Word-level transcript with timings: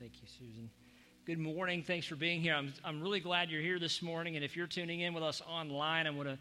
Thank 0.00 0.22
you, 0.22 0.28
Susan. 0.28 0.70
Good 1.26 1.40
morning. 1.40 1.82
Thanks 1.82 2.06
for 2.06 2.14
being 2.14 2.40
here. 2.40 2.54
I'm, 2.54 2.72
I'm 2.84 3.02
really 3.02 3.18
glad 3.18 3.50
you're 3.50 3.60
here 3.60 3.80
this 3.80 4.00
morning. 4.00 4.36
And 4.36 4.44
if 4.44 4.56
you're 4.56 4.68
tuning 4.68 5.00
in 5.00 5.12
with 5.12 5.24
us 5.24 5.42
online, 5.48 6.06
I 6.06 6.10
want 6.10 6.28
to 6.28 6.38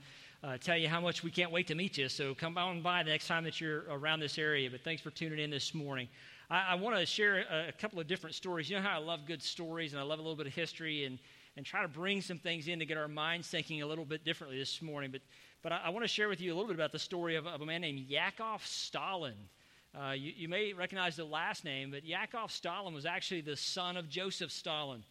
uh, 0.48 0.58
tell 0.60 0.78
you 0.78 0.88
how 0.88 1.02
much 1.02 1.24
we 1.24 1.32
can't 1.32 1.52
wait 1.52 1.66
to 1.68 1.76
meet 1.76 1.98
you. 1.98 2.08
So 2.08 2.36
come 2.36 2.56
on 2.56 2.84
by 2.84 3.02
the 3.02 3.10
next 3.10 3.28
time 3.28 3.44
that 3.46 3.60
you're 3.60 3.86
around 3.90 4.20
this 4.20 4.38
area. 4.38 4.70
But 4.70 4.82
thanks 4.84 5.02
for 5.02 5.10
tuning 5.10 5.40
in 5.40 5.50
this 5.50 5.74
morning. 5.74 6.08
I, 6.52 6.66
I 6.70 6.76
want 6.76 6.98
to 6.98 7.06
share 7.06 7.46
a, 7.50 7.70
a, 7.70 7.72
couple 7.72 8.00
of 8.00 8.06
different 8.06 8.36
stories. 8.36 8.70
You 8.70 8.76
know 8.76 8.84
how 8.84 9.00
I 9.00 9.04
love 9.04 9.26
good 9.26 9.42
stories 9.42 9.94
and 9.94 10.00
I 10.00 10.04
love 10.04 10.20
a 10.20 10.22
little 10.22 10.38
bit 10.38 10.46
of 10.46 10.54
history 10.54 11.06
and, 11.06 11.18
and 11.56 11.66
try 11.66 11.82
to 11.82 11.88
bring 11.88 12.22
some 12.22 12.38
things 12.38 12.68
in 12.68 12.78
to 12.78 12.86
get 12.86 12.98
our 12.98 13.08
minds 13.08 13.48
thinking 13.48 13.82
a 13.82 13.88
little 13.88 14.06
bit 14.06 14.24
differently 14.24 14.60
this 14.60 14.84
morning. 14.84 15.10
But, 15.10 15.22
but 15.64 15.72
I, 15.72 15.82
I 15.86 15.90
want 15.90 16.04
to 16.04 16.08
share 16.08 16.30
with 16.30 16.42
you 16.42 16.54
a 16.54 16.56
little 16.56 16.68
bit 16.68 16.76
about 16.76 16.92
the 16.92 17.00
story 17.00 17.36
of, 17.38 17.48
of 17.48 17.62
a 17.62 17.66
man 17.66 17.82
named 17.82 18.02
Yakov 18.08 18.64
Stalin. 18.68 19.34
Uh, 19.98 20.12
you, 20.12 20.32
you, 20.36 20.48
may 20.48 20.74
recognize 20.74 21.16
the 21.16 21.26
last 21.26 21.66
name, 21.66 21.90
but 21.90 22.06
Yakov 22.06 22.52
Stalin 22.52 22.94
was 22.94 23.08
actually 23.08 23.42
the 23.42 23.56
son 23.56 23.98
of 23.98 24.08
Joseph 24.08 24.52
Stalin. 24.52 25.04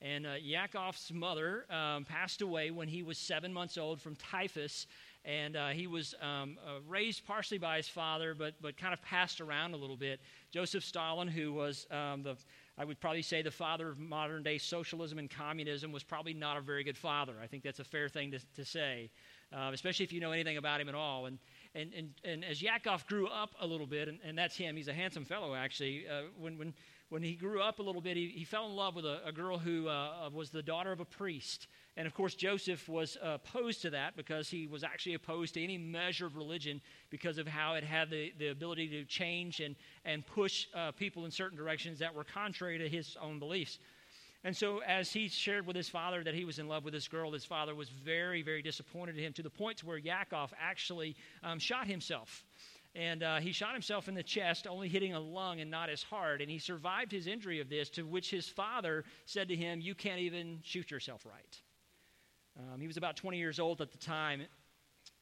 And 0.00 0.26
uh, 0.26 0.34
Yakov's 0.42 1.12
mother 1.14 1.64
um, 1.70 2.04
passed 2.04 2.42
away 2.42 2.72
when 2.72 2.88
he 2.88 3.04
was 3.04 3.18
seven 3.18 3.52
months 3.52 3.78
old 3.78 4.00
from 4.00 4.16
typhus. 4.16 4.88
And 5.24 5.54
uh, 5.54 5.68
he 5.68 5.86
was 5.86 6.16
um, 6.20 6.58
uh, 6.66 6.80
raised 6.88 7.24
partially 7.24 7.58
by 7.58 7.76
his 7.76 7.86
father, 7.86 8.34
but, 8.34 8.54
but 8.60 8.76
kind 8.76 8.92
of 8.92 9.00
passed 9.02 9.40
around 9.40 9.74
a 9.74 9.76
little 9.76 9.96
bit. 9.96 10.18
Joseph 10.50 10.82
Stalin, 10.82 11.28
who 11.28 11.52
was 11.52 11.86
um, 11.92 12.24
the, 12.24 12.34
I 12.76 12.84
would 12.84 12.98
probably 12.98 13.22
say, 13.22 13.42
the 13.42 13.52
father 13.52 13.90
of 13.90 14.00
modern 14.00 14.42
day 14.42 14.58
socialism 14.58 15.20
and 15.20 15.30
communism, 15.30 15.92
was 15.92 16.02
probably 16.02 16.34
not 16.34 16.56
a 16.56 16.60
very 16.60 16.82
good 16.82 16.98
father. 16.98 17.34
I 17.40 17.46
think 17.46 17.62
that's 17.62 17.78
a 17.78 17.84
fair 17.84 18.08
thing 18.08 18.32
to, 18.32 18.40
to 18.56 18.64
say, 18.64 19.08
uh, 19.56 19.70
especially 19.72 20.02
if 20.04 20.12
you 20.12 20.20
know 20.20 20.32
anything 20.32 20.56
about 20.56 20.80
him 20.80 20.88
at 20.88 20.96
all. 20.96 21.26
And 21.26 21.38
and, 21.74 21.92
and, 21.94 22.10
and 22.24 22.44
as 22.44 22.60
Yakov 22.60 23.06
grew 23.06 23.26
up 23.28 23.54
a 23.60 23.66
little 23.66 23.86
bit, 23.86 24.08
and, 24.08 24.18
and 24.24 24.36
that's 24.36 24.56
him, 24.56 24.76
he's 24.76 24.88
a 24.88 24.92
handsome 24.92 25.24
fellow 25.24 25.54
actually. 25.54 26.04
Uh, 26.08 26.22
when, 26.38 26.58
when, 26.58 26.74
when 27.08 27.22
he 27.22 27.34
grew 27.34 27.60
up 27.60 27.78
a 27.78 27.82
little 27.82 28.00
bit, 28.00 28.16
he, 28.16 28.28
he 28.28 28.44
fell 28.44 28.66
in 28.66 28.74
love 28.74 28.94
with 28.94 29.04
a, 29.04 29.20
a 29.26 29.32
girl 29.32 29.58
who 29.58 29.88
uh, 29.88 30.28
was 30.32 30.50
the 30.50 30.62
daughter 30.62 30.92
of 30.92 31.00
a 31.00 31.04
priest. 31.04 31.66
And 31.96 32.06
of 32.06 32.14
course, 32.14 32.34
Joseph 32.34 32.88
was 32.88 33.18
opposed 33.22 33.82
to 33.82 33.90
that 33.90 34.16
because 34.16 34.48
he 34.48 34.66
was 34.66 34.82
actually 34.82 35.14
opposed 35.14 35.54
to 35.54 35.62
any 35.62 35.76
measure 35.76 36.26
of 36.26 36.36
religion 36.36 36.80
because 37.10 37.36
of 37.36 37.46
how 37.46 37.74
it 37.74 37.84
had 37.84 38.08
the, 38.10 38.32
the 38.38 38.48
ability 38.48 38.88
to 38.88 39.04
change 39.04 39.60
and, 39.60 39.76
and 40.04 40.26
push 40.26 40.66
uh, 40.74 40.92
people 40.92 41.26
in 41.26 41.30
certain 41.30 41.56
directions 41.56 41.98
that 41.98 42.14
were 42.14 42.24
contrary 42.24 42.78
to 42.78 42.88
his 42.88 43.16
own 43.20 43.38
beliefs. 43.38 43.78
And 44.44 44.56
so, 44.56 44.80
as 44.80 45.12
he 45.12 45.28
shared 45.28 45.66
with 45.66 45.76
his 45.76 45.88
father 45.88 46.24
that 46.24 46.34
he 46.34 46.44
was 46.44 46.58
in 46.58 46.66
love 46.66 46.84
with 46.84 46.94
this 46.94 47.06
girl, 47.06 47.30
his 47.30 47.44
father 47.44 47.74
was 47.74 47.88
very, 47.88 48.42
very 48.42 48.60
disappointed 48.60 49.16
in 49.16 49.24
him 49.24 49.32
to 49.34 49.42
the 49.42 49.50
point 49.50 49.78
to 49.78 49.86
where 49.86 49.98
Yakov 49.98 50.52
actually 50.60 51.14
um, 51.44 51.60
shot 51.60 51.86
himself. 51.86 52.44
And 52.94 53.22
uh, 53.22 53.38
he 53.38 53.52
shot 53.52 53.72
himself 53.72 54.08
in 54.08 54.14
the 54.14 54.22
chest, 54.22 54.66
only 54.66 54.88
hitting 54.88 55.14
a 55.14 55.20
lung 55.20 55.60
and 55.60 55.70
not 55.70 55.88
his 55.88 56.02
heart. 56.02 56.42
And 56.42 56.50
he 56.50 56.58
survived 56.58 57.12
his 57.12 57.26
injury 57.26 57.60
of 57.60 57.70
this, 57.70 57.88
to 57.90 58.02
which 58.02 58.30
his 58.30 58.48
father 58.48 59.04
said 59.26 59.48
to 59.48 59.56
him, 59.56 59.80
You 59.80 59.94
can't 59.94 60.20
even 60.20 60.58
shoot 60.62 60.90
yourself 60.90 61.24
right. 61.24 61.62
Um, 62.58 62.80
he 62.80 62.86
was 62.86 62.98
about 62.98 63.16
20 63.16 63.38
years 63.38 63.58
old 63.58 63.80
at 63.80 63.92
the 63.92 63.98
time. 63.98 64.42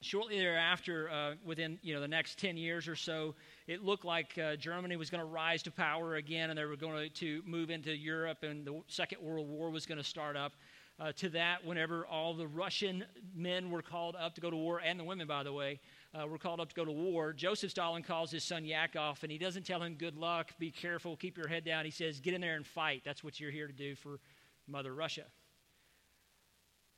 Shortly 0.03 0.39
thereafter, 0.39 1.11
uh, 1.11 1.35
within 1.45 1.79
you 1.83 1.93
know 1.95 2.01
the 2.01 2.09
next 2.09 2.39
10 2.39 2.57
years 2.57 2.89
or 2.89 2.97
so, 2.97 3.35
it 3.67 3.85
looked 3.85 4.07
like 4.07 4.39
uh, 4.39 4.57
Germany 4.57 4.97
was 4.97 5.11
going 5.11 5.21
to 5.21 5.31
rise 5.31 5.63
to 5.65 5.71
power 5.71 6.15
again, 6.15 6.49
and 6.49 6.59
they 6.59 6.65
were 6.65 6.77
going 6.77 7.11
to 7.11 7.43
move 7.45 7.69
into 7.69 7.95
Europe, 7.95 8.43
and 8.43 8.67
the 8.67 8.81
Second 8.89 9.21
World 9.21 9.47
War 9.47 9.69
was 9.69 9.85
going 9.85 9.99
to 9.99 10.05
start 10.05 10.37
up. 10.37 10.53
Uh, 10.99 11.13
to 11.13 11.31
that, 11.31 11.65
whenever 11.65 12.07
all 12.07 12.35
the 12.35 12.47
Russian 12.47 13.05
men 13.35 13.71
were 13.71 13.81
called 13.81 14.17
up 14.17 14.35
to 14.35 14.41
go 14.41 14.51
to 14.51 14.57
war, 14.57 14.83
and 14.85 15.01
the 15.01 15.05
women, 15.05 15.27
by 15.27 15.43
the 15.43 15.53
way, 15.53 15.81
uh, 16.15 16.27
were 16.27 16.37
called 16.37 16.61
up 16.61 16.69
to 16.69 16.75
go 16.75 16.85
to 16.85 16.93
war, 16.93 17.33
Joseph 17.33 17.71
Stalin 17.71 18.03
calls 18.03 18.31
his 18.31 18.45
son 18.45 18.67
Yakov, 18.67 19.19
and 19.23 19.33
he 19.33 19.39
doesn't 19.39 19.65
tell 19.65 19.83
him, 19.83 19.95
Good 19.95 20.17
luck, 20.17 20.51
be 20.59 20.71
careful, 20.71 21.17
keep 21.17 21.39
your 21.39 21.49
head 21.49 21.65
down. 21.65 21.87
He 21.87 21.91
says, 21.91 22.21
Get 22.21 22.35
in 22.35 22.41
there 22.41 22.57
and 22.57 22.67
fight. 22.67 23.03
That's 23.05 23.25
what 23.25 23.41
you're 23.41 23.51
here 23.51 23.67
to 23.67 23.73
do 23.73 23.95
for 23.95 24.19
Mother 24.67 24.95
Russia. 24.95 25.25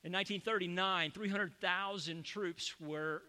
In 0.04 0.10
1939, 0.12 1.12
300,000 1.12 2.24
troops 2.24 2.74
were 2.80 3.22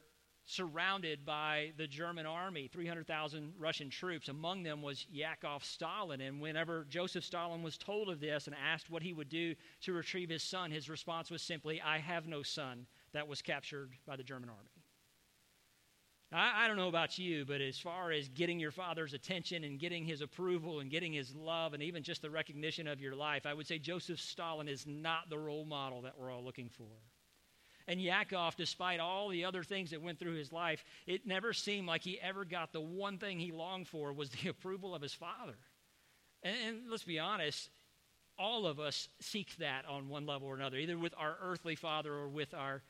surrounded 0.45 1.23
by 1.23 1.71
the 1.77 1.85
German 1.87 2.25
army, 2.25 2.67
300,000 2.67 3.53
Russian 3.59 3.91
troops. 3.91 4.27
Among 4.27 4.63
them 4.63 4.81
was 4.81 5.05
Yakov 5.11 5.63
Stalin. 5.63 6.19
And 6.19 6.41
whenever 6.41 6.85
Joseph 6.89 7.23
Stalin 7.23 7.61
was 7.61 7.77
told 7.77 8.09
of 8.09 8.19
this 8.19 8.47
and 8.47 8.55
asked 8.55 8.89
what 8.89 9.03
he 9.03 9.13
would 9.13 9.29
do 9.29 9.53
to 9.81 9.93
retrieve 9.93 10.29
his 10.29 10.43
son, 10.43 10.71
his 10.71 10.89
response 10.89 11.29
was 11.29 11.43
simply, 11.43 11.79
I 11.79 11.99
have 11.99 12.27
no 12.27 12.41
son 12.41 12.87
that 13.13 13.27
was 13.27 13.41
captured 13.41 13.91
by 14.07 14.15
the 14.15 14.23
German 14.23 14.49
army. 14.49 14.72
I, 16.33 16.63
I, 16.63 16.67
don't 16.67 16.77
know 16.77 16.87
about 16.87 17.17
you, 17.17 17.45
but 17.45 17.61
as 17.61 17.77
far 17.77 18.11
as 18.11 18.27
getting 18.29 18.59
your 18.59 18.71
father's 18.71 19.13
attention 19.13 19.63
and 19.63 19.79
getting 19.79 20.03
his 20.03 20.21
approval 20.21 20.79
and 20.79 20.89
getting 20.89 21.13
his 21.13 21.35
love 21.35 21.73
and 21.73 21.83
even 21.83 22.03
just 22.03 22.21
the 22.21 22.29
recognition 22.29 22.87
of 22.87 22.99
your 22.99 23.15
life, 23.15 23.45
I 23.45 23.53
would 23.53 23.67
say 23.67 23.77
Joseph 23.77 24.19
Stalin 24.19 24.67
is 24.67 24.87
not 24.87 25.29
the 25.29 25.37
role 25.37 25.65
model 25.65 26.01
that 26.01 26.17
we're 26.17 26.31
all 26.31 26.43
looking 26.43 26.69
for. 26.69 26.87
And 27.87 28.01
Yakov, 28.01 28.55
despite 28.55 28.99
all 28.99 29.29
the 29.29 29.45
other 29.45 29.63
things 29.63 29.91
that 29.91 30.01
went 30.01 30.17
through 30.17 30.35
his 30.35 30.51
life, 30.51 30.83
it 31.05 31.27
never 31.27 31.53
seemed 31.53 31.87
like 31.87 32.01
he 32.01 32.19
ever 32.19 32.45
got 32.45 32.71
the 32.71 32.81
one 32.81 33.17
thing 33.17 33.39
he 33.39 33.51
longed 33.51 33.87
for 33.87 34.13
was 34.13 34.29
the 34.29 34.49
approval 34.49 34.95
of 34.95 35.01
his 35.01 35.13
father. 35.13 35.57
And, 36.41 36.55
and 36.65 36.77
let's 36.89 37.03
be 37.03 37.19
honest, 37.19 37.69
all 38.39 38.65
of 38.65 38.79
us 38.79 39.09
seek 39.19 39.55
that 39.57 39.85
on 39.85 40.09
one 40.09 40.25
level 40.25 40.47
or 40.47 40.55
another, 40.55 40.77
either 40.77 40.97
with 40.97 41.13
our 41.17 41.35
earthly 41.41 41.75
father 41.75 42.13
or 42.13 42.29
with 42.29 42.53
our 42.53 42.81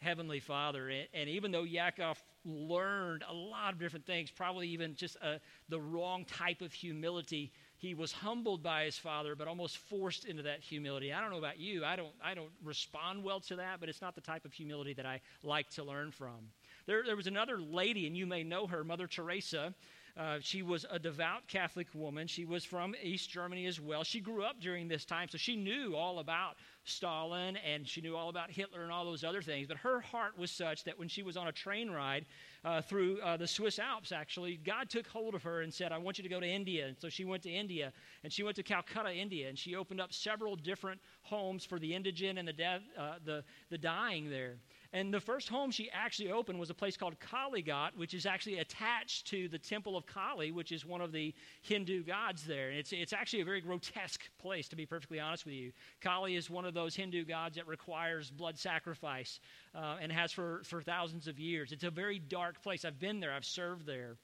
heavenly 0.00 0.40
father. 0.40 0.88
And, 0.88 1.08
and 1.12 1.28
even 1.28 1.52
though 1.52 1.64
Yakov 1.64 2.22
learned 2.44 3.24
a 3.28 3.32
lot 3.32 3.72
of 3.72 3.78
different 3.78 4.06
things, 4.06 4.30
probably 4.30 4.68
even 4.68 4.94
just 4.94 5.16
uh, 5.22 5.38
the 5.68 5.80
wrong 5.80 6.24
type 6.24 6.60
of 6.60 6.72
humility, 6.72 7.52
he 7.76 7.94
was 7.94 8.10
humbled 8.10 8.62
by 8.62 8.84
his 8.84 8.98
father, 8.98 9.34
but 9.36 9.46
almost 9.46 9.78
forced 9.78 10.24
into 10.24 10.42
that 10.42 10.60
humility. 10.60 11.12
I 11.12 11.20
don't 11.20 11.30
know 11.30 11.38
about 11.38 11.58
you. 11.58 11.84
I 11.84 11.96
don't, 11.96 12.12
I 12.22 12.34
don't 12.34 12.50
respond 12.64 13.22
well 13.22 13.40
to 13.40 13.56
that, 13.56 13.80
but 13.80 13.88
it's 13.88 14.02
not 14.02 14.14
the 14.14 14.20
type 14.20 14.44
of 14.44 14.52
humility 14.52 14.94
that 14.94 15.06
I 15.06 15.20
like 15.42 15.70
to 15.70 15.84
learn 15.84 16.10
from. 16.10 16.50
There, 16.86 17.04
there 17.04 17.16
was 17.16 17.26
another 17.26 17.60
lady, 17.60 18.06
and 18.06 18.16
you 18.16 18.26
may 18.26 18.42
know 18.42 18.66
her, 18.66 18.82
Mother 18.82 19.06
Teresa. 19.06 19.74
Uh, 20.18 20.38
she 20.40 20.62
was 20.62 20.84
a 20.90 20.98
devout 20.98 21.46
Catholic 21.46 21.86
woman. 21.94 22.26
She 22.26 22.44
was 22.44 22.64
from 22.64 22.92
East 23.00 23.30
Germany 23.30 23.66
as 23.66 23.80
well. 23.80 24.02
She 24.02 24.18
grew 24.18 24.42
up 24.42 24.60
during 24.60 24.88
this 24.88 25.04
time, 25.04 25.28
so 25.28 25.38
she 25.38 25.54
knew 25.54 25.94
all 25.94 26.18
about 26.18 26.56
Stalin 26.82 27.56
and 27.56 27.86
she 27.86 28.00
knew 28.00 28.16
all 28.16 28.28
about 28.28 28.50
Hitler 28.50 28.82
and 28.82 28.90
all 28.90 29.04
those 29.04 29.22
other 29.22 29.42
things. 29.42 29.68
But 29.68 29.76
her 29.76 30.00
heart 30.00 30.36
was 30.36 30.50
such 30.50 30.82
that 30.84 30.98
when 30.98 31.06
she 31.06 31.22
was 31.22 31.36
on 31.36 31.46
a 31.46 31.52
train 31.52 31.88
ride 31.88 32.26
uh, 32.64 32.80
through 32.80 33.20
uh, 33.20 33.36
the 33.36 33.46
Swiss 33.46 33.78
Alps, 33.78 34.10
actually, 34.10 34.56
God 34.56 34.90
took 34.90 35.06
hold 35.06 35.36
of 35.36 35.42
her 35.44 35.60
and 35.60 35.72
said, 35.72 35.92
I 35.92 35.98
want 35.98 36.18
you 36.18 36.24
to 36.24 36.30
go 36.30 36.40
to 36.40 36.48
India. 36.48 36.88
And 36.88 36.96
so 36.98 37.08
she 37.08 37.24
went 37.24 37.44
to 37.44 37.50
India, 37.50 37.92
and 38.24 38.32
she 38.32 38.42
went 38.42 38.56
to 38.56 38.64
Calcutta, 38.64 39.14
India, 39.14 39.48
and 39.48 39.56
she 39.56 39.76
opened 39.76 40.00
up 40.00 40.12
several 40.12 40.56
different 40.56 41.00
homes 41.22 41.64
for 41.64 41.78
the 41.78 41.94
indigent 41.94 42.40
and 42.40 42.48
the, 42.48 42.52
deaf, 42.52 42.80
uh, 42.98 43.14
the, 43.24 43.44
the 43.70 43.78
dying 43.78 44.28
there. 44.28 44.56
And 44.92 45.12
the 45.12 45.20
first 45.20 45.50
home 45.50 45.70
she 45.70 45.90
actually 45.90 46.32
opened 46.32 46.58
was 46.58 46.70
a 46.70 46.74
place 46.74 46.96
called 46.96 47.14
Kalighat, 47.20 47.94
which 47.94 48.14
is 48.14 48.24
actually 48.24 48.58
attached 48.58 49.26
to 49.26 49.46
the 49.48 49.58
temple 49.58 49.98
of 49.98 50.06
Kali, 50.06 50.50
which 50.50 50.72
is 50.72 50.86
one 50.86 51.02
of 51.02 51.12
the 51.12 51.34
Hindu 51.60 52.04
gods 52.04 52.44
there. 52.44 52.70
And 52.70 52.78
it's, 52.78 52.92
it's 52.92 53.12
actually 53.12 53.42
a 53.42 53.44
very 53.44 53.60
grotesque 53.60 54.22
place, 54.38 54.66
to 54.68 54.76
be 54.76 54.86
perfectly 54.86 55.20
honest 55.20 55.44
with 55.44 55.54
you. 55.54 55.72
Kali 56.00 56.36
is 56.36 56.48
one 56.48 56.64
of 56.64 56.72
those 56.72 56.96
Hindu 56.96 57.26
gods 57.26 57.56
that 57.56 57.66
requires 57.66 58.30
blood 58.30 58.58
sacrifice 58.58 59.40
uh, 59.74 59.96
and 60.00 60.10
has 60.10 60.32
for, 60.32 60.62
for 60.64 60.80
thousands 60.80 61.28
of 61.28 61.38
years. 61.38 61.70
It's 61.70 61.84
a 61.84 61.90
very 61.90 62.18
dark 62.18 62.62
place. 62.62 62.86
I've 62.86 62.98
been 62.98 63.20
there, 63.20 63.32
I've 63.32 63.44
served 63.44 63.84
there. 63.84 64.16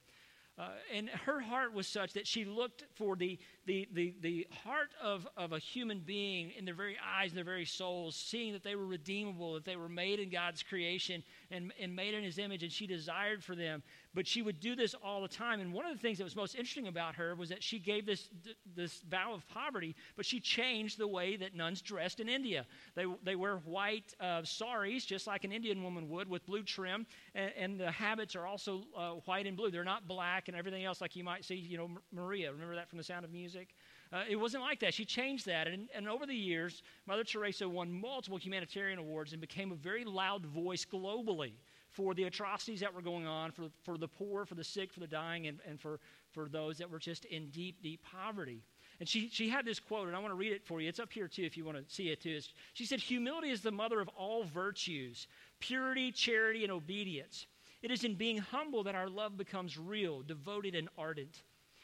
Uh, 0.57 0.69
and 0.93 1.09
her 1.09 1.41
heart 1.41 1.73
was 1.73 1.85
such 1.85 2.13
that 2.13 2.25
she 2.25 2.45
looked 2.45 2.85
for 2.93 3.17
the, 3.17 3.37
the, 3.65 3.87
the, 3.91 4.13
the 4.21 4.47
heart 4.63 4.89
of, 5.03 5.27
of 5.35 5.51
a 5.51 5.59
human 5.59 5.99
being 5.99 6.51
in 6.57 6.63
their 6.63 6.73
very 6.73 6.97
eyes 7.05 7.31
and 7.31 7.37
their 7.37 7.43
very 7.43 7.65
souls, 7.65 8.15
seeing 8.15 8.53
that 8.53 8.63
they 8.63 8.75
were 8.75 8.85
redeemable, 8.85 9.55
that 9.55 9.65
they 9.65 9.75
were 9.75 9.89
made 9.89 10.17
in 10.19 10.29
God's 10.29 10.63
creation 10.63 11.23
and, 11.51 11.73
and 11.77 11.93
made 11.93 12.13
in 12.13 12.23
His 12.23 12.37
image, 12.37 12.63
and 12.63 12.71
she 12.71 12.87
desired 12.87 13.43
for 13.43 13.53
them 13.53 13.83
but 14.15 14.25
she 14.25 14.41
would 14.41 14.59
do 14.61 14.75
this 14.75 14.95
all 15.03 15.21
the 15.21 15.27
time. 15.27 15.59
And 15.59 15.73
one 15.73 15.85
of 15.85 15.93
the 15.93 15.99
things 15.99 16.17
that 16.17 16.23
was 16.23 16.35
most 16.35 16.55
interesting 16.55 16.87
about 16.87 17.15
her 17.15 17.35
was 17.35 17.49
that 17.49 17.61
she 17.61 17.77
gave 17.77 18.05
this, 18.05 18.29
this 18.75 19.01
vow 19.09 19.33
of 19.33 19.47
poverty, 19.49 19.93
but 20.15 20.25
she 20.25 20.39
changed 20.39 20.97
the 20.97 21.07
way 21.07 21.35
that 21.35 21.53
nuns 21.53 21.81
dressed 21.81 22.21
in 22.21 22.29
India. 22.29 22.65
They, 22.95 23.05
they 23.23 23.35
wear 23.35 23.57
white 23.57 24.15
uh, 24.21 24.43
saris, 24.43 25.05
just 25.05 25.27
like 25.27 25.43
an 25.43 25.51
Indian 25.51 25.83
woman 25.83 26.09
would, 26.09 26.29
with 26.29 26.45
blue 26.45 26.63
trim, 26.63 27.05
and, 27.35 27.51
and 27.57 27.79
the 27.79 27.91
habits 27.91 28.35
are 28.35 28.47
also 28.47 28.83
uh, 28.97 29.11
white 29.25 29.45
and 29.45 29.57
blue. 29.57 29.69
They're 29.69 29.83
not 29.83 30.07
black 30.07 30.47
and 30.47 30.57
everything 30.57 30.85
else 30.85 31.01
like 31.01 31.15
you 31.15 31.23
might 31.23 31.43
see, 31.43 31.55
you 31.55 31.77
know, 31.77 31.89
Maria. 32.13 32.51
Remember 32.51 32.75
that 32.75 32.89
from 32.89 32.97
The 32.97 33.03
Sound 33.03 33.25
of 33.25 33.31
Music? 33.31 33.75
Uh, 34.13 34.23
it 34.29 34.37
wasn't 34.37 34.63
like 34.63 34.79
that. 34.79 34.93
She 34.93 35.03
changed 35.03 35.45
that. 35.47 35.67
And, 35.67 35.89
and 35.93 36.07
over 36.07 36.25
the 36.25 36.35
years, 36.35 36.83
Mother 37.05 37.25
Teresa 37.25 37.67
won 37.67 37.91
multiple 37.91 38.37
humanitarian 38.37 38.97
awards 38.97 39.33
and 39.33 39.41
became 39.41 39.73
a 39.73 39.75
very 39.75 40.05
loud 40.05 40.45
voice 40.45 40.85
globally 40.85 41.53
for 41.95 42.13
the 42.13 42.25
atrocities 42.25 42.81
that 42.81 42.93
were 42.93 43.01
going 43.01 43.25
on, 43.25 43.51
for, 43.51 43.63
for 43.83 43.97
the 43.97 44.07
poor, 44.07 44.45
for 44.45 44.55
the 44.55 44.63
sick, 44.63 44.91
for 44.91 44.99
the 44.99 45.07
dying, 45.07 45.47
and, 45.47 45.59
and 45.67 45.79
for, 45.79 45.99
for 46.31 46.49
those 46.49 46.77
that 46.77 46.89
were 46.89 46.99
just 46.99 47.25
in 47.25 47.49
deep, 47.49 47.81
deep 47.81 48.03
poverty. 48.03 48.61
And 48.99 49.07
she, 49.07 49.29
she 49.29 49.49
had 49.49 49.65
this 49.65 49.79
quote, 49.79 50.07
and 50.07 50.15
I 50.15 50.19
want 50.19 50.31
to 50.31 50.37
read 50.37 50.51
it 50.51 50.65
for 50.65 50.81
you. 50.81 50.89
It's 50.89 50.99
up 50.99 51.11
here 51.11 51.27
too 51.27 51.43
if 51.43 51.57
you 51.57 51.65
want 51.65 51.77
to 51.77 51.93
see 51.93 52.09
it 52.09 52.21
too. 52.21 52.39
She 52.73 52.85
said, 52.85 52.99
Humility 52.99 53.49
is 53.49 53.61
the 53.61 53.71
mother 53.71 53.99
of 53.99 54.09
all 54.09 54.43
virtues, 54.43 55.27
purity, 55.59 56.11
charity, 56.11 56.63
and 56.63 56.71
obedience. 56.71 57.47
It 57.81 57.91
is 57.91 58.03
in 58.03 58.15
being 58.15 58.37
humble 58.37 58.83
that 58.83 58.95
our 58.95 59.09
love 59.09 59.37
becomes 59.37 59.77
real, 59.77 60.21
devoted, 60.21 60.75
and 60.75 60.89
ardent. 60.97 61.43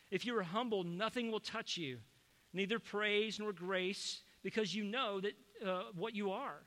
If 0.09 0.25
you 0.25 0.37
are 0.37 0.43
humble, 0.43 0.83
nothing 0.83 1.31
will 1.31 1.39
touch 1.39 1.77
you. 1.77 1.99
neither 2.53 2.79
praise 2.79 3.39
nor 3.39 3.53
grace, 3.53 4.21
because 4.43 4.75
you 4.75 4.83
know 4.83 5.21
that 5.21 5.33
uh, 5.65 5.83
what 5.95 6.15
you 6.15 6.31
are. 6.31 6.57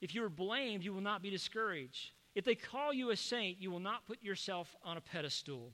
If 0.00 0.14
you 0.14 0.24
are 0.24 0.28
blamed, 0.28 0.84
you 0.84 0.92
will 0.92 1.00
not 1.00 1.22
be 1.22 1.30
discouraged. 1.30 2.10
If 2.36 2.44
they 2.44 2.54
call 2.54 2.92
you 2.92 3.10
a 3.10 3.16
saint, 3.16 3.62
you 3.62 3.70
will 3.70 3.80
not 3.80 4.06
put 4.06 4.22
yourself 4.22 4.76
on 4.84 4.98
a 4.98 5.00
pedestal. 5.00 5.72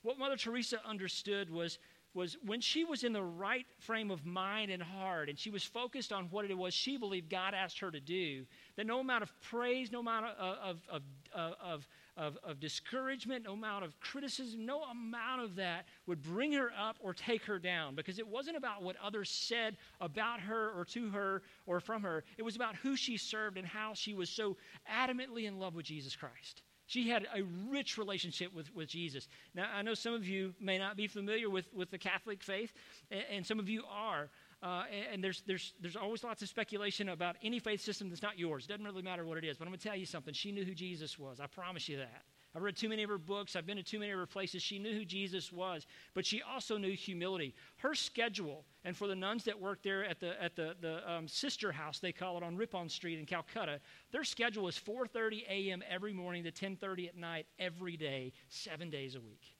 What 0.00 0.18
Mother 0.18 0.36
Teresa 0.36 0.80
understood 0.88 1.50
was, 1.50 1.78
was 2.14 2.38
when 2.42 2.62
she 2.62 2.82
was 2.82 3.04
in 3.04 3.12
the 3.12 3.22
right 3.22 3.66
frame 3.78 4.10
of 4.10 4.24
mind 4.24 4.70
and 4.70 4.82
heart, 4.82 5.28
and 5.28 5.38
she 5.38 5.50
was 5.50 5.62
focused 5.62 6.10
on 6.10 6.30
what 6.30 6.46
it 6.46 6.56
was 6.56 6.72
she 6.72 6.96
believed 6.96 7.28
God 7.28 7.52
asked 7.52 7.78
her 7.80 7.90
to 7.90 8.00
do, 8.00 8.46
that 8.76 8.86
no 8.86 9.00
amount 9.00 9.22
of 9.22 9.38
praise, 9.42 9.92
no 9.92 10.00
amount 10.00 10.24
of, 10.38 10.80
of, 10.88 11.02
of, 11.34 11.54
of 11.60 11.88
of, 12.18 12.36
of 12.42 12.58
discouragement, 12.58 13.44
no 13.44 13.52
amount 13.52 13.84
of 13.84 13.98
criticism, 14.00 14.66
no 14.66 14.82
amount 14.82 15.40
of 15.40 15.54
that 15.54 15.86
would 16.06 16.20
bring 16.20 16.52
her 16.52 16.70
up 16.78 16.96
or 17.00 17.14
take 17.14 17.44
her 17.44 17.58
down 17.58 17.94
because 17.94 18.18
it 18.18 18.26
wasn't 18.26 18.56
about 18.56 18.82
what 18.82 18.96
others 19.02 19.30
said 19.30 19.76
about 20.00 20.40
her 20.40 20.72
or 20.76 20.84
to 20.84 21.08
her 21.10 21.42
or 21.66 21.78
from 21.78 22.02
her. 22.02 22.24
It 22.36 22.42
was 22.42 22.56
about 22.56 22.74
who 22.74 22.96
she 22.96 23.16
served 23.16 23.56
and 23.56 23.66
how 23.66 23.94
she 23.94 24.14
was 24.14 24.28
so 24.28 24.56
adamantly 24.92 25.44
in 25.44 25.58
love 25.60 25.76
with 25.76 25.86
Jesus 25.86 26.16
Christ. 26.16 26.62
She 26.86 27.08
had 27.08 27.26
a 27.34 27.42
rich 27.70 27.98
relationship 27.98 28.52
with, 28.54 28.74
with 28.74 28.88
Jesus. 28.88 29.28
Now, 29.54 29.68
I 29.72 29.82
know 29.82 29.94
some 29.94 30.14
of 30.14 30.26
you 30.26 30.54
may 30.58 30.78
not 30.78 30.96
be 30.96 31.06
familiar 31.06 31.48
with, 31.50 31.66
with 31.72 31.90
the 31.90 31.98
Catholic 31.98 32.42
faith, 32.42 32.72
and, 33.10 33.24
and 33.30 33.46
some 33.46 33.58
of 33.58 33.68
you 33.68 33.84
are. 33.88 34.30
Uh, 34.62 34.84
and, 35.12 35.22
there's, 35.22 35.42
there's, 35.46 35.74
there's 35.80 35.96
always 35.96 36.24
lots 36.24 36.42
of 36.42 36.48
speculation 36.48 37.10
about 37.10 37.36
any 37.42 37.60
faith 37.60 37.80
system 37.80 38.08
that's 38.08 38.22
not 38.22 38.38
yours. 38.38 38.66
Doesn't 38.66 38.84
really 38.84 39.02
matter 39.02 39.24
what 39.24 39.38
it 39.38 39.44
is. 39.44 39.56
But 39.56 39.64
I'm 39.66 39.70
going 39.70 39.78
to 39.78 39.88
tell 39.88 39.96
you 39.96 40.06
something. 40.06 40.34
She 40.34 40.50
knew 40.50 40.64
who 40.64 40.74
Jesus 40.74 41.18
was. 41.18 41.38
I 41.40 41.46
promise 41.46 41.88
you 41.88 41.98
that. 41.98 42.22
I've 42.54 42.62
read 42.62 42.76
too 42.76 42.88
many 42.88 43.02
of 43.02 43.10
her 43.10 43.18
books. 43.18 43.56
I've 43.56 43.66
been 43.66 43.76
to 43.76 43.82
too 43.82 43.98
many 43.98 44.10
of 44.10 44.18
her 44.18 44.26
places. 44.26 44.62
She 44.62 44.78
knew 44.78 44.92
who 44.92 45.04
Jesus 45.04 45.52
was, 45.52 45.86
but 46.14 46.24
she 46.24 46.42
also 46.42 46.78
knew 46.78 46.92
humility. 46.92 47.54
Her 47.76 47.94
schedule, 47.94 48.64
and 48.84 48.96
for 48.96 49.06
the 49.06 49.14
nuns 49.14 49.44
that 49.44 49.60
work 49.60 49.82
there 49.82 50.04
at 50.04 50.18
the, 50.18 50.42
at 50.42 50.56
the, 50.56 50.74
the 50.80 51.08
um, 51.10 51.28
sister 51.28 51.70
house, 51.70 51.98
they 51.98 52.10
call 52.10 52.38
it 52.38 52.42
on 52.42 52.56
Ripon 52.56 52.88
Street 52.88 53.18
in 53.18 53.26
Calcutta, 53.26 53.80
their 54.12 54.24
schedule 54.24 54.66
is 54.66 54.76
4.30 54.78 55.46
a.m. 55.48 55.82
every 55.88 56.12
morning 56.12 56.42
to 56.44 56.50
10.30 56.50 57.08
at 57.08 57.16
night 57.16 57.46
every 57.58 57.96
day, 57.96 58.32
seven 58.48 58.88
days 58.88 59.14
a 59.14 59.20
week. 59.20 59.57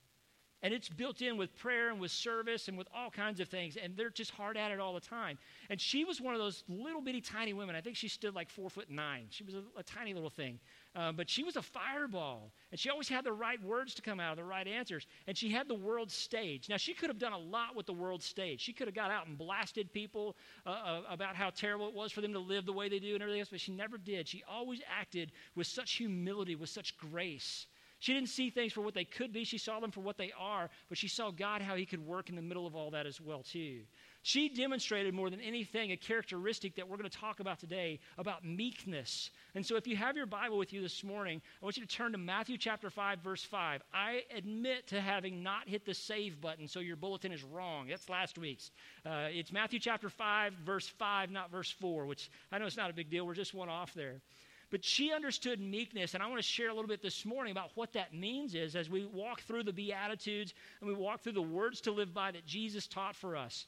And 0.63 0.75
it's 0.75 0.89
built 0.89 1.23
in 1.23 1.37
with 1.37 1.55
prayer 1.57 1.91
and 1.91 2.01
with 2.01 2.11
service 2.11 2.67
and 2.67 2.77
with 2.77 2.89
all 2.93 3.11
kinds 3.11 3.39
of 3.39 3.49
things. 3.49 3.77
And 3.77 3.97
they're 3.97 4.11
just 4.11 4.33
hard 4.33 4.57
at 4.57 4.73
it 4.73 4.81
all 4.81 4.93
the 4.93 5.01
time. 5.01 5.39
And 5.71 5.81
she 5.81 6.05
was 6.05 6.21
one 6.21 6.35
of 6.35 6.41
those 6.41 6.65
little 6.69 7.01
bitty 7.01 7.21
tiny 7.21 7.53
women. 7.53 7.77
I 7.77 7.81
think 7.81 7.97
she 7.97 8.09
stood 8.09 8.35
like 8.35 8.51
four 8.51 8.69
foot 8.69 8.91
nine. 8.91 9.27
She 9.31 9.45
was 9.45 9.55
a, 9.55 9.63
a 9.77 9.83
tiny 9.85 10.15
little 10.15 10.31
thing. 10.31 10.59
Uh, 10.97 11.13
but 11.13 11.31
she 11.31 11.45
was 11.45 11.55
a 11.55 11.63
fireball. 11.63 12.51
And 12.73 12.81
she 12.81 12.91
always 12.91 13.09
had 13.09 13.25
the 13.25 13.33
right 13.33 13.63
words 13.63 13.95
to 13.95 14.03
come 14.03 14.19
out, 14.19 14.33
of 14.33 14.39
the 14.39 14.45
right 14.45 14.67
answers. 14.67 15.07
And 15.29 15.37
she 15.37 15.49
had 15.49 15.69
the 15.69 15.75
world 15.75 16.11
stage. 16.11 16.69
Now, 16.69 16.77
she 16.77 16.93
could 16.93 17.09
have 17.09 17.21
done 17.21 17.33
a 17.33 17.39
lot 17.39 17.77
with 17.77 17.87
the 17.87 17.93
world 17.93 18.21
stage. 18.21 18.61
She 18.61 18.73
could 18.73 18.89
have 18.89 18.97
got 18.97 19.13
out 19.13 19.29
and 19.29 19.39
blasted 19.39 19.93
people 19.93 20.37
uh, 20.67 20.71
uh, 20.71 21.03
about 21.09 21.37
how 21.37 21.51
terrible 21.51 21.87
it 21.87 21.95
was 21.95 22.11
for 22.11 22.21
them 22.21 22.33
to 22.33 22.41
live 22.41 22.67
the 22.67 22.73
way 22.73 22.89
they 22.89 22.99
do 22.99 23.15
and 23.15 23.23
everything 23.23 23.41
else. 23.41 23.51
But 23.51 23.61
she 23.61 23.71
never 23.71 23.97
did. 23.97 24.27
She 24.27 24.43
always 24.51 24.81
acted 24.89 25.31
with 25.55 25.69
such 25.69 25.93
humility, 25.93 26.57
with 26.57 26.71
such 26.71 26.97
grace. 26.99 27.69
She 28.01 28.15
didn't 28.15 28.29
see 28.29 28.51
things 28.51 28.73
for 28.73 28.81
what 28.81 28.95
they 28.95 29.05
could 29.05 29.33
be, 29.33 29.45
she 29.45 29.59
saw 29.59 29.81
them 29.81 29.91
for 29.91 30.01
what 30.01 30.19
they 30.19 30.33
are, 30.39 30.71
but 30.89 30.99
she 30.99 31.09
saw 31.09 31.31
God 31.31 31.63
how 31.63 31.75
He 31.75 31.85
could 31.85 32.05
work 32.07 32.29
in 32.29 32.37
the 32.37 32.43
middle 32.43 32.67
of 32.67 32.77
all 32.77 32.91
that 32.93 33.07
as 33.07 33.21
well, 33.21 33.43
too. 33.43 33.81
She 34.23 34.49
demonstrated 34.49 35.15
more 35.15 35.31
than 35.31 35.41
anything 35.41 35.91
a 35.91 35.97
characteristic 35.97 36.77
that 36.77 36.89
we're 36.89 36.97
going 36.97 37.09
to 37.09 37.19
talk 37.19 37.41
about 37.41 37.59
today 37.59 37.99
about 38.19 38.45
meekness. 38.45 39.31
And 39.55 39.65
so, 39.65 39.77
if 39.77 39.87
you 39.87 39.97
have 39.97 40.17
your 40.17 40.27
Bible 40.27 40.59
with 40.59 40.73
you 40.73 40.83
this 40.83 41.03
morning, 41.03 41.41
I 41.61 41.65
want 41.65 41.77
you 41.77 41.87
to 41.87 41.89
turn 41.89 42.13
to 42.13 42.19
Matthew 42.19 42.57
chapter 42.59 42.91
5, 42.91 43.21
verse 43.21 43.43
5. 43.43 43.83
I 43.93 44.23
admit 44.37 44.89
to 44.89 45.01
having 45.01 45.43
not 45.43 45.69
hit 45.69 45.85
the 45.85 45.95
save 45.95 46.41
button, 46.41 46.69
so 46.69 46.81
your 46.81 46.97
bulletin 46.97 47.33
is 47.33 47.43
wrong. 47.43 47.89
That's 47.89 48.09
last 48.09 48.39
week's. 48.39 48.71
Uh, 49.05 49.29
it's 49.31 49.53
Matthew 49.53 49.79
chapter 49.79 50.09
5, 50.09 50.53
verse 50.65 50.87
5, 50.87 51.31
not 51.31 51.51
verse 51.51 51.71
4, 51.71 52.07
which 52.07 52.31
I 52.53 52.59
know 52.59 52.67
it's 52.67 52.77
not 52.77 52.91
a 52.91 52.95
big 52.95 53.11
deal. 53.11 53.27
We're 53.27 53.35
just 53.35 53.55
one 53.55 53.69
off 53.69 53.95
there. 53.95 54.21
But 54.71 54.85
she 54.85 55.13
understood 55.13 55.61
meekness, 55.61 56.15
and 56.15 56.23
I 56.23 56.27
want 56.27 56.39
to 56.39 56.47
share 56.47 56.69
a 56.69 56.75
little 56.75 56.89
bit 56.89 57.03
this 57.03 57.25
morning 57.25 57.53
about 57.53 57.71
what 57.75 57.95
that 57.95 58.13
means 58.13 58.55
is 58.55 58.77
as 58.77 58.91
we 58.91 59.07
walk 59.07 59.41
through 59.43 59.65
the 59.65 59.73
Beatitudes 59.73 60.53
and 60.81 60.89
we 60.89 60.95
walk 60.95 61.23
through 61.23 61.33
the 61.33 61.43
words 61.43 61.81
to 61.83 61.93
live 61.93 62.13
by 62.13 62.31
that 62.31 62.45
Jesus 62.45 62.87
taught 62.87 63.17
for 63.17 63.37
us. 63.37 63.67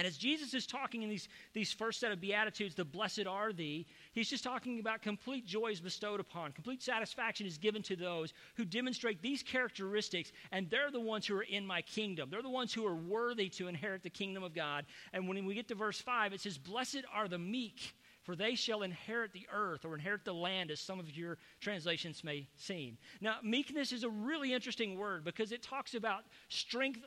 And 0.00 0.06
as 0.06 0.16
Jesus 0.16 0.54
is 0.54 0.66
talking 0.66 1.02
in 1.02 1.10
these, 1.10 1.28
these 1.52 1.74
first 1.74 2.00
set 2.00 2.10
of 2.10 2.22
Beatitudes, 2.22 2.74
the 2.74 2.86
blessed 2.86 3.26
are 3.26 3.52
thee, 3.52 3.86
he's 4.12 4.30
just 4.30 4.42
talking 4.42 4.80
about 4.80 5.02
complete 5.02 5.44
joy 5.44 5.72
is 5.72 5.80
bestowed 5.82 6.20
upon, 6.20 6.52
complete 6.52 6.82
satisfaction 6.82 7.46
is 7.46 7.58
given 7.58 7.82
to 7.82 7.96
those 7.96 8.32
who 8.54 8.64
demonstrate 8.64 9.20
these 9.20 9.42
characteristics, 9.42 10.32
and 10.52 10.70
they're 10.70 10.90
the 10.90 10.98
ones 10.98 11.26
who 11.26 11.36
are 11.36 11.42
in 11.42 11.66
my 11.66 11.82
kingdom. 11.82 12.30
They're 12.30 12.40
the 12.40 12.48
ones 12.48 12.72
who 12.72 12.86
are 12.86 12.96
worthy 12.96 13.50
to 13.50 13.68
inherit 13.68 14.02
the 14.02 14.08
kingdom 14.08 14.42
of 14.42 14.54
God. 14.54 14.86
And 15.12 15.28
when 15.28 15.44
we 15.44 15.54
get 15.54 15.68
to 15.68 15.74
verse 15.74 16.00
5, 16.00 16.32
it 16.32 16.40
says, 16.40 16.56
Blessed 16.56 17.04
are 17.14 17.28
the 17.28 17.36
meek, 17.36 17.94
for 18.30 18.36
they 18.36 18.54
shall 18.54 18.82
inherit 18.82 19.32
the 19.32 19.48
earth 19.52 19.84
or 19.84 19.92
inherit 19.92 20.24
the 20.24 20.32
land, 20.32 20.70
as 20.70 20.78
some 20.78 21.00
of 21.00 21.10
your 21.16 21.36
translations 21.60 22.22
may 22.22 22.46
seem. 22.54 22.96
Now, 23.20 23.38
meekness 23.42 23.90
is 23.90 24.04
a 24.04 24.08
really 24.08 24.54
interesting 24.54 24.96
word 24.96 25.24
because 25.24 25.50
it 25.50 25.64
talks 25.64 25.94
about 25.94 26.22
strength 26.48 27.00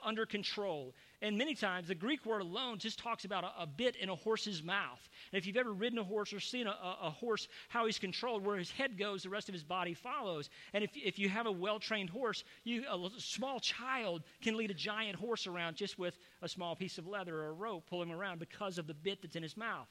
under 0.00 0.26
control. 0.26 0.94
And 1.22 1.36
many 1.36 1.56
times, 1.56 1.88
the 1.88 1.96
Greek 1.96 2.24
word 2.24 2.40
alone 2.42 2.78
just 2.78 3.00
talks 3.00 3.24
about 3.24 3.42
a, 3.42 3.62
a 3.62 3.66
bit 3.66 3.96
in 3.96 4.10
a 4.10 4.14
horse's 4.14 4.62
mouth. 4.62 5.00
And 5.32 5.40
if 5.40 5.44
you've 5.44 5.56
ever 5.56 5.72
ridden 5.72 5.98
a 5.98 6.04
horse 6.04 6.32
or 6.32 6.38
seen 6.38 6.68
a, 6.68 6.76
a, 7.02 7.10
horse, 7.10 7.48
how 7.68 7.86
he's 7.86 7.98
controlled, 7.98 8.46
where 8.46 8.56
his 8.56 8.70
head 8.70 8.96
goes, 8.96 9.24
the 9.24 9.28
rest 9.28 9.48
of 9.48 9.52
his 9.52 9.64
body 9.64 9.92
follows. 9.92 10.50
And 10.72 10.84
if, 10.84 10.90
if 10.94 11.18
you 11.18 11.28
have 11.30 11.46
a 11.46 11.52
well 11.52 11.80
trained 11.80 12.10
horse, 12.10 12.44
you, 12.62 12.84
a 12.88 13.10
small 13.18 13.58
child 13.58 14.22
can 14.40 14.56
lead 14.56 14.70
a 14.70 14.74
giant 14.74 15.16
horse 15.16 15.48
around 15.48 15.74
just 15.74 15.98
with 15.98 16.16
a 16.42 16.48
small 16.48 16.76
piece 16.76 16.96
of 16.96 17.08
leather 17.08 17.36
or 17.36 17.48
a 17.48 17.54
rope, 17.54 17.86
pull 17.90 18.00
him 18.00 18.12
around 18.12 18.38
because 18.38 18.78
of 18.78 18.86
the 18.86 18.94
bit 18.94 19.20
that's 19.20 19.34
in 19.34 19.42
his 19.42 19.56
mouth. 19.56 19.88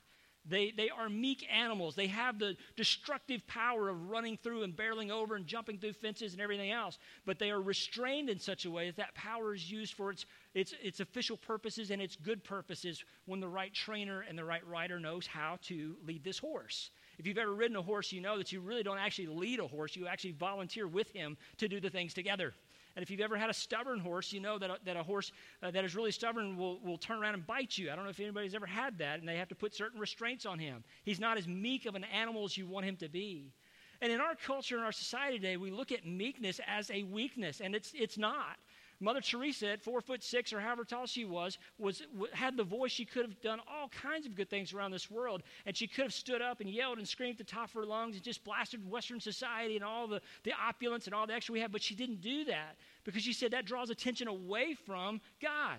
They, 0.50 0.72
they 0.72 0.90
are 0.90 1.10
meek 1.10 1.48
animals. 1.52 1.96
They 1.96 2.08
have 2.08 2.40
the 2.40 2.56
destructive 2.76 3.46
power 3.48 3.90
of 3.90 4.10
running 4.10 4.38
through 4.38 4.64
and 4.64 4.76
barreling 4.76 5.12
over 5.12 5.36
and 5.36 5.46
jumping 5.46 5.78
through 5.78 5.94
fences 5.94 6.34
and 6.34 6.42
everything 6.42 6.72
else. 6.72 6.98
But 7.26 7.40
they 7.40 7.52
are 7.52 7.62
restrained 7.62 8.30
in 8.30 8.40
such 8.40 8.66
a 8.66 8.72
way 8.72 8.88
that 8.88 8.98
that 8.98 9.14
power 9.14 9.54
is 9.54 9.72
used 9.72 9.94
for 9.94 10.12
its, 10.12 10.26
its, 10.54 10.74
its 10.82 11.00
official 11.00 11.38
purposes 11.38 11.92
and 11.92 12.02
its 12.02 12.16
good 12.16 12.44
purposes 12.44 13.04
when 13.26 13.40
the 13.40 13.48
right 13.48 13.74
trainer 13.74 14.22
and 14.22 14.38
the 14.38 14.46
right 14.46 14.66
rider 14.68 15.00
knows 15.00 15.28
how 15.28 15.58
to 15.64 15.96
lead 16.06 16.24
this 16.24 16.40
horse. 16.40 16.92
If 17.18 17.28
you've 17.28 17.38
ever 17.38 17.54
ridden 17.54 17.76
a 17.76 17.82
horse, 17.82 18.12
you 18.12 18.22
know 18.22 18.38
that 18.38 18.52
you 18.52 18.62
really 18.62 18.84
don't 18.84 18.98
actually 18.98 19.28
lead 19.28 19.60
a 19.60 19.68
horse, 19.68 19.96
you 19.96 20.08
actually 20.08 20.32
volunteer 20.32 20.88
with 20.88 21.12
him 21.12 21.38
to 21.58 21.68
do 21.68 21.80
the 21.80 21.90
things 21.90 22.14
together. 22.14 22.54
And 23.00 23.04
if 23.06 23.10
you've 23.10 23.22
ever 23.22 23.38
had 23.38 23.50
a 23.50 23.54
stubborn 23.54 24.02
horse, 24.02 24.34
you 24.34 24.42
know 24.42 24.60
that 24.60 24.70
a, 24.70 24.78
that 24.84 24.98
a 24.98 25.04
horse 25.04 25.32
uh, 25.64 25.72
that 25.72 25.86
is 25.86 25.96
really 25.96 26.12
stubborn 26.12 26.58
will, 26.58 26.82
will 26.82 26.98
turn 26.98 27.18
around 27.18 27.36
and 27.36 27.48
bite 27.48 27.78
you. 27.78 27.90
I 27.90 27.96
don't 27.96 28.04
know 28.04 28.10
if 28.10 28.20
anybody's 28.20 28.54
ever 28.54 28.66
had 28.66 28.98
that, 28.98 29.20
and 29.20 29.30
they 29.30 29.38
have 29.38 29.48
to 29.48 29.56
put 29.56 29.74
certain 29.74 30.02
restraints 30.02 30.46
on 30.46 30.60
him. 30.60 30.84
He's 31.06 31.18
not 31.18 31.38
as 31.38 31.48
meek 31.48 31.86
of 31.86 31.96
an 31.96 32.04
animal 32.04 32.44
as 32.44 32.58
you 32.58 32.68
want 32.68 32.86
him 32.86 32.98
to 32.98 33.08
be. 33.08 33.54
And 34.02 34.12
in 34.12 34.20
our 34.20 34.36
culture, 34.36 34.78
in 34.78 34.84
our 34.84 34.92
society 34.92 35.38
today, 35.38 35.56
we 35.56 35.72
look 35.72 35.94
at 35.94 36.06
meekness 36.06 36.60
as 36.68 36.92
a 36.92 37.04
weakness, 37.04 37.62
and 37.62 37.74
it's, 37.74 37.94
it's 37.96 38.18
not. 38.18 38.58
Mother 39.02 39.22
Teresa, 39.22 39.70
at 39.70 39.82
four 39.82 40.02
foot 40.02 40.22
six 40.22 40.52
or 40.52 40.60
however 40.60 40.84
tall 40.84 41.06
she 41.06 41.24
was, 41.24 41.58
was 41.78 42.04
had 42.34 42.58
the 42.58 42.66
voice. 42.66 42.92
She 42.92 43.06
could 43.06 43.24
have 43.24 43.40
done 43.40 43.62
all 43.66 43.88
kinds 43.88 44.26
of 44.26 44.36
good 44.36 44.50
things 44.50 44.74
around 44.74 44.92
this 44.92 45.10
world, 45.10 45.42
and 45.66 45.76
she 45.76 45.88
could 45.88 46.04
have 46.04 46.14
stood 46.14 46.42
up 46.42 46.60
and 46.60 46.70
yelled 46.70 46.98
and 46.98 47.08
screamed 47.08 47.40
at 47.40 47.48
the 47.48 47.52
top 47.52 47.70
of 47.70 47.74
her 47.76 47.86
lungs 47.86 48.16
and 48.16 48.24
just 48.24 48.44
blasted 48.44 48.90
Western 48.90 49.22
society 49.22 49.76
and 49.76 49.86
all 49.86 50.06
the, 50.06 50.22
the 50.44 50.52
opulence 50.52 51.06
and 51.06 51.16
all 51.16 51.26
the 51.26 51.34
extra 51.34 51.54
we 51.54 51.62
have. 51.62 51.72
But 51.72 51.82
she 51.82 51.96
didn't 51.96 52.20
do 52.20 52.44
that 52.46 52.76
because 53.04 53.24
she 53.24 53.34
said 53.34 53.52
that 53.52 53.66
draws 53.66 53.90
attention 53.90 54.28
away 54.28 54.76
from 54.86 55.22
God. 55.42 55.78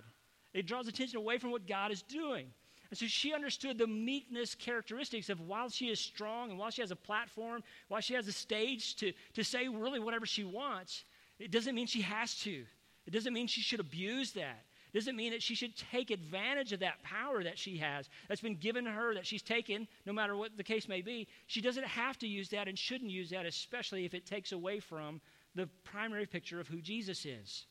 It 0.52 0.66
draws 0.66 0.88
attention 0.88 1.18
away 1.18 1.38
from 1.38 1.50
what 1.50 1.66
God 1.66 1.92
is 1.92 2.02
doing. 2.02 2.46
And 2.90 2.98
so 2.98 3.06
she 3.06 3.32
understood 3.32 3.78
the 3.78 3.86
meekness 3.86 4.54
characteristics 4.56 5.28
of 5.28 5.40
while 5.40 5.68
she 5.68 5.90
is 5.90 6.00
strong 6.00 6.50
and 6.50 6.58
while 6.58 6.70
she 6.70 6.82
has 6.82 6.90
a 6.90 6.96
platform, 6.96 7.62
while 7.88 8.00
she 8.00 8.14
has 8.14 8.26
a 8.26 8.32
stage 8.32 8.96
to, 8.96 9.12
to 9.34 9.44
say 9.44 9.68
really 9.68 10.00
whatever 10.00 10.26
she 10.26 10.42
wants, 10.42 11.04
it 11.38 11.52
doesn't 11.52 11.74
mean 11.74 11.86
she 11.86 12.02
has 12.02 12.34
to. 12.40 12.64
It 13.06 13.12
doesn't 13.12 13.32
mean 13.32 13.46
she 13.46 13.60
should 13.60 13.80
abuse 13.80 14.32
that. 14.32 14.64
It 14.92 14.98
doesn't 14.98 15.14
mean 15.14 15.30
that 15.30 15.42
she 15.42 15.54
should 15.54 15.76
take 15.76 16.10
advantage 16.10 16.72
of 16.72 16.80
that 16.80 17.00
power 17.04 17.44
that 17.44 17.56
she 17.56 17.76
has, 17.76 18.08
that's 18.28 18.40
been 18.40 18.56
given 18.56 18.84
to 18.86 18.90
her, 18.90 19.14
that 19.14 19.26
she's 19.26 19.42
taken, 19.42 19.86
no 20.04 20.12
matter 20.12 20.36
what 20.36 20.56
the 20.56 20.64
case 20.64 20.88
may 20.88 21.00
be. 21.00 21.28
She 21.46 21.60
doesn't 21.60 21.86
have 21.86 22.18
to 22.18 22.26
use 22.26 22.48
that 22.48 22.66
and 22.66 22.76
shouldn't 22.76 23.10
use 23.10 23.30
that, 23.30 23.46
especially 23.46 24.04
if 24.04 24.14
it 24.14 24.26
takes 24.26 24.50
away 24.50 24.80
from 24.80 25.20
the 25.54 25.68
primary 25.84 26.26
picture 26.26 26.60
of 26.60 26.68
who 26.68 26.80
Jesus 26.80 27.26
is. 27.26 27.66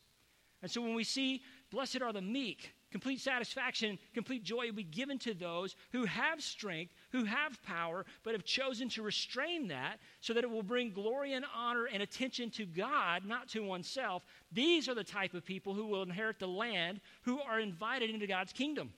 And 0.61 0.69
so 0.69 0.81
when 0.81 0.93
we 0.93 1.03
see, 1.03 1.41
blessed 1.71 2.01
are 2.01 2.11
the 2.11 2.21
meek, 2.21 2.73
complete 2.91 3.21
satisfaction, 3.21 3.97
complete 4.13 4.43
joy 4.43 4.65
will 4.65 4.73
be 4.73 4.83
given 4.83 5.17
to 5.19 5.33
those 5.33 5.75
who 5.91 6.03
have 6.05 6.41
strength, 6.41 6.93
who 7.11 7.23
have 7.23 7.61
power, 7.63 8.05
but 8.23 8.33
have 8.33 8.43
chosen 8.43 8.89
to 8.89 9.01
restrain 9.01 9.69
that 9.69 9.99
so 10.19 10.33
that 10.33 10.43
it 10.43 10.49
will 10.49 10.63
bring 10.63 10.91
glory 10.91 11.33
and 11.33 11.45
honor 11.55 11.85
and 11.85 12.03
attention 12.03 12.49
to 12.51 12.65
God, 12.65 13.25
not 13.25 13.47
to 13.49 13.61
oneself. 13.61 14.23
These 14.51 14.89
are 14.89 14.95
the 14.95 15.03
type 15.03 15.33
of 15.33 15.45
people 15.45 15.73
who 15.73 15.85
will 15.85 16.03
inherit 16.03 16.39
the 16.39 16.47
land, 16.47 16.99
who 17.21 17.39
are 17.39 17.59
invited 17.59 18.09
into 18.09 18.27
God's 18.27 18.51
kingdom. 18.51 18.91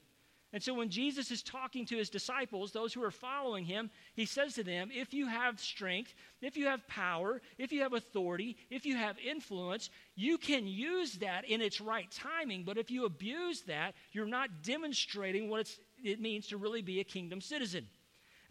And 0.54 0.62
so 0.62 0.74
when 0.74 0.90
Jesus 0.90 1.32
is 1.32 1.42
talking 1.42 1.86
to 1.86 1.98
his 1.98 2.10
disciples, 2.10 2.72
those 2.72 2.94
who 2.94 3.04
are 3.04 3.12
following 3.12 3.64
him, 3.64 3.90
he 4.16 4.26
says 4.26 4.54
to 4.56 4.64
them, 4.64 4.90
If 4.94 5.14
you 5.14 5.28
have 5.28 5.60
strength, 5.60 6.14
if 6.42 6.58
you 6.58 6.66
have 6.66 6.86
power, 6.88 7.42
if 7.58 7.72
you 7.72 7.82
have 7.84 7.94
authority, 7.94 8.58
if 8.70 8.86
you 8.86 8.98
have 8.98 9.18
influence, 9.20 9.90
you 10.16 10.38
can 10.38 10.68
use 10.68 11.14
that 11.20 11.46
in 11.46 11.62
its 11.62 11.80
right 11.80 12.12
timing. 12.12 12.64
But 12.64 12.78
if 12.78 12.92
you 12.92 13.06
abuse 13.06 13.62
that, 13.62 13.96
you're 14.12 14.26
not 14.26 14.62
demonstrating 14.62 15.50
what 15.50 15.74
it 16.04 16.20
means 16.20 16.48
to 16.48 16.58
really 16.58 16.82
be 16.82 17.00
a 17.00 17.06
kingdom 17.06 17.40
citizen. 17.40 17.88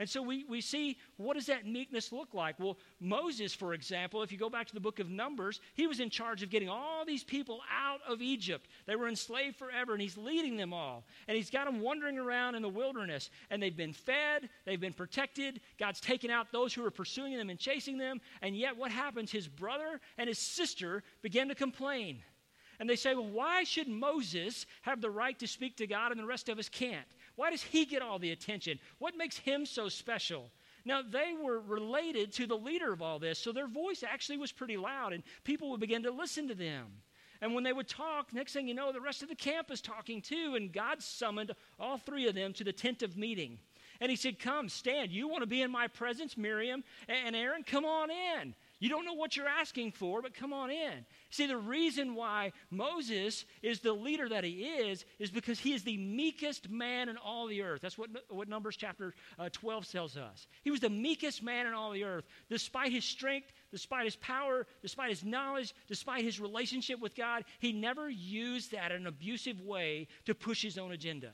And 0.00 0.08
so 0.08 0.22
we, 0.22 0.44
we 0.48 0.62
see 0.62 0.96
what 1.18 1.34
does 1.34 1.44
that 1.46 1.66
meekness 1.66 2.10
look 2.10 2.32
like? 2.32 2.58
Well, 2.58 2.78
Moses, 3.00 3.52
for 3.52 3.74
example, 3.74 4.22
if 4.22 4.32
you 4.32 4.38
go 4.38 4.48
back 4.48 4.66
to 4.68 4.74
the 4.74 4.80
book 4.80 4.98
of 4.98 5.10
Numbers, 5.10 5.60
he 5.74 5.86
was 5.86 6.00
in 6.00 6.08
charge 6.08 6.42
of 6.42 6.48
getting 6.48 6.70
all 6.70 7.04
these 7.04 7.22
people 7.22 7.60
out 7.70 8.00
of 8.08 8.22
Egypt. 8.22 8.66
They 8.86 8.96
were 8.96 9.08
enslaved 9.08 9.56
forever, 9.56 9.92
and 9.92 10.00
he's 10.00 10.16
leading 10.16 10.56
them 10.56 10.72
all. 10.72 11.04
And 11.28 11.36
he's 11.36 11.50
got 11.50 11.66
them 11.66 11.82
wandering 11.82 12.16
around 12.16 12.54
in 12.54 12.62
the 12.62 12.68
wilderness, 12.68 13.28
and 13.50 13.62
they've 13.62 13.76
been 13.76 13.92
fed, 13.92 14.48
they've 14.64 14.80
been 14.80 14.94
protected. 14.94 15.60
God's 15.78 16.00
taken 16.00 16.30
out 16.30 16.50
those 16.50 16.72
who 16.72 16.82
are 16.86 16.90
pursuing 16.90 17.36
them 17.36 17.50
and 17.50 17.58
chasing 17.58 17.98
them. 17.98 18.22
And 18.40 18.56
yet, 18.56 18.78
what 18.78 18.90
happens? 18.90 19.30
His 19.30 19.48
brother 19.48 20.00
and 20.16 20.28
his 20.28 20.38
sister 20.38 21.02
begin 21.20 21.48
to 21.48 21.54
complain. 21.54 22.22
And 22.80 22.88
they 22.88 22.96
say, 22.96 23.14
Well, 23.14 23.28
why 23.28 23.64
should 23.64 23.86
Moses 23.86 24.64
have 24.80 25.02
the 25.02 25.10
right 25.10 25.38
to 25.40 25.46
speak 25.46 25.76
to 25.76 25.86
God 25.86 26.10
and 26.10 26.18
the 26.18 26.24
rest 26.24 26.48
of 26.48 26.58
us 26.58 26.70
can't? 26.70 27.06
Why 27.40 27.48
does 27.48 27.62
he 27.62 27.86
get 27.86 28.02
all 28.02 28.18
the 28.18 28.32
attention? 28.32 28.78
What 28.98 29.16
makes 29.16 29.38
him 29.38 29.64
so 29.64 29.88
special? 29.88 30.50
Now, 30.84 31.00
they 31.00 31.32
were 31.42 31.58
related 31.58 32.34
to 32.34 32.46
the 32.46 32.54
leader 32.54 32.92
of 32.92 33.00
all 33.00 33.18
this, 33.18 33.38
so 33.38 33.50
their 33.50 33.66
voice 33.66 34.04
actually 34.06 34.36
was 34.36 34.52
pretty 34.52 34.76
loud, 34.76 35.14
and 35.14 35.22
people 35.42 35.70
would 35.70 35.80
begin 35.80 36.02
to 36.02 36.10
listen 36.10 36.48
to 36.48 36.54
them. 36.54 36.88
And 37.40 37.54
when 37.54 37.64
they 37.64 37.72
would 37.72 37.88
talk, 37.88 38.34
next 38.34 38.52
thing 38.52 38.68
you 38.68 38.74
know, 38.74 38.92
the 38.92 39.00
rest 39.00 39.22
of 39.22 39.30
the 39.30 39.34
camp 39.34 39.70
is 39.70 39.80
talking 39.80 40.20
too, 40.20 40.52
and 40.54 40.70
God 40.70 41.02
summoned 41.02 41.52
all 41.78 41.96
three 41.96 42.28
of 42.28 42.34
them 42.34 42.52
to 42.52 42.62
the 42.62 42.74
tent 42.74 43.02
of 43.02 43.16
meeting. 43.16 43.58
And 44.02 44.10
he 44.10 44.16
said, 44.16 44.38
Come, 44.38 44.68
stand. 44.68 45.10
You 45.10 45.26
want 45.26 45.40
to 45.40 45.46
be 45.46 45.62
in 45.62 45.70
my 45.70 45.88
presence, 45.88 46.36
Miriam 46.36 46.84
and 47.08 47.34
Aaron? 47.34 47.62
Come 47.62 47.86
on 47.86 48.10
in. 48.10 48.54
You 48.80 48.90
don't 48.90 49.06
know 49.06 49.14
what 49.14 49.34
you're 49.34 49.48
asking 49.48 49.92
for, 49.92 50.20
but 50.20 50.34
come 50.34 50.52
on 50.52 50.70
in. 50.70 51.06
See, 51.30 51.46
the 51.46 51.56
reason 51.56 52.16
why 52.16 52.52
Moses 52.70 53.44
is 53.62 53.80
the 53.80 53.92
leader 53.92 54.28
that 54.28 54.42
he 54.42 54.64
is 54.64 55.04
is 55.20 55.30
because 55.30 55.60
he 55.60 55.72
is 55.72 55.84
the 55.84 55.96
meekest 55.96 56.68
man 56.68 57.08
in 57.08 57.16
all 57.16 57.46
the 57.46 57.62
earth. 57.62 57.80
That's 57.80 57.96
what, 57.96 58.10
what 58.28 58.48
Numbers 58.48 58.76
chapter 58.76 59.14
uh, 59.38 59.48
12 59.52 59.88
tells 59.88 60.16
us. 60.16 60.48
He 60.62 60.72
was 60.72 60.80
the 60.80 60.90
meekest 60.90 61.40
man 61.42 61.66
in 61.66 61.72
all 61.72 61.92
the 61.92 62.02
earth. 62.02 62.24
Despite 62.48 62.90
his 62.90 63.04
strength, 63.04 63.52
despite 63.70 64.06
his 64.06 64.16
power, 64.16 64.66
despite 64.82 65.10
his 65.10 65.24
knowledge, 65.24 65.72
despite 65.86 66.24
his 66.24 66.40
relationship 66.40 67.00
with 67.00 67.14
God, 67.14 67.44
he 67.60 67.72
never 67.72 68.10
used 68.10 68.72
that 68.72 68.90
in 68.90 69.02
an 69.02 69.06
abusive 69.06 69.60
way 69.60 70.08
to 70.26 70.34
push 70.34 70.62
his 70.62 70.78
own 70.78 70.90
agenda. 70.90 71.32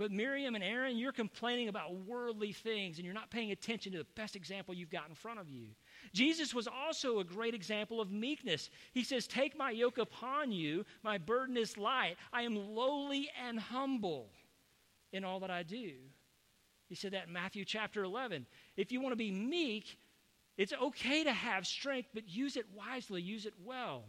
But 0.00 0.12
Miriam 0.12 0.54
and 0.54 0.64
Aaron, 0.64 0.96
you're 0.96 1.12
complaining 1.12 1.68
about 1.68 1.94
worldly 1.94 2.54
things 2.54 2.96
and 2.96 3.04
you're 3.04 3.12
not 3.12 3.28
paying 3.28 3.50
attention 3.50 3.92
to 3.92 3.98
the 3.98 4.06
best 4.14 4.34
example 4.34 4.72
you've 4.72 4.88
got 4.88 5.10
in 5.10 5.14
front 5.14 5.38
of 5.38 5.46
you. 5.46 5.66
Jesus 6.14 6.54
was 6.54 6.66
also 6.66 7.18
a 7.18 7.24
great 7.24 7.52
example 7.52 8.00
of 8.00 8.10
meekness. 8.10 8.70
He 8.92 9.04
says, 9.04 9.26
Take 9.26 9.58
my 9.58 9.70
yoke 9.70 9.98
upon 9.98 10.52
you, 10.52 10.86
my 11.02 11.18
burden 11.18 11.58
is 11.58 11.76
light. 11.76 12.16
I 12.32 12.44
am 12.44 12.56
lowly 12.74 13.28
and 13.46 13.60
humble 13.60 14.30
in 15.12 15.22
all 15.22 15.38
that 15.40 15.50
I 15.50 15.62
do. 15.62 15.92
He 16.88 16.94
said 16.94 17.12
that 17.12 17.26
in 17.26 17.34
Matthew 17.34 17.66
chapter 17.66 18.02
11. 18.02 18.46
If 18.78 18.90
you 18.90 19.02
want 19.02 19.12
to 19.12 19.16
be 19.16 19.30
meek, 19.30 19.98
it's 20.56 20.72
okay 20.72 21.24
to 21.24 21.32
have 21.32 21.66
strength, 21.66 22.08
but 22.14 22.26
use 22.26 22.56
it 22.56 22.64
wisely, 22.74 23.20
use 23.20 23.44
it 23.44 23.54
well. 23.62 24.04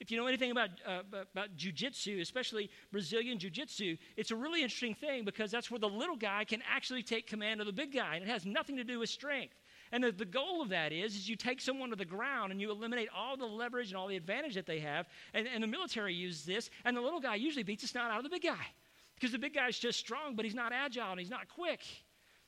If 0.00 0.10
you 0.10 0.16
know 0.16 0.26
anything 0.26 0.50
about, 0.50 0.70
uh, 0.86 1.02
about 1.12 1.56
jujitsu, 1.56 2.20
especially 2.20 2.70
Brazilian 2.92 3.38
jiu-jitsu, 3.38 3.96
it's 4.16 4.30
a 4.30 4.36
really 4.36 4.62
interesting 4.62 4.94
thing 4.94 5.24
because 5.24 5.50
that's 5.50 5.70
where 5.70 5.80
the 5.80 5.88
little 5.88 6.16
guy 6.16 6.44
can 6.44 6.62
actually 6.70 7.02
take 7.02 7.26
command 7.26 7.60
of 7.60 7.66
the 7.66 7.72
big 7.72 7.92
guy, 7.92 8.16
and 8.16 8.24
it 8.24 8.28
has 8.28 8.44
nothing 8.44 8.76
to 8.76 8.84
do 8.84 8.98
with 8.98 9.08
strength. 9.08 9.54
And 9.92 10.02
the, 10.02 10.12
the 10.12 10.24
goal 10.24 10.62
of 10.62 10.70
that 10.70 10.92
is, 10.92 11.14
is 11.14 11.28
you 11.28 11.36
take 11.36 11.60
someone 11.60 11.90
to 11.90 11.96
the 11.96 12.04
ground 12.04 12.50
and 12.52 12.60
you 12.60 12.70
eliminate 12.70 13.08
all 13.14 13.36
the 13.36 13.46
leverage 13.46 13.88
and 13.88 13.96
all 13.96 14.08
the 14.08 14.16
advantage 14.16 14.54
that 14.54 14.66
they 14.66 14.80
have. 14.80 15.06
And, 15.32 15.46
and 15.46 15.62
the 15.62 15.68
military 15.68 16.14
uses 16.14 16.44
this, 16.44 16.70
and 16.84 16.96
the 16.96 17.00
little 17.00 17.20
guy 17.20 17.36
usually 17.36 17.62
beats 17.62 17.82
the 17.82 17.88
snot 17.88 18.10
out 18.10 18.18
of 18.18 18.24
the 18.24 18.30
big 18.30 18.42
guy 18.42 18.66
because 19.14 19.32
the 19.32 19.38
big 19.38 19.54
guy's 19.54 19.78
just 19.78 19.98
strong, 19.98 20.34
but 20.34 20.44
he's 20.44 20.54
not 20.54 20.72
agile 20.72 21.10
and 21.10 21.20
he's 21.20 21.30
not 21.30 21.48
quick. 21.48 21.80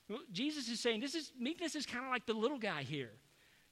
Well, 0.09 0.19
Jesus 0.31 0.67
is 0.69 0.79
saying 0.79 1.01
this 1.01 1.15
is 1.15 1.31
meekness 1.39 1.75
is 1.75 1.85
kind 1.85 2.03
of 2.03 2.11
like 2.11 2.25
the 2.25 2.33
little 2.33 2.59
guy 2.59 2.83
here. 2.83 3.11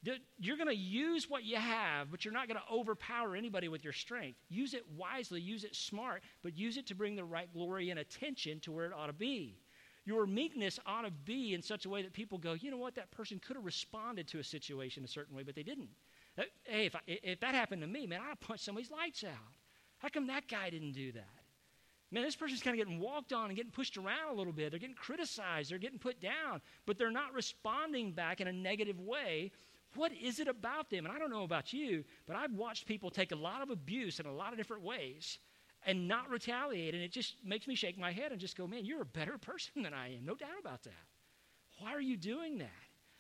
You're 0.03 0.57
going 0.57 0.69
to 0.69 0.75
use 0.75 1.29
what 1.29 1.43
you 1.43 1.57
have, 1.57 2.11
but 2.11 2.23
you're 2.23 2.33
not 2.33 2.47
going 2.47 2.59
to 2.59 2.73
overpower 2.73 3.35
anybody 3.35 3.67
with 3.67 3.83
your 3.83 3.93
strength. 3.93 4.37
Use 4.47 4.73
it 4.73 4.85
wisely, 4.95 5.41
use 5.41 5.63
it 5.63 5.75
smart, 5.75 6.21
but 6.43 6.55
use 6.55 6.77
it 6.77 6.87
to 6.87 6.95
bring 6.95 7.15
the 7.15 7.23
right 7.23 7.51
glory 7.51 7.89
and 7.89 7.99
attention 7.99 8.59
to 8.61 8.71
where 8.71 8.85
it 8.85 8.93
ought 8.93 9.07
to 9.07 9.13
be. 9.13 9.59
Your 10.05 10.25
meekness 10.25 10.79
ought 10.85 11.01
to 11.01 11.11
be 11.11 11.53
in 11.53 11.61
such 11.61 11.85
a 11.85 11.89
way 11.89 12.01
that 12.01 12.13
people 12.13 12.37
go, 12.37 12.53
you 12.53 12.71
know 12.71 12.77
what, 12.77 12.95
that 12.95 13.11
person 13.11 13.39
could 13.45 13.57
have 13.57 13.65
responded 13.65 14.27
to 14.29 14.39
a 14.39 14.43
situation 14.43 15.03
a 15.03 15.07
certain 15.07 15.35
way, 15.35 15.43
but 15.43 15.55
they 15.55 15.63
didn't. 15.63 15.89
Uh, 16.37 16.43
hey, 16.63 16.85
if, 16.85 16.95
I, 16.95 16.99
if 17.07 17.39
that 17.41 17.55
happened 17.55 17.81
to 17.81 17.87
me, 17.87 18.07
man, 18.07 18.21
I'd 18.21 18.39
punch 18.39 18.61
somebody's 18.61 18.91
lights 18.91 19.23
out. 19.23 19.33
How 19.97 20.09
come 20.09 20.27
that 20.27 20.47
guy 20.47 20.69
didn't 20.69 20.93
do 20.93 21.11
that? 21.13 21.27
Man, 22.09 22.23
this 22.23 22.37
person's 22.37 22.61
kind 22.61 22.79
of 22.79 22.85
getting 22.85 23.01
walked 23.01 23.33
on 23.33 23.47
and 23.47 23.55
getting 23.55 23.71
pushed 23.71 23.97
around 23.97 24.31
a 24.31 24.33
little 24.33 24.53
bit. 24.53 24.71
They're 24.71 24.79
getting 24.79 24.95
criticized, 24.95 25.71
they're 25.71 25.77
getting 25.77 25.99
put 25.99 26.21
down, 26.21 26.61
but 26.85 26.97
they're 26.97 27.11
not 27.11 27.33
responding 27.33 28.13
back 28.13 28.39
in 28.39 28.47
a 28.47 28.53
negative 28.53 28.99
way. 29.01 29.51
What 29.97 30.13
is 30.13 30.39
it 30.39 30.47
about 30.47 30.89
them? 30.89 31.05
And 31.05 31.13
I 31.13 31.19
don't 31.19 31.31
know 31.31 31.43
about 31.43 31.73
you, 31.73 32.03
but 32.25 32.35
I've 32.35 32.53
watched 32.53 32.85
people 32.85 33.09
take 33.09 33.31
a 33.31 33.35
lot 33.35 33.61
of 33.61 33.69
abuse 33.69 34.19
in 34.19 34.25
a 34.25 34.33
lot 34.33 34.51
of 34.51 34.57
different 34.57 34.83
ways 34.83 35.39
and 35.85 36.07
not 36.07 36.29
retaliate. 36.29 36.93
And 36.93 37.03
it 37.03 37.11
just 37.11 37.35
makes 37.43 37.67
me 37.67 37.75
shake 37.75 37.97
my 37.97 38.11
head 38.11 38.31
and 38.31 38.39
just 38.39 38.55
go, 38.55 38.67
man, 38.67 38.85
you're 38.85 39.01
a 39.01 39.05
better 39.05 39.37
person 39.37 39.83
than 39.83 39.93
I 39.93 40.15
am. 40.15 40.25
No 40.25 40.35
doubt 40.35 40.59
about 40.59 40.83
that. 40.83 40.93
Why 41.79 41.93
are 41.93 42.01
you 42.01 42.15
doing 42.17 42.59
that? 42.59 42.69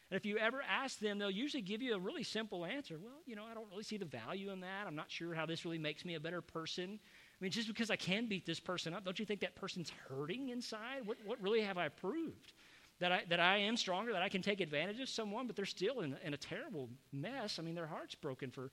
And 0.09 0.17
if 0.17 0.25
you 0.25 0.37
ever 0.37 0.61
ask 0.61 0.99
them, 0.99 1.19
they'll 1.19 1.29
usually 1.29 1.61
give 1.61 1.81
you 1.81 1.93
a 1.93 1.99
really 1.99 2.23
simple 2.23 2.63
answer. 2.63 2.97
Well, 3.01 3.21
you 3.25 3.35
know, 3.35 3.43
I 3.49 3.53
don't 3.53 3.69
really 3.69 3.83
see 3.83 3.97
the 3.97 4.05
value 4.05 4.51
in 4.51 4.61
that. 4.61 4.87
I'm 4.87 4.95
not 4.95 5.11
sure 5.11 5.33
how 5.33 5.45
this 5.45 5.65
really 5.65 5.77
makes 5.77 6.05
me 6.05 6.15
a 6.15 6.19
better 6.19 6.41
person. 6.41 6.99
I 7.01 7.43
mean, 7.43 7.51
just 7.51 7.67
because 7.67 7.91
I 7.91 7.97
can 7.97 8.27
beat 8.27 8.45
this 8.45 8.59
person 8.59 8.93
up, 8.93 9.03
don't 9.03 9.19
you 9.19 9.25
think 9.25 9.41
that 9.41 9.55
person's 9.55 9.91
hurting 10.07 10.49
inside? 10.49 11.05
What, 11.05 11.17
what 11.25 11.41
really 11.41 11.61
have 11.61 11.77
I 11.77 11.89
proved? 11.89 12.53
That 12.99 13.11
I, 13.11 13.23
that 13.29 13.39
I 13.39 13.57
am 13.57 13.77
stronger, 13.77 14.11
that 14.13 14.23
I 14.23 14.29
can 14.29 14.41
take 14.41 14.59
advantage 14.59 14.99
of 14.99 15.07
someone, 15.07 15.45
but 15.45 15.55
they're 15.55 15.65
still 15.65 16.01
in, 16.01 16.15
in 16.23 16.33
a 16.33 16.37
terrible 16.37 16.89
mess. 17.11 17.59
I 17.59 17.61
mean, 17.61 17.75
their 17.75 17.85
heart's 17.85 18.15
broken 18.15 18.49
for 18.49 18.71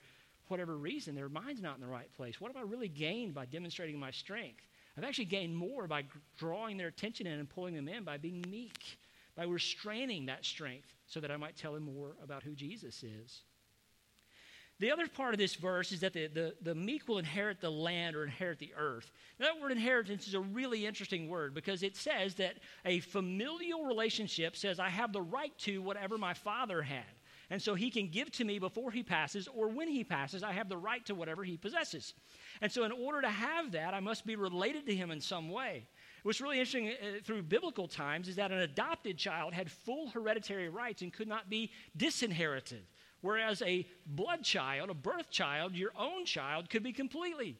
whatever 0.48 0.76
reason, 0.76 1.14
their 1.14 1.28
mind's 1.28 1.60
not 1.60 1.74
in 1.76 1.80
the 1.80 1.86
right 1.86 2.10
place. 2.16 2.40
What 2.40 2.52
have 2.52 2.56
I 2.56 2.66
really 2.66 2.88
gained 2.88 3.34
by 3.34 3.46
demonstrating 3.46 3.98
my 3.98 4.10
strength? 4.10 4.62
I've 4.96 5.04
actually 5.04 5.24
gained 5.26 5.56
more 5.56 5.86
by 5.86 6.04
drawing 6.36 6.76
their 6.76 6.88
attention 6.88 7.26
in 7.26 7.38
and 7.38 7.48
pulling 7.48 7.74
them 7.74 7.88
in 7.88 8.04
by 8.04 8.16
being 8.16 8.44
meek, 8.48 8.98
by 9.36 9.44
restraining 9.44 10.26
that 10.26 10.44
strength 10.44 10.94
so 11.06 11.20
that 11.20 11.30
I 11.30 11.36
might 11.36 11.56
tell 11.56 11.74
them 11.74 11.84
more 11.84 12.12
about 12.22 12.42
who 12.42 12.54
Jesus 12.54 13.02
is. 13.02 13.42
The 14.80 14.90
other 14.90 15.06
part 15.06 15.34
of 15.34 15.38
this 15.38 15.54
verse 15.54 15.92
is 15.92 16.00
that 16.00 16.12
the, 16.12 16.26
the, 16.26 16.54
the, 16.62 16.74
meek 16.74 17.06
will 17.06 17.18
inherit 17.18 17.60
the 17.60 17.70
land 17.70 18.16
or 18.16 18.24
inherit 18.24 18.58
the 18.58 18.72
earth. 18.76 19.12
Now, 19.38 19.46
that 19.46 19.60
word 19.60 19.70
inheritance 19.70 20.26
is 20.26 20.34
a 20.34 20.40
really 20.40 20.84
interesting 20.84 21.28
word 21.28 21.54
because 21.54 21.84
it 21.84 21.96
says 21.96 22.34
that 22.36 22.56
a 22.84 22.98
familial 23.00 23.84
relationship 23.84 24.56
says, 24.56 24.80
I 24.80 24.88
have 24.88 25.12
the 25.12 25.22
right 25.22 25.56
to 25.58 25.80
whatever 25.80 26.18
my 26.18 26.34
father 26.34 26.82
had. 26.82 27.04
And 27.50 27.60
so 27.60 27.74
he 27.74 27.90
can 27.90 28.08
give 28.08 28.32
to 28.32 28.44
me 28.44 28.58
before 28.58 28.90
he 28.90 29.02
passes, 29.02 29.48
or 29.48 29.68
when 29.68 29.86
he 29.86 30.02
passes, 30.02 30.42
I 30.42 30.52
have 30.52 30.68
the 30.68 30.76
right 30.76 31.04
to 31.06 31.14
whatever 31.14 31.44
he 31.44 31.56
possesses. 31.56 32.14
And 32.60 32.72
so, 32.72 32.84
in 32.84 32.92
order 32.92 33.20
to 33.20 33.28
have 33.28 33.72
that, 33.72 33.92
I 33.92 34.00
must 34.00 34.24
be 34.26 34.34
related 34.34 34.86
to 34.86 34.94
him 34.94 35.10
in 35.10 35.20
some 35.20 35.50
way. 35.50 35.86
What's 36.22 36.40
really 36.40 36.58
interesting 36.58 36.88
uh, 36.88 37.20
through 37.22 37.42
biblical 37.42 37.86
times 37.86 38.28
is 38.28 38.36
that 38.36 38.50
an 38.50 38.60
adopted 38.60 39.18
child 39.18 39.52
had 39.52 39.70
full 39.70 40.08
hereditary 40.08 40.70
rights 40.70 41.02
and 41.02 41.12
could 41.12 41.28
not 41.28 41.50
be 41.50 41.70
disinherited. 41.96 42.86
Whereas 43.24 43.62
a 43.62 43.86
blood 44.04 44.42
child, 44.42 44.90
a 44.90 44.94
birth 44.94 45.30
child, 45.30 45.74
your 45.74 45.92
own 45.98 46.26
child, 46.26 46.68
could 46.68 46.82
be 46.82 46.92
completely 46.92 47.56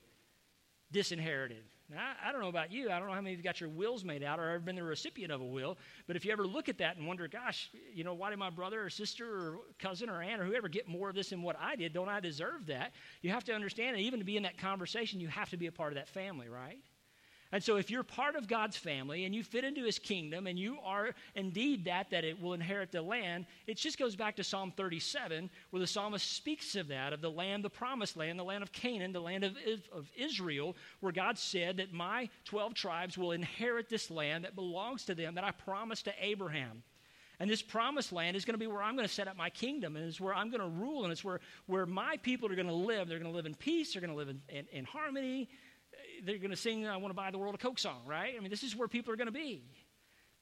disinherited. 0.93 1.65
Now, 1.89 2.01
I, 2.03 2.29
I, 2.29 2.33
don't 2.33 2.43
know 2.43 2.49
about 2.49 2.71
you. 2.71 2.91
I 2.91 2.99
don't 2.99 3.09
know 3.09 3.15
how 3.15 3.23
many 3.23 3.33
of 3.33 3.39
you 3.39 3.45
got 3.45 3.63
your 3.63 3.71
wills 3.71 4.05
made 4.05 4.23
out 4.23 4.39
or 4.39 4.51
ever 4.51 4.59
been 4.59 4.77
the 4.77 4.83
recipient 4.83 5.33
of 5.33 5.41
a 5.41 5.45
will. 5.45 5.79
But 6.07 6.17
if 6.17 6.27
you 6.27 6.33
ever 6.33 6.47
look 6.47 6.69
at 6.69 6.77
that 6.79 6.99
and 6.99 7.07
wonder, 7.07 7.27
gosh, 7.29 7.71
you 7.95 8.05
know, 8.05 8.13
why 8.13 8.29
did 8.29 8.39
my 8.39 8.51
brother 8.51 8.85
or 8.85 8.91
sister 8.91 9.27
or 9.27 9.59
cousin 9.79 10.11
or 10.11 10.21
aunt 10.21 10.43
or 10.43 10.45
whoever 10.45 10.69
get 10.69 10.87
more 10.87 11.09
of 11.09 11.15
this 11.15 11.31
than 11.31 11.41
what 11.41 11.57
I 11.59 11.77
did? 11.77 11.95
Don't 11.95 12.11
I 12.11 12.21
deserve 12.21 12.67
that? 12.67 12.93
You 13.23 13.31
have 13.31 13.45
to 13.45 13.55
understand 13.55 13.97
that 13.97 14.01
even 14.01 14.19
to 14.19 14.27
be 14.27 14.37
in 14.37 14.43
that 14.43 14.59
conversation, 14.59 15.19
you 15.19 15.29
have 15.29 15.49
to 15.49 15.57
be 15.57 15.67
a 15.67 15.73
part 15.73 15.93
of 15.93 15.97
that 15.97 16.11
family, 16.11 16.51
right? 16.51 16.79
And 17.53 17.63
so, 17.63 17.77
if 17.77 17.91
you're 17.91 18.03
part 18.03 18.35
of 18.35 18.49
God's 18.49 18.77
family 18.77 19.25
and 19.25 19.35
you 19.35 19.45
fit 19.45 19.65
into 19.65 19.85
his 19.85 19.99
kingdom 19.99 20.47
and 20.47 20.59
you 20.59 20.79
are 20.85 21.15
indeed 21.35 21.85
that, 21.85 22.11
that 22.11 22.25
it 22.25 22.41
will 22.41 22.53
inherit 22.53 22.91
the 22.91 23.03
land, 23.03 23.47
it 23.67 23.77
just 23.77 23.99
goes 23.99 24.17
back 24.17 24.37
to 24.37 24.45
Psalm 24.45 24.73
37, 24.77 25.49
where 25.71 25.81
the 25.81 25.87
psalmist 25.87 26.33
speaks 26.33 26.75
of 26.75 26.89
that, 26.89 27.13
of 27.13 27.21
the 27.21 27.31
land, 27.31 27.65
the 27.65 27.71
promised 27.71 28.17
land, 28.17 28.39
the 28.39 28.45
land 28.45 28.63
of 28.63 28.73
Canaan, 28.73 29.13
the 29.13 29.21
land 29.21 29.45
of, 29.45 29.57
of 29.93 30.11
Israel, 30.17 30.75
where 31.01 31.13
God 31.13 31.39
said 31.39 31.77
that 31.77 31.93
my 31.93 32.29
12 32.45 32.75
tribes 32.75 33.17
will 33.17 33.33
inherit 33.33 33.89
this 33.89 34.11
land 34.11 34.45
that 34.45 34.57
belongs 34.57 35.05
to 35.05 35.15
them 35.15 35.35
that 35.37 35.45
I 35.45 35.53
promised 35.53 36.07
to 36.07 36.15
Abraham. 36.21 36.83
And 37.41 37.51
this 37.51 37.63
promised 37.63 38.13
land 38.13 38.37
is 38.37 38.45
going 38.45 38.55
to 38.55 38.59
be 38.59 38.67
where 38.67 38.83
I'm 38.83 38.95
going 38.95 39.09
to 39.09 39.13
set 39.13 39.27
up 39.27 39.37
my 39.37 39.51
kingdom, 39.51 39.97
and 39.97 40.05
it's 40.07 40.21
where 40.21 40.35
I'm 40.35 40.51
going 40.51 40.61
to 40.61 40.69
rule, 40.69 41.03
and 41.03 41.13
it's 41.13 41.25
where, 41.25 41.41
where 41.67 41.85
my 41.85 42.17
people 42.19 42.51
are 42.51 42.55
going 42.55 42.69
to 42.69 42.73
live. 42.73 43.09
They're 43.09 43.19
going 43.19 43.31
to 43.31 43.37
live 43.37 43.47
in 43.47 43.55
peace, 43.55 43.93
they're 43.93 44.01
going 44.01 44.13
to 44.13 44.17
live 44.17 44.29
in, 44.29 44.41
in, 44.49 44.67
in 44.73 44.85
harmony, 44.85 45.49
they're 46.25 46.39
going 46.39 46.51
to 46.51 46.57
sing, 46.57 46.87
I 46.87 46.97
want 46.97 47.11
to 47.11 47.17
buy 47.17 47.31
the 47.31 47.39
world 47.39 47.55
a 47.55 47.59
Coke 47.59 47.79
song, 47.79 48.03
right? 48.07 48.35
I 48.37 48.41
mean, 48.41 48.51
this 48.51 48.63
is 48.63 48.75
where 48.75 48.89
people 48.89 49.13
are 49.13 49.17
going 49.17 49.27
to 49.27 49.33
be 49.33 49.63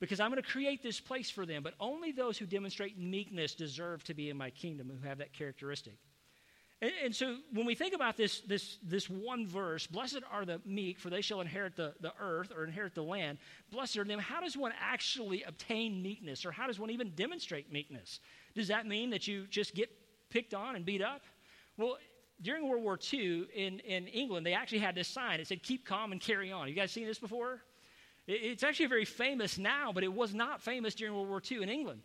because 0.00 0.18
I'm 0.18 0.30
going 0.30 0.42
to 0.42 0.48
create 0.48 0.82
this 0.82 0.98
place 0.98 1.30
for 1.30 1.46
them. 1.46 1.62
But 1.62 1.74
only 1.78 2.10
those 2.10 2.36
who 2.36 2.44
demonstrate 2.44 2.98
meekness 2.98 3.54
deserve 3.54 4.02
to 4.04 4.14
be 4.14 4.30
in 4.30 4.36
my 4.36 4.50
kingdom 4.50 4.90
who 4.90 5.06
have 5.06 5.18
that 5.18 5.32
characteristic. 5.32 5.94
And, 6.82 6.90
and, 7.04 7.14
so 7.14 7.36
when 7.52 7.64
we 7.64 7.76
think 7.76 7.94
about 7.94 8.16
this, 8.16 8.40
this, 8.40 8.78
this 8.82 9.08
one 9.08 9.46
verse, 9.46 9.86
blessed 9.86 10.22
are 10.32 10.44
the 10.44 10.60
meek, 10.66 10.98
for 10.98 11.08
they 11.08 11.20
shall 11.20 11.40
inherit 11.40 11.76
the, 11.76 11.94
the 12.00 12.12
earth 12.18 12.52
or 12.54 12.64
inherit 12.64 12.96
the 12.96 13.04
land. 13.04 13.38
Blessed 13.70 13.98
are 13.98 14.04
them. 14.04 14.18
How 14.18 14.40
does 14.40 14.56
one 14.56 14.72
actually 14.80 15.44
obtain 15.44 16.02
meekness, 16.02 16.44
or 16.44 16.50
how 16.50 16.66
does 16.66 16.80
one 16.80 16.90
even 16.90 17.10
demonstrate 17.10 17.72
meekness? 17.72 18.18
Does 18.56 18.66
that 18.68 18.86
mean 18.86 19.10
that 19.10 19.28
you 19.28 19.46
just 19.46 19.76
get 19.76 19.88
picked 20.28 20.52
on 20.52 20.74
and 20.74 20.84
beat 20.84 21.02
up? 21.02 21.22
Well, 21.76 21.98
during 22.40 22.68
World 22.68 22.82
War 22.82 22.98
II 23.12 23.46
in, 23.54 23.78
in 23.80 24.06
England, 24.08 24.46
they 24.46 24.54
actually 24.54 24.78
had 24.78 24.94
this 24.94 25.08
sign. 25.08 25.40
It 25.40 25.46
said, 25.46 25.62
Keep 25.62 25.84
calm 25.86 26.12
and 26.12 26.20
carry 26.20 26.50
on. 26.50 26.68
You 26.68 26.74
guys 26.74 26.90
seen 26.90 27.06
this 27.06 27.18
before? 27.18 27.62
It, 28.26 28.40
it's 28.42 28.62
actually 28.62 28.86
very 28.86 29.04
famous 29.04 29.58
now, 29.58 29.92
but 29.92 30.02
it 30.02 30.12
was 30.12 30.34
not 30.34 30.62
famous 30.62 30.94
during 30.94 31.14
World 31.14 31.28
War 31.28 31.42
II 31.50 31.62
in 31.62 31.68
England. 31.68 32.02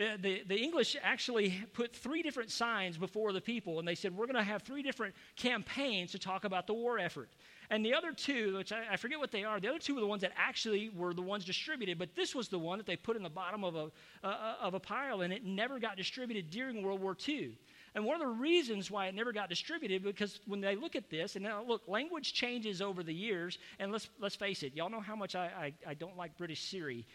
Uh, 0.00 0.16
the, 0.20 0.42
the 0.46 0.56
English 0.56 0.96
actually 1.02 1.62
put 1.74 1.94
three 1.94 2.22
different 2.22 2.50
signs 2.50 2.96
before 2.96 3.32
the 3.32 3.40
people, 3.40 3.78
and 3.78 3.86
they 3.86 3.94
said, 3.94 4.16
We're 4.16 4.26
going 4.26 4.36
to 4.36 4.42
have 4.42 4.62
three 4.62 4.82
different 4.82 5.14
campaigns 5.36 6.12
to 6.12 6.18
talk 6.18 6.44
about 6.44 6.66
the 6.66 6.74
war 6.74 6.98
effort. 6.98 7.28
And 7.68 7.84
the 7.84 7.94
other 7.94 8.12
two, 8.12 8.56
which 8.56 8.72
I, 8.72 8.82
I, 8.92 8.96
forget 8.96 9.18
what 9.18 9.30
they 9.30 9.44
are, 9.44 9.60
the 9.60 9.68
other 9.68 9.78
two 9.78 9.94
were 9.94 10.00
the 10.00 10.06
ones 10.06 10.22
that 10.22 10.32
actually 10.36 10.90
were 10.96 11.14
the 11.14 11.22
ones 11.22 11.44
distributed, 11.44 11.98
but 11.98 12.14
this 12.16 12.34
was 12.34 12.48
the 12.48 12.58
one 12.58 12.78
that 12.78 12.86
they 12.86 12.96
put 12.96 13.16
in 13.16 13.22
the 13.22 13.30
bottom 13.30 13.62
of 13.62 13.76
a, 13.76 13.90
uh, 14.24 14.26
uh 14.26 14.54
of 14.60 14.74
a 14.74 14.80
pile, 14.80 15.20
and 15.20 15.32
it 15.32 15.44
never 15.44 15.78
got 15.78 15.96
distributed 15.96 16.50
during 16.50 16.82
World 16.82 17.00
War 17.00 17.16
II. 17.28 17.56
And 17.94 18.04
one 18.04 18.14
of 18.14 18.20
the 18.20 18.34
reasons 18.34 18.90
why 18.90 19.06
it 19.06 19.14
never 19.14 19.32
got 19.32 19.48
distributed, 19.48 20.04
because 20.04 20.40
when 20.46 20.60
they 20.60 20.76
look 20.76 20.94
at 20.94 21.10
this, 21.10 21.36
and 21.36 21.44
now 21.44 21.62
look, 21.62 21.82
language 21.88 22.32
changes 22.32 22.80
over 22.80 23.02
the 23.02 23.14
years, 23.14 23.58
and 23.78 23.90
let's, 23.90 24.08
let's 24.20 24.36
face 24.36 24.62
it, 24.62 24.74
y'all 24.74 24.90
know 24.90 25.00
how 25.00 25.16
much 25.16 25.34
I, 25.34 25.72
I, 25.86 25.90
I 25.90 25.94
don't 25.94 26.16
like 26.16 26.36
British 26.36 26.62
Siri 26.62 27.06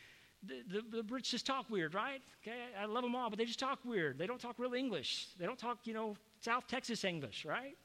the, 0.48 0.64
the, 0.68 0.98
the, 0.98 1.04
Brits 1.04 1.30
just 1.30 1.46
talk 1.46 1.70
weird, 1.70 1.94
right? 1.94 2.22
Okay, 2.42 2.58
I 2.80 2.86
love 2.86 3.04
them 3.04 3.16
all, 3.16 3.30
but 3.30 3.40
they 3.40 3.46
just 3.46 3.60
talk 3.60 3.80
weird. 3.84 4.18
They 4.18 4.28
don't 4.28 4.40
talk 4.40 4.56
real 4.58 4.74
English. 4.74 5.28
They 5.40 5.46
don't 5.46 5.58
talk, 5.58 5.80
you 5.86 5.94
know, 5.94 6.16
South 6.42 6.68
Texas 6.68 7.04
English, 7.04 7.46
right? 7.46 7.76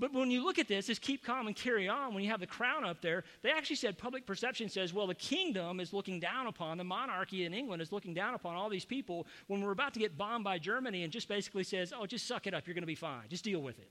But 0.00 0.14
when 0.14 0.30
you 0.30 0.42
look 0.42 0.58
at 0.58 0.66
this, 0.66 0.88
is 0.88 0.98
keep 0.98 1.22
calm 1.22 1.46
and 1.46 1.54
carry 1.54 1.86
on. 1.86 2.14
When 2.14 2.24
you 2.24 2.30
have 2.30 2.40
the 2.40 2.46
crown 2.46 2.86
up 2.86 3.02
there, 3.02 3.22
they 3.42 3.50
actually 3.50 3.76
said 3.76 3.98
public 3.98 4.24
perception 4.24 4.70
says, 4.70 4.94
well, 4.94 5.06
the 5.06 5.14
kingdom 5.14 5.78
is 5.78 5.92
looking 5.92 6.18
down 6.18 6.46
upon, 6.46 6.78
the 6.78 6.84
monarchy 6.84 7.44
in 7.44 7.52
England 7.52 7.82
is 7.82 7.92
looking 7.92 8.14
down 8.14 8.32
upon 8.32 8.56
all 8.56 8.70
these 8.70 8.86
people 8.86 9.26
when 9.46 9.60
we're 9.60 9.72
about 9.72 9.92
to 9.92 10.00
get 10.00 10.16
bombed 10.16 10.42
by 10.42 10.58
Germany 10.58 11.02
and 11.02 11.12
just 11.12 11.28
basically 11.28 11.64
says, 11.64 11.92
oh, 11.94 12.06
just 12.06 12.26
suck 12.26 12.46
it 12.46 12.54
up. 12.54 12.66
You're 12.66 12.74
going 12.74 12.82
to 12.82 12.86
be 12.86 12.94
fine. 12.94 13.28
Just 13.28 13.44
deal 13.44 13.60
with 13.60 13.78
it. 13.78 13.90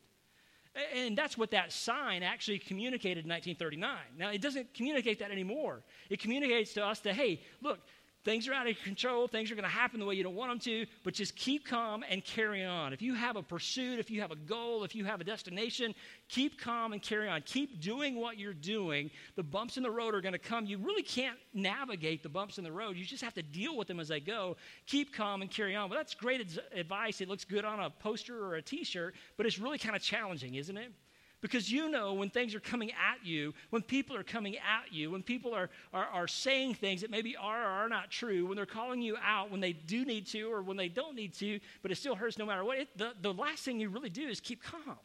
And 0.95 1.15
that's 1.15 1.37
what 1.37 1.51
that 1.51 1.71
sign 1.71 2.23
actually 2.23 2.57
communicated 2.57 3.25
in 3.25 3.29
1939. 3.29 3.97
Now, 4.17 4.29
it 4.29 4.41
doesn't 4.41 4.73
communicate 4.73 5.19
that 5.19 5.29
anymore. 5.29 5.83
It 6.09 6.19
communicates 6.19 6.73
to 6.73 6.85
us 6.85 6.99
that, 7.01 7.13
hey, 7.15 7.41
look, 7.61 7.79
things 8.25 8.47
are 8.47 8.53
out 8.53 8.67
of 8.67 8.77
control, 8.83 9.27
things 9.27 9.51
are 9.51 9.55
going 9.55 9.63
to 9.63 9.69
happen 9.69 9.99
the 9.99 10.05
way 10.05 10.15
you 10.15 10.23
don't 10.23 10.35
want 10.35 10.51
them 10.51 10.59
to, 10.59 10.85
but 11.03 11.13
just 11.13 11.35
keep 11.35 11.65
calm 11.65 12.03
and 12.09 12.23
carry 12.23 12.63
on. 12.63 12.93
If 12.93 13.01
you 13.01 13.13
have 13.13 13.35
a 13.35 13.43
pursuit, 13.43 13.99
if 13.99 14.11
you 14.11 14.21
have 14.21 14.31
a 14.31 14.35
goal, 14.35 14.83
if 14.83 14.95
you 14.95 15.05
have 15.05 15.21
a 15.21 15.23
destination, 15.23 15.95
keep 16.27 16.59
calm 16.59 16.93
and 16.93 17.01
carry 17.01 17.29
on. 17.29 17.41
Keep 17.43 17.81
doing 17.81 18.15
what 18.15 18.37
you're 18.37 18.53
doing. 18.53 19.09
The 19.35 19.43
bumps 19.43 19.77
in 19.77 19.83
the 19.83 19.91
road 19.91 20.13
are 20.13 20.21
going 20.21 20.33
to 20.33 20.39
come. 20.39 20.65
You 20.65 20.77
really 20.77 21.03
can't 21.03 21.37
navigate 21.53 22.23
the 22.23 22.29
bumps 22.29 22.57
in 22.57 22.63
the 22.63 22.71
road. 22.71 22.97
You 22.97 23.05
just 23.05 23.23
have 23.23 23.33
to 23.35 23.43
deal 23.43 23.77
with 23.77 23.87
them 23.87 23.99
as 23.99 24.07
they 24.07 24.19
go. 24.19 24.57
Keep 24.85 25.13
calm 25.13 25.41
and 25.41 25.49
carry 25.49 25.75
on. 25.75 25.89
Well, 25.89 25.97
that's 25.97 26.13
great 26.13 26.59
advice. 26.73 27.21
It 27.21 27.29
looks 27.29 27.45
good 27.45 27.65
on 27.65 27.79
a 27.79 27.89
poster 27.89 28.43
or 28.43 28.55
a 28.55 28.61
t 28.61 28.83
shirt, 28.83 29.15
but 29.37 29.45
it's 29.45 29.59
really 29.59 29.77
kind 29.77 29.95
of 29.95 30.01
challenging, 30.01 30.55
isn't 30.55 30.77
it? 30.77 30.91
Because 31.41 31.71
you 31.71 31.89
know 31.89 32.13
when 32.13 32.29
things 32.29 32.53
are 32.53 32.59
coming 32.59 32.91
at 32.91 33.25
you, 33.25 33.53
when 33.69 33.81
people 33.81 34.15
are 34.15 34.23
coming 34.23 34.57
at 34.57 34.91
you, 34.91 35.11
when 35.11 35.23
people 35.23 35.53
are, 35.53 35.69
are, 35.93 36.05
are 36.07 36.27
saying 36.27 36.73
things 36.73 37.01
that 37.01 37.09
maybe 37.09 37.35
are 37.37 37.63
or 37.63 37.67
are 37.67 37.89
not 37.89 38.11
true, 38.11 38.45
when 38.45 38.57
they're 38.57 38.65
calling 38.65 39.01
you 39.01 39.15
out 39.23 39.49
when 39.49 39.61
they 39.61 39.71
do 39.71 40.03
need 40.03 40.27
to 40.27 40.51
or 40.51 40.61
when 40.61 40.75
they 40.75 40.89
don't 40.89 41.15
need 41.15 41.33
to, 41.35 41.59
but 41.81 41.91
it 41.91 41.95
still 41.95 42.15
hurts 42.15 42.37
no 42.37 42.45
matter 42.45 42.65
what, 42.65 42.79
it, 42.79 42.97
the, 42.97 43.13
the 43.21 43.33
last 43.33 43.63
thing 43.63 43.79
you 43.79 43.89
really 43.89 44.09
do 44.09 44.27
is 44.27 44.41
keep 44.41 44.61
calm. 44.61 44.97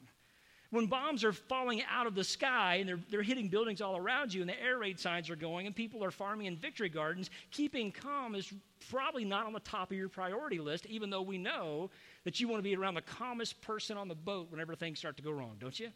When 0.71 0.87
bombs 0.87 1.23
are 1.23 1.33
falling 1.33 1.85
out 1.89 2.09
of 2.09 2.17
the 2.17 2.25
sky 2.25 2.77
and 2.81 2.89
they're, 2.89 2.99
they're 3.09 3.23
hitting 3.23 3.47
buildings 3.47 3.81
all 3.81 3.97
around 3.97 4.35
you 4.35 4.41
and 4.41 4.51
the 4.51 4.61
air 4.61 4.79
raid 4.79 4.99
signs 4.99 5.31
are 5.31 5.37
going 5.37 5.69
and 5.69 5.77
people 5.77 6.03
are 6.03 6.11
farming 6.11 6.47
in 6.47 6.57
victory 6.57 6.89
gardens, 6.89 7.31
keeping 7.53 7.93
calm 7.93 8.35
is 8.35 8.53
probably 8.91 9.25
not 9.25 9.47
on 9.47 9.53
the 9.53 9.61
top 9.61 9.93
of 9.93 9.97
your 9.97 10.09
priority 10.09 10.59
list, 10.59 10.85
even 10.87 11.11
though 11.11 11.23
we 11.23 11.39
know 11.39 11.91
that 12.25 12.41
you 12.41 12.49
want 12.49 12.59
to 12.59 12.65
be 12.65 12.75
around 12.75 12.95
the 12.95 13.03
calmest 13.03 13.63
person 13.63 13.97
on 13.97 14.09
the 14.09 14.17
boat 14.17 14.51
whenever 14.51 14.75
things 14.75 14.99
start 14.99 15.17
to 15.17 15.23
go 15.23 15.31
wrong, 15.31 15.55
don't 15.61 15.79
you? 15.79 15.91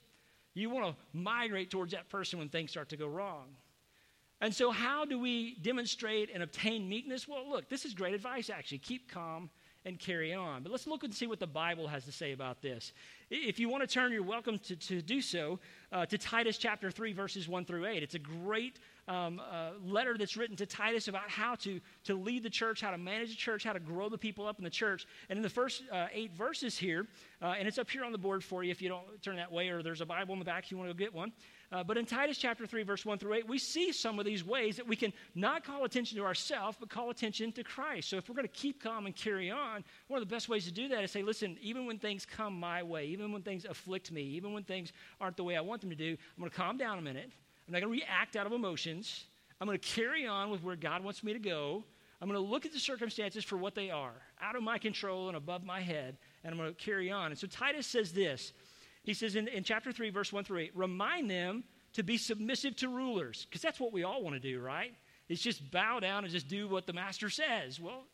You 0.54 0.70
want 0.70 0.87
to 0.87 0.96
migrate 1.12 1.70
towards 1.70 1.92
that 1.92 2.08
person 2.08 2.38
when 2.38 2.48
things 2.48 2.70
start 2.70 2.88
to 2.90 2.96
go 2.96 3.06
wrong. 3.06 3.46
And 4.40 4.54
so, 4.54 4.70
how 4.70 5.04
do 5.04 5.18
we 5.18 5.56
demonstrate 5.62 6.30
and 6.32 6.42
obtain 6.42 6.88
meekness? 6.88 7.26
Well, 7.26 7.48
look, 7.48 7.68
this 7.68 7.84
is 7.84 7.92
great 7.92 8.14
advice, 8.14 8.50
actually. 8.50 8.78
Keep 8.78 9.11
calm 9.11 9.50
and 9.84 9.98
carry 9.98 10.32
on. 10.34 10.62
But 10.62 10.70
let's 10.70 10.87
look 10.87 11.02
and 11.02 11.12
see 11.12 11.26
what 11.26 11.40
the 11.40 11.46
Bible 11.46 11.88
has 11.88 12.04
to 12.04 12.12
say 12.12 12.32
about 12.32 12.62
this. 12.62 12.92
If 13.30 13.58
you 13.58 13.68
want 13.68 13.82
to 13.82 13.87
turn, 13.87 14.12
you're 14.12 14.22
welcome 14.22 14.58
to, 14.61 14.76
to 14.76 15.02
do 15.02 15.20
so 15.20 15.58
uh, 15.92 16.06
to 16.06 16.18
Titus 16.18 16.58
chapter 16.58 16.90
3, 16.90 17.12
verses 17.12 17.48
1 17.48 17.64
through 17.64 17.87
8. 17.87 18.02
It's 18.02 18.14
a 18.14 18.20
great 18.20 18.78
um, 19.08 19.40
uh, 19.40 19.70
letter 19.82 20.16
that's 20.16 20.36
written 20.36 20.54
to 20.56 20.66
Titus 20.66 21.08
about 21.08 21.28
how 21.28 21.54
to, 21.56 21.80
to 22.04 22.14
lead 22.14 22.42
the 22.42 22.50
church, 22.50 22.80
how 22.80 22.90
to 22.90 22.98
manage 22.98 23.30
the 23.30 23.36
church, 23.36 23.64
how 23.64 23.72
to 23.72 23.80
grow 23.80 24.08
the 24.08 24.18
people 24.18 24.46
up 24.46 24.58
in 24.58 24.64
the 24.64 24.70
church. 24.70 25.06
And 25.28 25.36
in 25.38 25.42
the 25.42 25.48
first 25.48 25.82
uh, 25.90 26.06
eight 26.12 26.32
verses 26.34 26.76
here, 26.76 27.06
uh, 27.40 27.54
and 27.58 27.66
it's 27.66 27.78
up 27.78 27.90
here 27.90 28.04
on 28.04 28.12
the 28.12 28.18
board 28.18 28.44
for 28.44 28.62
you 28.62 28.70
if 28.70 28.82
you 28.82 28.88
don't 28.88 29.22
turn 29.22 29.36
that 29.36 29.50
way, 29.50 29.70
or 29.70 29.82
there's 29.82 30.02
a 30.02 30.06
Bible 30.06 30.34
in 30.34 30.38
the 30.38 30.44
back 30.44 30.64
if 30.64 30.70
you 30.70 30.76
want 30.76 30.90
to 30.90 30.94
go 30.94 30.98
get 30.98 31.12
one. 31.12 31.32
Uh, 31.70 31.84
but 31.84 31.98
in 31.98 32.06
Titus 32.06 32.38
chapter 32.38 32.66
3, 32.66 32.82
verse 32.82 33.04
1 33.04 33.18
through 33.18 33.34
8, 33.34 33.48
we 33.48 33.58
see 33.58 33.92
some 33.92 34.18
of 34.18 34.24
these 34.24 34.44
ways 34.44 34.76
that 34.76 34.86
we 34.86 34.96
can 34.96 35.12
not 35.34 35.64
call 35.64 35.84
attention 35.84 36.16
to 36.16 36.24
ourselves, 36.24 36.76
but 36.80 36.88
call 36.88 37.10
attention 37.10 37.52
to 37.52 37.62
Christ. 37.62 38.08
So 38.08 38.16
if 38.16 38.28
we're 38.28 38.34
going 38.34 38.48
to 38.48 38.54
keep 38.54 38.82
calm 38.82 39.06
and 39.06 39.14
carry 39.14 39.50
on, 39.50 39.84
one 40.08 40.20
of 40.20 40.26
the 40.26 40.34
best 40.34 40.48
ways 40.48 40.64
to 40.64 40.72
do 40.72 40.88
that 40.88 41.04
is 41.04 41.10
say, 41.10 41.22
listen, 41.22 41.58
even 41.60 41.86
when 41.86 41.98
things 41.98 42.24
come 42.24 42.58
my 42.58 42.82
way, 42.82 43.06
even 43.06 43.32
when 43.32 43.42
things 43.42 43.66
afflict 43.66 44.10
me, 44.10 44.22
even 44.22 44.54
when 44.54 44.64
things 44.64 44.92
aren't 45.20 45.36
the 45.36 45.44
way 45.44 45.56
I 45.56 45.60
want 45.60 45.82
them 45.82 45.90
to 45.90 45.96
do, 45.96 46.10
I'm 46.10 46.40
going 46.40 46.50
to 46.50 46.56
calm 46.56 46.78
down 46.78 46.98
a 46.98 47.02
minute. 47.02 47.32
I'm 47.68 47.74
not 47.74 47.83
going 47.83 47.92
to 47.92 48.00
react 48.00 48.35
out 48.35 48.46
of 48.46 48.52
emotions. 48.52 49.26
I'm 49.61 49.66
going 49.66 49.78
to 49.78 49.87
carry 49.87 50.26
on 50.26 50.50
with 50.50 50.62
where 50.62 50.74
God 50.74 51.04
wants 51.04 51.22
me 51.22 51.35
to 51.35 51.38
go. 51.38 51.85
I'm 52.20 52.28
going 52.28 52.42
to 52.42 52.50
look 52.50 52.64
at 52.64 52.72
the 52.72 52.78
circumstances 52.78 53.44
for 53.44 53.59
what 53.59 53.74
they 53.74 53.90
are, 53.90 54.14
out 54.40 54.57
of 54.57 54.62
my 54.62 54.78
control 54.78 55.28
and 55.28 55.37
above 55.37 55.62
my 55.62 55.81
head, 55.81 56.16
and 56.42 56.52
I'm 56.52 56.59
going 56.59 56.74
to 56.74 56.85
carry 56.85 57.11
on. 57.11 57.31
And 57.31 57.38
so 57.38 57.46
Titus 57.46 57.87
says 57.87 58.12
this 58.12 58.52
he 59.04 59.14
says 59.14 59.37
in, 59.37 59.48
in 59.48 59.64
chapter 59.64 59.92
3, 59.92 60.11
verse 60.11 60.33
1 60.33 60.44
through 60.44 60.59
8, 60.59 60.72
remind 60.74 61.31
them 61.31 61.64
to 61.94 62.02
be 62.02 62.18
submissive 62.18 62.76
to 62.76 62.88
rulers, 62.88 63.46
because 63.48 63.62
that's 63.62 63.78
what 63.81 63.92
we 63.92 64.02
all 64.02 64.22
want 64.22 64.35
to 64.35 64.40
do, 64.40 64.61
right? 64.61 64.94
It's 65.28 65.42
just 65.42 65.70
bow 65.70 66.00
down 66.00 66.24
and 66.24 66.33
just 66.33 66.48
do 66.48 66.68
what 66.68 66.87
the 66.87 66.92
master 66.92 67.31
says. 67.31 67.78
Well, 67.78 68.04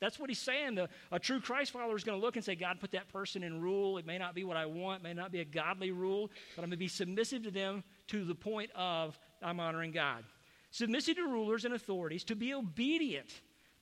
that's 0.00 0.18
what 0.18 0.28
he's 0.28 0.38
saying. 0.38 0.74
The, 0.74 0.88
a 1.10 1.18
true 1.18 1.40
Christ 1.40 1.72
follower 1.72 1.96
is 1.96 2.04
going 2.04 2.18
to 2.18 2.24
look 2.24 2.36
and 2.36 2.44
say, 2.44 2.54
God 2.54 2.80
put 2.80 2.92
that 2.92 3.08
person 3.08 3.42
in 3.42 3.60
rule. 3.60 3.98
It 3.98 4.06
may 4.06 4.18
not 4.18 4.34
be 4.34 4.44
what 4.44 4.56
I 4.56 4.66
want, 4.66 5.02
may 5.02 5.14
not 5.14 5.32
be 5.32 5.40
a 5.40 5.44
godly 5.44 5.90
rule, 5.90 6.30
but 6.56 6.62
I'm 6.62 6.68
going 6.68 6.72
to 6.72 6.76
be 6.76 6.88
submissive 6.88 7.42
to 7.44 7.50
them 7.50 7.84
to 8.08 8.24
the 8.24 8.34
point 8.34 8.70
of 8.74 9.18
I'm 9.42 9.60
honoring 9.60 9.92
God. 9.92 10.24
Submissive 10.70 11.16
to 11.16 11.22
rulers 11.22 11.64
and 11.64 11.74
authorities, 11.74 12.24
to 12.24 12.34
be 12.34 12.54
obedient 12.54 13.28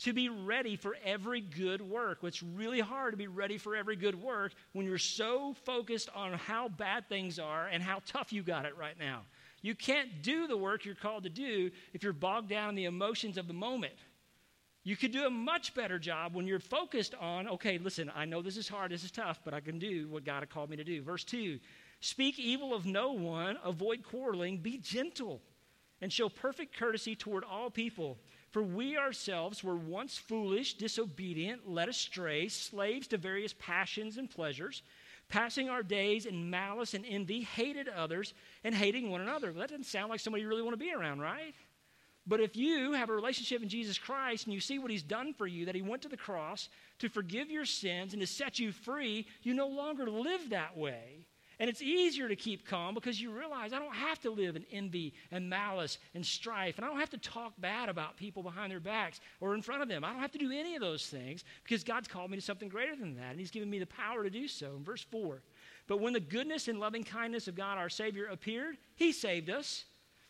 to 0.03 0.13
be 0.13 0.29
ready 0.29 0.75
for 0.75 0.97
every 1.05 1.41
good 1.41 1.81
work. 1.81 2.19
It's 2.25 2.43
really 2.43 2.81
hard 2.81 3.13
to 3.13 3.17
be 3.17 3.29
ready 3.29 3.57
for 3.57 3.77
every 3.77 3.95
good 3.95 4.21
work 4.21 4.53
when 4.73 4.85
you're 4.85 4.99
so 4.99 5.55
focused 5.65 6.09
on 6.15 6.33
how 6.33 6.69
bad 6.69 7.09
things 7.09 7.39
are 7.39 7.69
and 7.69 7.81
how 7.81 8.01
tough 8.05 8.33
you 8.33 8.43
got 8.43 8.67
it 8.67 8.77
right 8.77 8.99
now. 8.99 9.23
You 9.63 9.77
can't 9.77 10.23
do 10.23 10.49
the 10.49 10.57
work 10.57 10.85
you're 10.85 10.97
called 10.97 11.23
to 11.23 11.31
do 11.31 11.71
if 11.93 12.03
you're 12.03 12.13
bogged 12.13 12.49
down 12.49 12.71
in 12.71 12.75
the 12.75 12.87
emotions 12.87 13.39
of 13.39 13.47
the 13.47 13.55
moment. 13.55 13.95
You 14.83 14.97
could 14.97 15.13
do 15.13 15.25
a 15.25 15.31
much 15.31 15.73
better 15.73 16.01
job 16.01 16.35
when 16.35 16.49
you're 16.49 16.59
focused 16.59 17.15
on, 17.21 17.47
okay, 17.47 17.79
listen, 17.79 18.11
I 18.13 18.25
know 18.25 18.43
this 18.43 18.57
is 18.57 18.69
hard, 18.69 18.91
this 18.91 19.05
is 19.05 19.13
tough, 19.13 19.39
but 19.45 19.55
I 19.55 19.61
can 19.61 19.79
do 19.79 20.09
what 20.09 20.25
God 20.25 20.45
called 20.51 20.69
me 20.69 20.77
to 20.77 20.85
do. 20.85 21.01
Verse 21.01 21.23
2 21.23 21.61
Speak 22.03 22.41
evil 22.41 22.75
of 22.75 22.85
no 22.85 23.13
one, 23.13 23.57
avoid 23.63 24.03
quarreling, 24.03 24.59
be 24.59 24.77
gentle, 24.77 25.41
and 26.01 26.13
show 26.13 26.29
perfect 26.29 26.77
courtesy 26.77 27.15
toward 27.15 27.45
all 27.45 27.71
people. 27.71 28.19
For 28.51 28.61
we 28.61 28.99
ourselves 28.99 29.63
were 29.63 29.77
once 29.77 30.19
foolish, 30.19 30.75
disobedient, 30.75 31.71
led 31.71 31.89
astray, 31.89 32.49
slaves 32.49 33.07
to 33.07 33.19
various 33.19 33.55
passions 33.57 34.19
and 34.19 34.29
pleasures, 34.29 34.83
passing 35.29 35.71
our 35.71 35.85
days 35.85 36.27
in 36.27 36.51
malice 36.51 36.95
and 36.95 37.07
envy, 37.09 37.43
hated 37.43 37.89
others, 37.89 38.35
and 38.65 38.75
hating 38.75 39.09
one 39.09 39.21
another. 39.21 39.53
Well, 39.53 39.61
that 39.61 39.71
doesn't 39.71 39.87
sound 39.87 40.11
like 40.11 40.19
somebody 40.19 40.43
you 40.43 40.49
really 40.49 40.63
want 40.63 40.75
to 40.75 40.85
be 40.85 40.93
around, 40.93 41.21
right? 41.21 41.55
But 42.27 42.41
if 42.41 42.57
you 42.57 42.95
have 42.95 43.11
a 43.11 43.15
relationship 43.15 43.63
in 43.63 43.69
Jesus 43.69 43.97
Christ 43.97 44.47
and 44.47 44.55
you 44.55 44.61
see 44.61 44.81
what 44.81 44.91
He's 44.91 45.05
done 45.05 45.35
for 45.35 45.47
you, 45.47 45.67
that 45.67 45.77
He 45.77 45.83
went 45.83 46.03
to 46.03 46.09
the 46.09 46.17
cross 46.17 46.69
to 46.99 47.09
forgive 47.09 47.49
your 47.49 47.65
sins 47.65 48.13
and 48.13 48.21
to 48.21 48.27
set 48.27 48.59
you 48.59 48.73
free, 48.73 49.25
you 49.43 49.55
no 49.55 49.69
longer 49.69 50.11
live 50.11 50.51
that 50.51 50.77
way. 50.77 51.22
And 51.63 51.69
it's 51.69 51.81
easier 51.81 52.27
to 52.27 52.35
keep 52.35 52.67
calm 52.67 52.93
because 52.93 53.21
you 53.21 53.31
realize 53.31 53.73
I 53.73 53.79
don't 53.79 53.95
have 53.95 54.19
to 54.23 54.33
live 54.33 54.57
in 54.57 54.65
envy 54.73 55.15
and 55.31 55.49
malice 55.49 55.99
and 56.13 56.27
strife. 56.27 56.77
And 56.77 56.85
I 56.85 56.89
don't 56.89 56.99
have 56.99 57.11
to 57.11 57.19
talk 57.19 57.53
bad 57.57 57.89
about 57.89 58.17
people 58.17 58.43
behind 58.43 58.73
their 58.73 58.81
backs 58.81 59.21
or 59.41 59.55
in 59.55 59.63
front 59.63 59.81
of 59.81 59.87
them. 59.87 60.03
I 60.03 60.11
don't 60.11 60.19
have 60.19 60.33
to 60.33 60.39
do 60.39 60.51
any 60.51 60.75
of 60.75 60.81
those 60.81 61.07
things 61.07 61.45
because 61.63 61.85
God's 61.85 62.09
called 62.09 62.33
me 62.33 62.37
to 62.37 62.43
something 62.43 62.69
greater 62.69 62.97
than 62.97 63.15
that. 63.15 63.31
And 63.31 63.39
He's 63.39 63.53
given 63.53 63.71
me 63.71 63.79
the 63.79 63.87
power 63.87 64.25
to 64.25 64.29
do 64.29 64.49
so. 64.49 64.75
In 64.77 64.83
verse 64.83 65.07
4, 65.09 65.41
But 65.87 66.01
when 66.01 66.15
the 66.15 66.19
goodness 66.19 66.67
and 66.67 66.81
loving 66.81 67.05
kindness 67.05 67.47
of 67.47 67.55
God 67.55 67.79
our 67.79 67.89
Savior 67.89 68.27
appeared, 68.27 68.77
He 68.97 69.13
saved 69.13 69.49
us, 69.49 69.85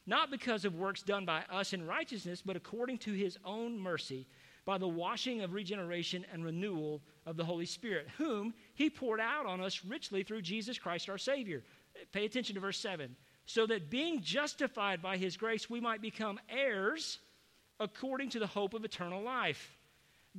not 0.05 0.31
because 0.31 0.67
of 0.67 0.75
works 0.75 1.01
done 1.01 1.25
by 1.25 1.45
us 1.51 1.73
in 1.73 1.87
righteousness, 1.87 2.43
but 2.45 2.57
according 2.57 2.99
to 2.99 3.13
His 3.15 3.39
own 3.43 3.79
mercy, 3.79 4.27
by 4.65 4.79
the 4.79 4.89
washing 4.89 5.43
of 5.43 5.55
regeneration 5.55 6.25
and 6.33 6.45
renewal 6.45 7.03
of 7.27 7.37
the 7.37 7.45
Holy 7.45 7.67
Spirit, 7.67 8.09
whom 8.17 8.55
He 8.75 8.89
poured 8.89 9.21
out 9.21 9.47
on 9.47 9.61
us 9.61 9.85
richly 9.85 10.23
through 10.23 10.43
Jesus 10.43 10.79
Christ 10.79 11.09
our 11.09 11.19
Savior. 11.19 11.63
Pay 12.13 12.25
attention 12.25 12.55
to 12.55 12.61
verse 12.61 12.79
7. 12.79 13.15
So 13.47 13.67
that 13.67 13.91
being 13.91 14.23
justified 14.23 15.03
by 15.03 15.17
His 15.17 15.37
grace, 15.37 15.69
we 15.69 15.81
might 15.81 16.01
become 16.01 16.39
heirs 16.49 17.19
according 17.81 18.31
to 18.31 18.39
the 18.39 18.47
hope 18.47 18.75
of 18.75 18.85
eternal 18.85 19.23
life. 19.23 19.77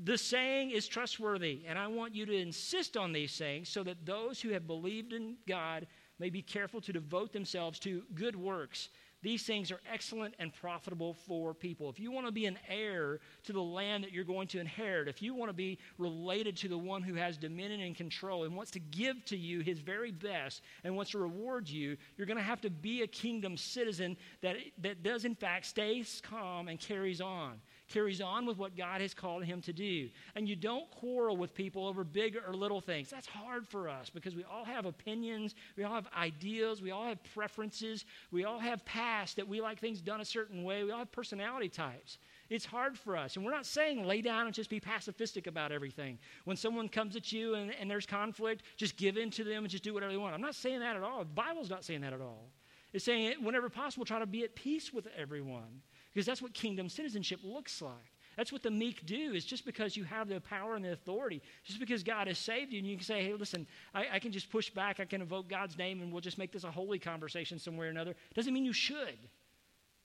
The 0.04 0.18
saying 0.18 0.72
is 0.72 0.88
trustworthy, 0.88 1.62
and 1.68 1.78
I 1.78 1.88
want 1.88 2.16
you 2.16 2.26
to 2.26 2.36
insist 2.36 2.98
on 2.98 3.12
these 3.12 3.32
sayings 3.32 3.70
so 3.70 3.84
that 3.84 4.06
those 4.06 4.42
who 4.42 4.50
have 4.50 4.66
believed 4.66 5.14
in 5.14 5.36
God 5.48 5.86
may 6.18 6.30
be 6.30 6.42
careful 6.42 6.82
to 6.82 6.94
devote 6.94 7.32
themselves 7.32 7.78
to 7.80 8.04
good 8.16 8.36
works. 8.36 8.90
These 9.24 9.44
things 9.44 9.72
are 9.72 9.80
excellent 9.92 10.36
and 10.38 10.54
profitable 10.54 11.14
for 11.14 11.54
people. 11.54 11.90
If 11.90 11.98
you 11.98 12.12
want 12.12 12.26
to 12.26 12.32
be 12.32 12.46
an 12.46 12.60
heir 12.68 13.22
to 13.46 13.54
the 13.54 13.62
land 13.62 14.04
that 14.04 14.12
you're 14.12 14.26
going 14.26 14.50
to 14.50 14.60
inherit, 14.60 15.08
if 15.08 15.22
you 15.22 15.34
want 15.34 15.50
to 15.50 15.54
be 15.54 15.80
related 15.98 16.58
to 16.58 16.68
the 16.68 16.78
one 16.78 17.02
who 17.02 17.14
has 17.16 17.38
dominion 17.38 17.80
and 17.80 17.96
control 17.96 18.44
and 18.44 18.54
wants 18.54 18.72
to 18.72 18.80
give 18.80 19.24
to 19.26 19.38
you 19.38 19.62
his 19.62 19.80
very 19.80 20.12
best 20.12 20.62
and 20.84 20.94
wants 20.94 21.12
to 21.12 21.20
reward 21.20 21.70
you, 21.70 21.96
you're 22.18 22.28
going 22.28 22.38
to 22.38 22.44
have 22.44 22.60
to 22.62 22.70
be 22.70 23.02
a 23.02 23.08
kingdom 23.08 23.56
citizen 23.56 24.18
that, 24.42 24.58
that 24.80 25.04
does, 25.04 25.24
in 25.24 25.36
fact, 25.36 25.68
stays 25.68 26.22
calm 26.30 26.68
and 26.68 26.78
carries 26.78 27.22
on 27.22 27.62
carries 27.88 28.22
on 28.22 28.46
with 28.46 28.58
what 28.58 28.76
God 28.78 29.02
has 29.02 29.14
called 29.14 29.44
him 29.44 29.62
to 29.62 29.74
do. 29.74 30.10
And 30.36 30.48
you 30.48 30.56
don't 30.56 30.90
quarrel 30.92 31.38
with 31.38 31.54
people 31.54 31.88
over 31.88 32.04
big 32.04 32.38
or 32.48 32.54
little 32.54 32.82
things. 32.82 33.10
That's 33.10 33.28
hard 33.28 33.68
for 33.68 33.90
us 33.90 34.10
because 34.10 34.36
we 34.36 34.44
all 34.44 34.66
have 34.66 34.86
opinions, 34.86 35.56
we 35.78 35.84
all 35.84 35.94
have 35.94 36.08
ideas, 36.18 36.82
we 36.82 36.92
all 36.92 37.06
have 37.06 37.20
preferences, 37.34 38.06
we 38.32 38.46
all 38.46 38.60
have 38.60 38.84
past 38.86 39.36
that 39.36 39.48
we 39.48 39.62
like 39.62 39.80
things 39.80 40.02
done 40.02 40.22
a 40.22 40.26
certain 40.26 40.64
way, 40.64 40.84
we 40.84 40.92
all 40.92 41.00
have 41.00 41.12
personality 41.12 41.70
types. 41.70 42.18
It's 42.50 42.66
hard 42.66 42.98
for 42.98 43.18
us. 43.18 43.36
And 43.36 43.46
we're 43.46 43.52
not 43.52 43.66
saying 43.66 44.06
lay 44.06 44.22
down 44.22 44.46
and 44.46 44.54
just 44.54 44.70
be 44.70 44.80
pacifistic 44.80 45.48
about 45.48 45.72
everything. 45.72 46.20
When 46.46 46.58
someone 46.58 46.88
comes 46.90 47.16
at 47.16 47.32
you 47.32 47.56
and, 47.56 47.74
and 47.80 47.90
there's 47.90 48.06
conflict, 48.06 48.64
just 48.78 48.98
give 48.98 49.18
in 49.18 49.32
to 49.32 49.44
them 49.44 49.64
and 49.64 49.70
just 49.70 49.84
do 49.84 49.94
whatever 49.94 50.12
they 50.12 50.18
want. 50.18 50.36
I'm 50.36 50.42
not 50.42 50.56
saying 50.56 50.80
that 50.82 50.96
at 50.96 51.04
all. 51.04 51.20
The 51.20 51.26
Bible's 51.26 51.70
not 51.70 51.84
saying 51.84 52.02
that 52.02 52.14
at 52.14 52.22
all. 52.22 52.50
It's 52.94 53.06
saying, 53.06 53.44
whenever 53.44 53.70
possible, 53.70 54.06
try 54.06 54.20
to 54.20 54.28
be 54.28 54.44
at 54.44 54.56
peace 54.56 54.94
with 54.94 55.08
everyone. 55.18 55.82
Because 56.14 56.26
that's 56.26 56.42
what 56.42 56.54
kingdom 56.54 56.90
citizenship 56.90 57.40
looks 57.44 57.82
like. 57.82 58.14
That's 58.38 58.52
what 58.52 58.64
the 58.64 58.72
meek 58.72 59.06
do, 59.06 59.34
is 59.34 59.46
just 59.46 59.66
because 59.66 59.96
you 59.96 60.04
have 60.06 60.28
the 60.28 60.42
power 60.42 60.76
and 60.76 60.84
the 60.84 60.92
authority, 60.92 61.42
just 61.64 61.80
because 61.80 62.04
God 62.04 62.28
has 62.28 62.40
saved 62.40 62.72
you, 62.72 62.80
and 62.80 62.88
you 62.88 62.96
can 62.96 63.06
say, 63.06 63.24
hey, 63.24 63.34
listen, 63.34 63.68
I, 63.94 64.08
I, 64.14 64.20
can 64.20 64.32
just 64.32 64.50
push 64.50 64.72
back, 64.72 65.00
I 65.00 65.06
can 65.06 65.22
invoke 65.22 65.48
God's 65.48 65.78
name, 65.78 66.02
and 66.02 66.12
we'll 66.12 66.22
just 66.22 66.40
make 66.40 66.52
this 66.52 66.64
a 66.64 66.72
holy 66.72 66.98
conversation 66.98 67.60
somewhere 67.60 67.88
or 67.88 67.92
another, 67.92 68.16
doesn't 68.34 68.54
mean 68.54 68.66
you 68.66 68.74
should. 68.74 69.18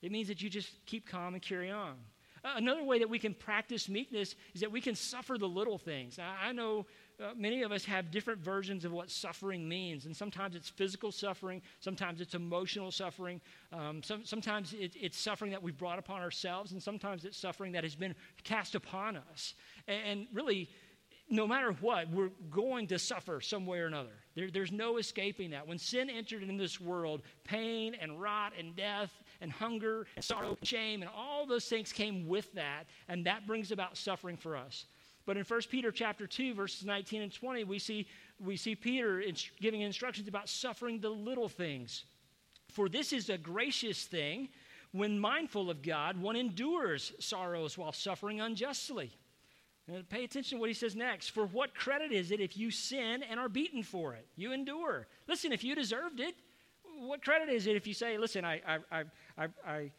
It 0.01 0.11
means 0.11 0.27
that 0.27 0.41
you 0.41 0.49
just 0.49 0.85
keep 0.85 1.07
calm 1.07 1.33
and 1.33 1.41
carry 1.41 1.71
on. 1.71 1.95
Uh, 2.43 2.53
another 2.55 2.83
way 2.83 2.99
that 2.99 3.09
we 3.09 3.19
can 3.19 3.33
practice 3.33 3.89
meekness 3.89 4.35
is 4.53 4.61
that 4.61 4.71
we 4.71 4.79
can 4.79 4.95
suffer 4.95 5.37
the 5.37 5.47
little 5.47 5.77
things. 5.77 6.17
Now, 6.17 6.35
I 6.41 6.53
know 6.53 6.85
uh, 7.21 7.31
many 7.35 7.63
of 7.63 7.71
us 7.71 7.85
have 7.85 8.11
different 8.11 8.39
versions 8.39 8.85
of 8.85 8.91
what 8.91 9.09
suffering 9.09 9.67
means. 9.67 10.05
And 10.05 10.15
sometimes 10.15 10.55
it's 10.55 10.69
physical 10.69 11.11
suffering, 11.11 11.61
sometimes 11.79 12.21
it's 12.21 12.33
emotional 12.33 12.91
suffering, 12.91 13.41
um, 13.73 14.01
some, 14.03 14.25
sometimes 14.25 14.73
it, 14.73 14.93
it's 14.99 15.17
suffering 15.17 15.51
that 15.51 15.61
we've 15.61 15.77
brought 15.77 15.99
upon 15.99 16.21
ourselves, 16.21 16.71
and 16.71 16.81
sometimes 16.81 17.25
it's 17.25 17.37
suffering 17.37 17.71
that 17.73 17.83
has 17.83 17.95
been 17.95 18.15
cast 18.43 18.75
upon 18.75 19.17
us. 19.17 19.55
And, 19.87 20.01
and 20.05 20.27
really, 20.33 20.69
no 21.29 21.45
matter 21.45 21.71
what, 21.81 22.09
we're 22.09 22.31
going 22.49 22.87
to 22.87 22.97
suffer 22.97 23.39
some 23.39 23.65
way 23.65 23.79
or 23.79 23.85
another. 23.85 24.09
There, 24.35 24.49
there's 24.49 24.71
no 24.71 24.97
escaping 24.97 25.51
that. 25.51 25.67
When 25.67 25.77
sin 25.77 26.09
entered 26.09 26.43
in 26.43 26.57
this 26.57 26.81
world, 26.81 27.21
pain 27.43 27.95
and 28.01 28.19
rot 28.19 28.53
and 28.57 28.75
death 28.75 29.11
and 29.41 29.51
hunger 29.51 30.07
and 30.15 30.25
sorrow 30.25 30.57
and 30.59 30.67
shame 30.67 31.01
and 31.01 31.11
all 31.15 31.45
those 31.45 31.65
things 31.65 31.93
came 31.93 32.27
with 32.27 32.51
that, 32.53 32.85
and 33.07 33.25
that 33.25 33.45
brings 33.45 33.71
about 33.71 33.95
suffering 33.95 34.37
for 34.37 34.57
us. 34.57 34.85
But 35.29 35.37
in 35.37 35.43
1 35.43 35.61
Peter 35.69 35.91
chapter 35.91 36.25
2, 36.25 36.55
verses 36.55 36.87
19 36.87 37.21
and 37.21 37.31
20, 37.31 37.63
we 37.65 37.77
see, 37.77 38.07
we 38.43 38.57
see 38.57 38.73
Peter 38.73 39.23
giving 39.61 39.81
instructions 39.81 40.27
about 40.27 40.49
suffering 40.49 40.99
the 40.99 41.11
little 41.11 41.47
things. 41.47 42.05
For 42.69 42.89
this 42.89 43.13
is 43.13 43.29
a 43.29 43.37
gracious 43.37 44.05
thing 44.05 44.49
when 44.91 45.19
mindful 45.19 45.69
of 45.69 45.83
God, 45.83 46.19
one 46.19 46.35
endures 46.35 47.13
sorrows 47.19 47.77
while 47.77 47.91
suffering 47.91 48.41
unjustly. 48.41 49.11
And 49.87 50.09
pay 50.09 50.23
attention 50.23 50.57
to 50.57 50.61
what 50.61 50.69
he 50.69 50.73
says 50.73 50.95
next. 50.95 51.29
For 51.29 51.45
what 51.45 51.75
credit 51.75 52.11
is 52.11 52.31
it 52.31 52.39
if 52.39 52.57
you 52.57 52.71
sin 52.71 53.21
and 53.21 53.39
are 53.39 53.49
beaten 53.49 53.83
for 53.83 54.15
it? 54.15 54.25
You 54.35 54.51
endure. 54.51 55.05
Listen, 55.27 55.53
if 55.53 55.63
you 55.63 55.75
deserved 55.75 56.21
it, 56.21 56.33
what 57.01 57.23
credit 57.23 57.49
is 57.49 57.67
it 57.67 57.75
if 57.75 57.85
you 57.85 57.93
say, 57.93 58.17
listen, 58.17 58.43
I, 58.43 58.61
I, 58.67 59.03
I, 59.37 59.47
I, 59.63 59.91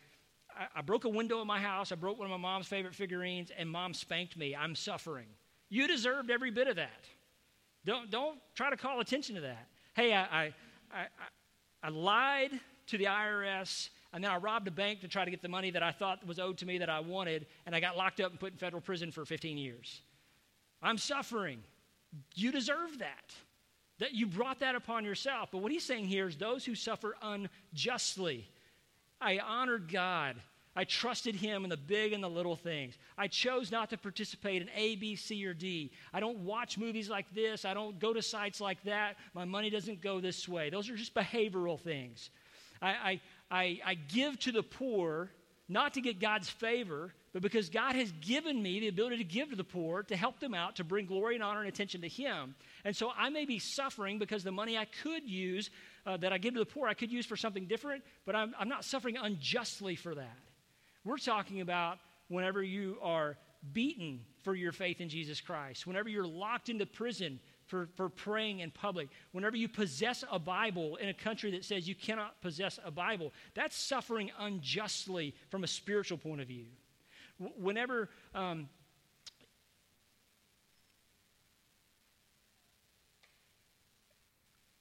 I 0.58 0.78
I, 0.78 0.82
broke 0.82 1.04
a 1.04 1.08
window 1.08 1.40
in 1.40 1.46
my 1.46 1.60
house. 1.60 1.92
I 1.92 1.94
broke 1.94 2.18
one 2.18 2.26
of 2.26 2.30
my 2.30 2.36
mom's 2.36 2.66
favorite 2.66 2.94
figurines, 2.94 3.50
and 3.56 3.68
mom 3.68 3.94
spanked 3.94 4.36
me. 4.36 4.54
I'm 4.54 4.74
suffering. 4.74 5.26
You 5.68 5.86
deserved 5.86 6.30
every 6.30 6.50
bit 6.50 6.68
of 6.68 6.76
that. 6.76 7.04
Don't, 7.84 8.10
don't 8.10 8.38
try 8.54 8.70
to 8.70 8.76
call 8.76 9.00
attention 9.00 9.34
to 9.36 9.40
that. 9.42 9.68
Hey, 9.94 10.12
I, 10.12 10.22
I, 10.22 10.54
I, 10.92 11.06
I 11.82 11.88
lied 11.88 12.50
to 12.88 12.98
the 12.98 13.04
IRS, 13.04 13.88
and 14.12 14.22
then 14.22 14.30
I 14.30 14.36
robbed 14.36 14.68
a 14.68 14.72
bank 14.72 15.00
to 15.00 15.08
try 15.08 15.24
to 15.24 15.30
get 15.30 15.42
the 15.42 15.48
money 15.48 15.70
that 15.70 15.82
I 15.82 15.92
thought 15.92 16.26
was 16.26 16.38
owed 16.38 16.58
to 16.58 16.66
me 16.66 16.78
that 16.78 16.90
I 16.90 17.00
wanted, 17.00 17.46
and 17.66 17.74
I 17.74 17.80
got 17.80 17.96
locked 17.96 18.20
up 18.20 18.30
and 18.30 18.40
put 18.40 18.52
in 18.52 18.58
federal 18.58 18.82
prison 18.82 19.10
for 19.10 19.24
15 19.24 19.56
years. 19.56 20.02
I'm 20.82 20.98
suffering. 20.98 21.62
You 22.34 22.52
deserve 22.52 22.98
that. 22.98 23.34
That 23.98 24.14
you 24.14 24.26
brought 24.26 24.60
that 24.60 24.74
upon 24.74 25.04
yourself. 25.04 25.50
But 25.52 25.58
what 25.58 25.70
he's 25.70 25.84
saying 25.84 26.06
here 26.06 26.26
is 26.26 26.36
those 26.36 26.64
who 26.64 26.74
suffer 26.74 27.16
unjustly. 27.22 28.48
I 29.20 29.38
honored 29.38 29.90
God. 29.92 30.36
I 30.76 30.84
trusted 30.84 31.34
Him 31.34 31.64
in 31.64 31.70
the 31.70 31.76
big 31.76 32.12
and 32.12 32.22
the 32.22 32.30
little 32.30 32.56
things. 32.56 32.96
I 33.18 33.26
chose 33.26 33.72
not 33.72 33.90
to 33.90 33.98
participate 33.98 34.62
in 34.62 34.70
A, 34.74 34.96
B, 34.96 35.16
C, 35.16 35.44
or 35.44 35.52
D. 35.52 35.90
I 36.12 36.20
don't 36.20 36.38
watch 36.38 36.78
movies 36.78 37.10
like 37.10 37.26
this. 37.34 37.64
I 37.64 37.74
don't 37.74 37.98
go 37.98 38.12
to 38.12 38.22
sites 38.22 38.60
like 38.60 38.82
that. 38.84 39.16
My 39.34 39.44
money 39.44 39.68
doesn't 39.68 40.00
go 40.00 40.20
this 40.20 40.48
way. 40.48 40.70
Those 40.70 40.88
are 40.88 40.96
just 40.96 41.14
behavioral 41.14 41.78
things. 41.78 42.30
I, 42.80 42.88
I, 42.88 43.20
I, 43.50 43.80
I 43.84 43.94
give 43.94 44.38
to 44.40 44.52
the 44.52 44.62
poor 44.62 45.30
not 45.68 45.94
to 45.94 46.00
get 46.00 46.20
God's 46.20 46.48
favor, 46.48 47.12
but 47.32 47.42
because 47.42 47.68
God 47.68 47.94
has 47.94 48.12
given 48.20 48.60
me 48.60 48.80
the 48.80 48.88
ability 48.88 49.18
to 49.18 49.24
give 49.24 49.50
to 49.50 49.56
the 49.56 49.64
poor, 49.64 50.02
to 50.04 50.16
help 50.16 50.40
them 50.40 50.52
out, 50.52 50.76
to 50.76 50.84
bring 50.84 51.06
glory 51.06 51.36
and 51.36 51.44
honor 51.44 51.60
and 51.60 51.68
attention 51.68 52.00
to 52.00 52.08
Him. 52.08 52.56
And 52.84 52.94
so 52.94 53.12
I 53.16 53.28
may 53.30 53.44
be 53.44 53.58
suffering 53.60 54.18
because 54.18 54.42
the 54.42 54.50
money 54.50 54.76
I 54.76 54.86
could 54.86 55.28
use 55.28 55.70
uh, 56.06 56.16
that 56.18 56.32
I 56.32 56.38
give 56.38 56.54
to 56.54 56.60
the 56.60 56.66
poor 56.66 56.88
I 56.88 56.94
could 56.94 57.12
use 57.12 57.26
for 57.26 57.36
something 57.36 57.66
different, 57.66 58.02
but 58.26 58.36
I'm, 58.36 58.54
I'm 58.58 58.68
not 58.68 58.84
suffering 58.84 59.16
unjustly 59.16 59.96
for 59.96 60.14
that. 60.14 60.38
We're 61.04 61.18
talking 61.18 61.60
about 61.60 61.98
whenever 62.28 62.62
you 62.62 62.96
are 63.02 63.36
beaten 63.72 64.20
for 64.42 64.54
your 64.54 64.72
faith 64.72 65.00
in 65.00 65.08
Jesus 65.08 65.40
Christ, 65.40 65.86
whenever 65.86 66.08
you're 66.08 66.26
locked 66.26 66.68
into 66.68 66.86
prison 66.86 67.38
for, 67.66 67.88
for 67.96 68.08
praying 68.08 68.60
in 68.60 68.70
public, 68.70 69.08
whenever 69.32 69.56
you 69.56 69.68
possess 69.68 70.24
a 70.30 70.38
Bible 70.38 70.96
in 70.96 71.08
a 71.08 71.14
country 71.14 71.50
that 71.52 71.64
says 71.64 71.86
you 71.86 71.94
cannot 71.94 72.40
possess 72.40 72.78
a 72.84 72.90
Bible, 72.90 73.32
that's 73.54 73.76
suffering 73.76 74.30
unjustly 74.38 75.34
from 75.50 75.64
a 75.64 75.66
spiritual 75.66 76.18
point 76.18 76.40
of 76.40 76.48
view. 76.48 76.66
Whenever 77.56 78.08
um, 78.34 78.68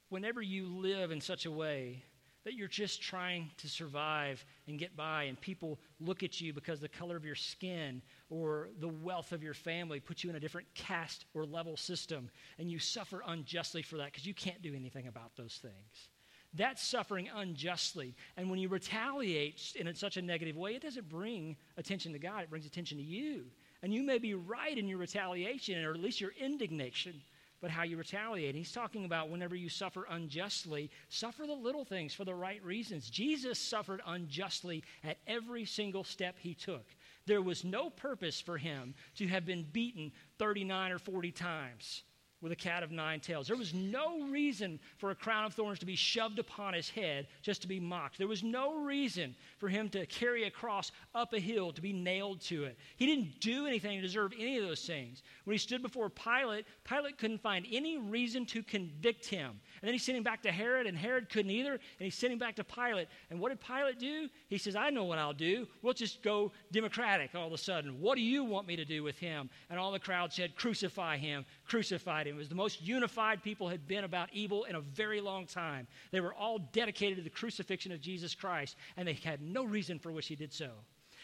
whenever 0.09 0.41
you 0.41 0.67
live 0.67 1.11
in 1.11 1.21
such 1.21 1.45
a 1.45 1.51
way 1.51 2.03
that 2.45 2.53
you're 2.53 2.67
just 2.67 3.01
trying 3.01 3.51
to 3.57 3.67
survive 3.67 4.43
and 4.67 4.79
get 4.79 4.95
by, 4.95 5.23
and 5.23 5.39
people 5.41 5.77
look 5.99 6.23
at 6.23 6.39
you 6.39 6.53
because 6.53 6.79
the 6.79 6.87
color 6.87 7.15
of 7.15 7.25
your 7.25 7.35
skin 7.35 8.01
or 8.29 8.69
the 8.79 8.87
wealth 8.87 9.33
of 9.33 9.43
your 9.43 9.53
family 9.53 9.99
puts 9.99 10.23
you 10.23 10.29
in 10.29 10.35
a 10.35 10.39
different 10.39 10.67
caste 10.73 11.25
or 11.33 11.45
level 11.45 11.75
system, 11.75 12.29
and 12.57 12.71
you 12.71 12.79
suffer 12.79 13.21
unjustly 13.27 13.81
for 13.81 13.97
that 13.97 14.05
because 14.05 14.25
you 14.25 14.33
can't 14.33 14.61
do 14.61 14.73
anything 14.73 15.07
about 15.07 15.35
those 15.35 15.59
things. 15.61 16.09
That's 16.53 16.81
suffering 16.81 17.29
unjustly. 17.35 18.15
And 18.35 18.49
when 18.49 18.57
you 18.57 18.69
retaliate 18.69 19.73
in 19.75 19.93
such 19.93 20.17
a 20.17 20.21
negative 20.21 20.57
way, 20.57 20.73
it 20.73 20.81
doesn't 20.81 21.07
bring 21.07 21.57
attention 21.77 22.13
to 22.13 22.19
God, 22.19 22.43
it 22.43 22.49
brings 22.49 22.65
attention 22.65 22.97
to 22.97 23.03
you. 23.03 23.45
And 23.83 23.93
you 23.93 24.03
may 24.03 24.17
be 24.17 24.33
right 24.33 24.77
in 24.77 24.87
your 24.87 24.97
retaliation, 24.97 25.83
or 25.85 25.93
at 25.93 25.99
least 25.99 26.19
your 26.19 26.33
indignation 26.39 27.21
but 27.61 27.71
how 27.71 27.83
you 27.83 27.97
retaliate. 27.97 28.55
He's 28.55 28.71
talking 28.71 29.05
about 29.05 29.29
whenever 29.29 29.55
you 29.55 29.69
suffer 29.69 30.05
unjustly, 30.09 30.89
suffer 31.09 31.45
the 31.45 31.53
little 31.53 31.85
things 31.85 32.13
for 32.13 32.25
the 32.25 32.35
right 32.35 32.63
reasons. 32.63 33.09
Jesus 33.09 33.59
suffered 33.59 34.01
unjustly 34.05 34.83
at 35.03 35.17
every 35.27 35.65
single 35.65 36.03
step 36.03 36.35
he 36.39 36.53
took. 36.53 36.85
There 37.25 37.41
was 37.41 37.63
no 37.63 37.89
purpose 37.89 38.39
for 38.39 38.57
him 38.57 38.95
to 39.15 39.27
have 39.27 39.45
been 39.45 39.63
beaten 39.71 40.11
39 40.37 40.91
or 40.91 40.99
40 40.99 41.31
times. 41.31 42.03
With 42.41 42.51
a 42.51 42.55
cat 42.55 42.83
of 42.83 42.91
nine 42.91 43.19
tails. 43.19 43.47
There 43.47 43.57
was 43.57 43.73
no 43.73 44.23
reason 44.27 44.79
for 44.97 45.11
a 45.11 45.15
crown 45.15 45.45
of 45.45 45.53
thorns 45.53 45.79
to 45.79 45.85
be 45.85 45.95
shoved 45.95 46.39
upon 46.39 46.73
his 46.73 46.89
head 46.89 47.27
just 47.41 47.61
to 47.61 47.67
be 47.67 47.79
mocked. 47.79 48.17
There 48.17 48.27
was 48.27 48.43
no 48.43 48.75
reason 48.75 49.35
for 49.57 49.67
him 49.67 49.89
to 49.89 50.05
carry 50.05 50.45
a 50.45 50.51
cross 50.51 50.91
up 51.13 51.33
a 51.33 51.39
hill 51.39 51.71
to 51.73 51.81
be 51.81 51.91
nailed 51.91 52.41
to 52.41 52.63
it. 52.63 52.77
He 52.95 53.05
didn't 53.05 53.39
do 53.39 53.67
anything 53.67 53.97
to 53.97 54.01
deserve 54.01 54.33
any 54.37 54.57
of 54.57 54.65
those 54.65 54.85
things. 54.85 55.23
When 55.43 55.53
he 55.53 55.57
stood 55.57 55.81
before 55.81 56.09
Pilate, 56.09 56.65
Pilate 56.85 57.17
couldn't 57.17 57.41
find 57.41 57.65
any 57.71 57.97
reason 57.97 58.45
to 58.47 58.63
convict 58.63 59.25
him. 59.25 59.49
And 59.81 59.87
then 59.87 59.93
he 59.93 59.99
sent 59.99 60.17
him 60.17 60.23
back 60.23 60.41
to 60.43 60.51
Herod, 60.51 60.87
and 60.87 60.97
Herod 60.97 61.29
couldn't 61.29 61.51
either, 61.51 61.73
and 61.73 61.81
he 61.99 62.09
sent 62.09 62.31
him 62.31 62.39
back 62.39 62.55
to 62.55 62.63
Pilate. 62.63 63.07
And 63.29 63.39
what 63.39 63.49
did 63.49 63.59
Pilate 63.59 63.99
do? 63.99 64.29
He 64.47 64.57
says, 64.57 64.75
I 64.75 64.89
know 64.89 65.03
what 65.03 65.19
I'll 65.19 65.33
do. 65.33 65.67
We'll 65.81 65.93
just 65.93 66.21
go 66.23 66.51
democratic 66.71 67.35
all 67.35 67.47
of 67.47 67.53
a 67.53 67.57
sudden. 67.57 67.99
What 67.99 68.15
do 68.15 68.21
you 68.21 68.43
want 68.43 68.67
me 68.67 68.75
to 68.75 68.85
do 68.85 69.03
with 69.03 69.17
him? 69.17 69.49
And 69.69 69.79
all 69.79 69.91
the 69.91 69.99
crowd 69.99 70.31
said, 70.31 70.55
Crucify 70.55 71.17
him, 71.17 71.45
crucify 71.67 72.23
him. 72.23 72.28
It 72.29 72.35
was 72.35 72.49
the 72.49 72.55
most 72.55 72.81
unified 72.81 73.43
people 73.43 73.67
had 73.67 73.87
been 73.87 74.03
about 74.03 74.29
evil 74.31 74.63
in 74.65 74.75
a 74.75 74.81
very 74.81 75.19
long 75.19 75.45
time. 75.45 75.87
They 76.11 76.21
were 76.21 76.33
all 76.33 76.59
dedicated 76.59 77.17
to 77.17 77.23
the 77.23 77.29
crucifixion 77.29 77.91
of 77.91 78.01
Jesus 78.01 78.35
Christ, 78.35 78.75
and 78.95 79.07
they 79.07 79.13
had 79.13 79.41
no 79.41 79.63
reason 79.63 79.99
for 79.99 80.11
which 80.11 80.27
he 80.27 80.35
did 80.35 80.53
so. 80.53 80.69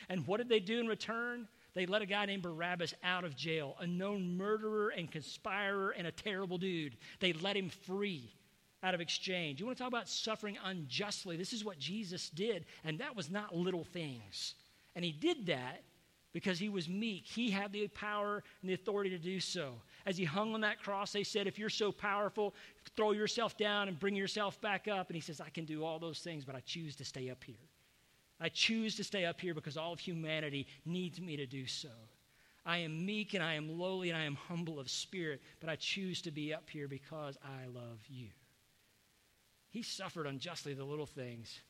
And 0.09 0.25
what 0.27 0.37
did 0.37 0.49
they 0.49 0.59
do 0.59 0.79
in 0.79 0.87
return? 0.87 1.47
They 1.73 1.85
let 1.85 2.01
a 2.01 2.05
guy 2.05 2.25
named 2.25 2.43
Barabbas 2.43 2.93
out 3.03 3.23
of 3.23 3.35
jail, 3.35 3.75
a 3.79 3.87
known 3.87 4.37
murderer 4.37 4.89
and 4.89 5.11
conspirer 5.11 5.91
and 5.91 6.07
a 6.07 6.11
terrible 6.11 6.57
dude. 6.57 6.97
They 7.19 7.33
let 7.33 7.57
him 7.57 7.69
free 7.69 8.33
out 8.81 8.93
of 8.93 9.01
exchange. 9.01 9.59
You 9.59 9.65
want 9.65 9.77
to 9.77 9.83
talk 9.83 9.91
about 9.91 10.07
suffering 10.07 10.57
unjustly? 10.63 11.37
This 11.37 11.53
is 11.53 11.65
what 11.65 11.79
Jesus 11.79 12.29
did, 12.29 12.65
and 12.83 12.99
that 12.99 13.15
was 13.15 13.29
not 13.29 13.55
little 13.55 13.83
things. 13.83 14.55
And 14.95 15.03
he 15.03 15.11
did 15.11 15.47
that 15.47 15.83
because 16.33 16.59
he 16.59 16.69
was 16.69 16.87
meek. 16.87 17.25
He 17.25 17.49
had 17.49 17.71
the 17.71 17.87
power 17.87 18.43
and 18.61 18.69
the 18.69 18.73
authority 18.73 19.09
to 19.11 19.17
do 19.17 19.39
so. 19.39 19.73
As 20.05 20.17
he 20.17 20.23
hung 20.23 20.53
on 20.53 20.61
that 20.61 20.81
cross, 20.81 21.11
they 21.11 21.23
said, 21.23 21.47
If 21.47 21.57
you're 21.57 21.69
so 21.69 21.91
powerful, 21.91 22.53
throw 22.95 23.11
yourself 23.11 23.57
down 23.57 23.87
and 23.87 23.99
bring 23.99 24.15
yourself 24.15 24.61
back 24.61 24.87
up. 24.87 25.07
And 25.07 25.15
he 25.15 25.21
says, 25.21 25.41
I 25.41 25.49
can 25.49 25.65
do 25.65 25.83
all 25.83 25.97
those 25.97 26.19
things, 26.19 26.45
but 26.45 26.55
I 26.55 26.59
choose 26.59 26.95
to 26.97 27.05
stay 27.05 27.29
up 27.29 27.43
here. 27.43 27.55
I 28.39 28.49
choose 28.49 28.95
to 28.97 29.03
stay 29.03 29.25
up 29.25 29.39
here 29.39 29.53
because 29.53 29.77
all 29.77 29.93
of 29.93 29.99
humanity 29.99 30.67
needs 30.85 31.19
me 31.19 31.37
to 31.37 31.45
do 31.45 31.65
so. 31.65 31.89
I 32.65 32.79
am 32.79 33.05
meek 33.05 33.33
and 33.33 33.43
I 33.43 33.53
am 33.53 33.79
lowly 33.79 34.09
and 34.09 34.17
I 34.17 34.23
am 34.23 34.35
humble 34.35 34.79
of 34.79 34.89
spirit, 34.89 35.41
but 35.59 35.69
I 35.69 35.75
choose 35.75 36.21
to 36.23 36.31
be 36.31 36.53
up 36.53 36.69
here 36.69 36.87
because 36.87 37.37
I 37.43 37.67
love 37.67 37.99
you. 38.07 38.29
He 39.69 39.83
suffered 39.83 40.27
unjustly 40.27 40.73
the 40.73 40.83
little 40.83 41.05
things. 41.05 41.61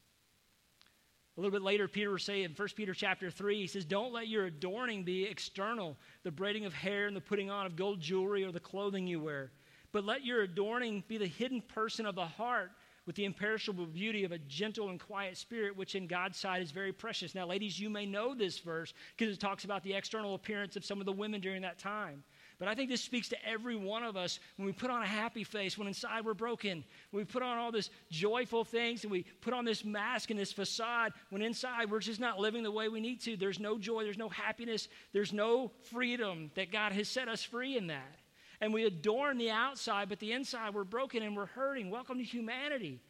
A 1.38 1.42
little 1.42 1.52
bit 1.52 1.64
later, 1.64 1.88
Peter 1.88 2.12
will 2.12 2.18
say 2.18 2.44
in 2.44 2.54
1 2.54 2.68
Peter 2.76 2.94
chapter 2.94 3.30
3, 3.30 3.60
he 3.60 3.68
says, 3.68 3.84
Don't 3.84 4.14
let 4.14 4.30
your 4.30 4.46
adorning 4.46 5.04
be 5.04 5.26
external, 5.26 5.98
the 6.24 6.32
braiding 6.32 6.66
of 6.66 6.74
hair 6.74 7.08
and 7.08 7.16
the 7.16 7.22
putting 7.22 7.50
on 7.50 7.66
of 7.66 7.76
gold 7.76 8.00
jewelry 8.00 8.46
or 8.46 8.54
the 8.54 8.60
clothing 8.60 9.06
you 9.06 9.20
wear. 9.20 9.52
But 9.92 10.06
let 10.06 10.26
your 10.26 10.44
adorning 10.44 11.04
be 11.08 11.18
the 11.18 11.28
hidden 11.28 11.62
person 11.62 12.06
of 12.06 12.16
the 12.16 12.26
heart 12.26 12.72
with 13.06 13.16
the 13.16 13.26
imperishable 13.26 13.86
beauty 13.86 14.24
of 14.24 14.32
a 14.32 14.40
gentle 14.40 14.90
and 14.90 15.00
quiet 15.00 15.38
spirit, 15.38 15.76
which 15.76 15.96
in 15.96 16.08
God's 16.08 16.40
sight 16.40 16.62
is 16.62 16.72
very 16.72 16.92
precious. 16.92 17.36
Now, 17.36 17.46
ladies, 17.46 17.80
you 17.80 17.90
may 17.90 18.06
know 18.06 18.34
this 18.34 18.60
verse 18.60 18.94
because 19.16 19.34
it 19.34 19.40
talks 19.40 19.64
about 19.64 19.84
the 19.84 19.94
external 19.94 20.36
appearance 20.36 20.76
of 20.76 20.86
some 20.86 21.00
of 21.00 21.06
the 21.06 21.12
women 21.12 21.42
during 21.42 21.62
that 21.62 21.78
time. 21.78 22.24
But 22.58 22.70
I 22.70 22.76
think 22.76 22.90
this 22.90 23.02
speaks 23.02 23.28
to 23.30 23.46
every 23.46 23.76
one 23.76 24.04
of 24.04 24.16
us 24.16 24.40
when 24.56 24.66
we 24.66 24.72
put 24.72 24.90
on 24.90 25.02
a 25.02 25.08
happy 25.08 25.44
face, 25.44 25.78
when 25.78 25.88
inside 25.88 26.24
we're 26.24 26.34
broken. 26.34 26.84
When 27.12 27.22
we 27.22 27.26
put 27.26 27.44
on 27.44 27.58
all 27.58 27.72
this 27.72 27.90
joyful 28.10 28.64
things 28.64 29.04
and 29.04 29.12
we 29.12 29.24
put 29.42 29.54
on 29.54 29.66
this 29.66 29.84
mask 29.84 30.30
and 30.30 30.40
this 30.40 30.54
facade, 30.54 31.12
when 31.30 31.42
inside 31.42 31.92
we're 31.92 32.00
just 32.00 32.20
not 32.20 32.40
living 32.40 32.64
the 32.64 32.72
way 32.72 32.88
we 32.88 33.02
need 33.02 33.20
to. 33.22 33.36
There's 33.36 33.60
no 33.60 33.78
joy, 33.78 34.04
there's 34.04 34.18
no 34.18 34.30
happiness, 34.30 34.88
there's 35.12 35.34
no 35.34 35.72
freedom 35.92 36.50
that 36.56 36.72
God 36.72 36.94
has 36.94 37.10
set 37.10 37.28
us 37.28 37.44
free 37.44 37.78
in 37.78 37.88
that. 37.88 38.20
And 38.62 38.74
we 38.74 38.86
adorn 38.86 39.38
the 39.38 39.52
outside, 39.52 40.08
but 40.08 40.20
the 40.20 40.32
inside 40.32 40.74
we're 40.74 40.86
broken 40.86 41.24
and 41.24 41.36
we're 41.36 41.48
hurting. 41.48 41.90
Welcome 41.90 42.20
to 42.20 42.24
humanity. 42.24 43.02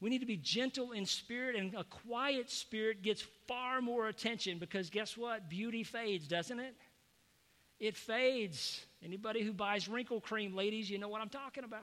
We 0.00 0.10
need 0.10 0.20
to 0.20 0.26
be 0.26 0.36
gentle 0.36 0.92
in 0.92 1.04
spirit, 1.04 1.56
and 1.56 1.74
a 1.74 1.84
quiet 1.84 2.50
spirit 2.50 3.02
gets 3.02 3.24
far 3.48 3.82
more 3.82 4.08
attention 4.08 4.58
because 4.58 4.90
guess 4.90 5.16
what? 5.16 5.50
Beauty 5.50 5.82
fades, 5.82 6.28
doesn't 6.28 6.60
it? 6.60 6.76
It 7.78 7.96
fades. 7.96 8.84
Anybody 9.02 9.42
who 9.42 9.52
buys 9.52 9.88
wrinkle 9.88 10.20
cream, 10.20 10.54
ladies, 10.54 10.90
you 10.90 10.98
know 10.98 11.08
what 11.08 11.20
I'm 11.20 11.28
talking 11.28 11.64
about. 11.64 11.82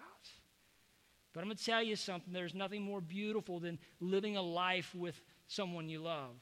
But 1.34 1.41
I'm 1.41 1.47
going 1.47 1.58
to 1.58 1.65
tell 1.65 1.84
you 1.84 1.95
something 1.95 2.31
there's 2.31 2.53
nothing 2.53 2.81
more 2.81 3.01
beautiful 3.01 3.60
than 3.60 3.77
living 3.99 4.38
a 4.38 4.41
life 4.41 4.93
with 4.95 5.19
someone 5.47 5.89
you 5.89 5.99
love. 5.99 6.36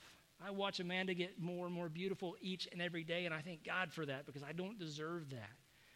I 0.45 0.51
watch 0.51 0.79
Amanda 0.79 1.13
get 1.13 1.39
more 1.39 1.65
and 1.65 1.73
more 1.73 1.89
beautiful 1.89 2.35
each 2.41 2.67
and 2.71 2.81
every 2.81 3.03
day, 3.03 3.25
and 3.25 3.33
I 3.33 3.41
thank 3.41 3.63
God 3.63 3.91
for 3.91 4.05
that 4.05 4.25
because 4.25 4.43
I 4.43 4.51
don't 4.51 4.77
deserve 4.77 5.29
that. 5.29 5.49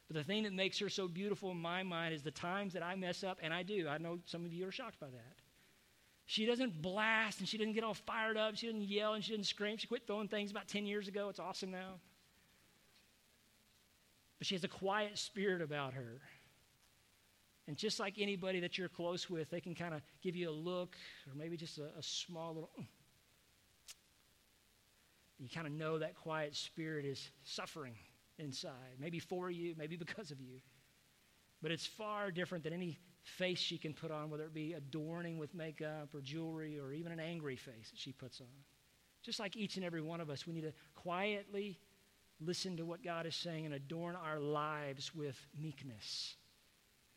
But 0.07 0.15
the 0.15 0.23
thing 0.23 0.43
that 0.43 0.53
makes 0.53 0.79
her 0.79 0.89
so 0.89 1.07
beautiful 1.07 1.51
in 1.51 1.57
my 1.57 1.83
mind 1.83 2.13
is 2.13 2.23
the 2.23 2.31
times 2.31 2.73
that 2.73 2.83
I 2.83 2.95
mess 2.95 3.23
up, 3.23 3.39
and 3.41 3.53
I 3.53 3.63
do. 3.63 3.87
I 3.89 3.97
know 3.97 4.19
some 4.25 4.45
of 4.45 4.53
you 4.53 4.67
are 4.67 4.71
shocked 4.71 4.99
by 4.99 5.07
that. 5.07 5.35
She 6.25 6.45
doesn't 6.45 6.81
blast 6.81 7.39
and 7.39 7.47
she 7.47 7.57
doesn't 7.57 7.73
get 7.73 7.85
all 7.85 7.93
fired 7.93 8.35
up. 8.35 8.57
She 8.57 8.67
doesn't 8.67 8.83
yell 8.83 9.13
and 9.13 9.23
she 9.23 9.31
doesn't 9.31 9.45
scream. 9.45 9.77
She 9.77 9.87
quit 9.87 10.05
throwing 10.05 10.27
things 10.27 10.51
about 10.51 10.67
10 10.67 10.85
years 10.85 11.07
ago. 11.07 11.29
It's 11.29 11.39
awesome 11.39 11.71
now. 11.71 11.99
But 14.37 14.47
she 14.47 14.55
has 14.55 14.63
a 14.63 14.67
quiet 14.67 15.17
spirit 15.17 15.61
about 15.61 15.93
her. 15.93 16.21
And 17.67 17.75
just 17.75 17.99
like 17.99 18.15
anybody 18.17 18.61
that 18.61 18.77
you're 18.77 18.87
close 18.87 19.29
with, 19.29 19.49
they 19.49 19.59
can 19.59 19.75
kind 19.75 19.93
of 19.93 20.01
give 20.21 20.35
you 20.35 20.49
a 20.49 20.51
look 20.51 20.95
or 21.27 21.35
maybe 21.35 21.57
just 21.57 21.77
a, 21.79 21.89
a 21.97 22.03
small 22.03 22.53
little. 22.53 22.69
Mm. 22.79 22.85
You 25.39 25.49
kind 25.49 25.67
of 25.67 25.73
know 25.73 25.99
that 25.99 26.15
quiet 26.15 26.55
spirit 26.55 27.05
is 27.05 27.29
suffering 27.43 27.93
inside, 28.39 28.97
maybe 28.99 29.19
for 29.19 29.51
you, 29.51 29.75
maybe 29.77 29.95
because 29.97 30.31
of 30.31 30.39
you. 30.39 30.61
But 31.61 31.71
it's 31.71 31.85
far 31.85 32.31
different 32.31 32.63
than 32.63 32.73
any 32.73 32.97
face 33.23 33.59
she 33.59 33.77
can 33.77 33.93
put 33.93 34.11
on, 34.11 34.29
whether 34.29 34.43
it 34.43 34.53
be 34.53 34.73
adorning 34.73 35.37
with 35.37 35.53
makeup 35.53 36.13
or 36.13 36.21
jewelry 36.21 36.79
or 36.79 36.93
even 36.93 37.11
an 37.11 37.19
angry 37.19 37.57
face 37.57 37.89
that 37.91 37.99
she 37.99 38.13
puts 38.13 38.39
on. 38.39 38.47
Just 39.23 39.39
like 39.39 39.57
each 39.57 39.75
and 39.75 39.83
every 39.83 40.01
one 40.01 40.21
of 40.21 40.29
us, 40.29 40.47
we 40.47 40.53
need 40.53 40.61
to 40.61 40.73
quietly 40.95 41.79
listen 42.39 42.77
to 42.77 42.85
what 42.85 43.03
God 43.03 43.25
is 43.25 43.35
saying 43.35 43.65
and 43.65 43.73
adorn 43.73 44.15
our 44.15 44.39
lives 44.39 45.13
with 45.15 45.39
meekness. 45.59 46.35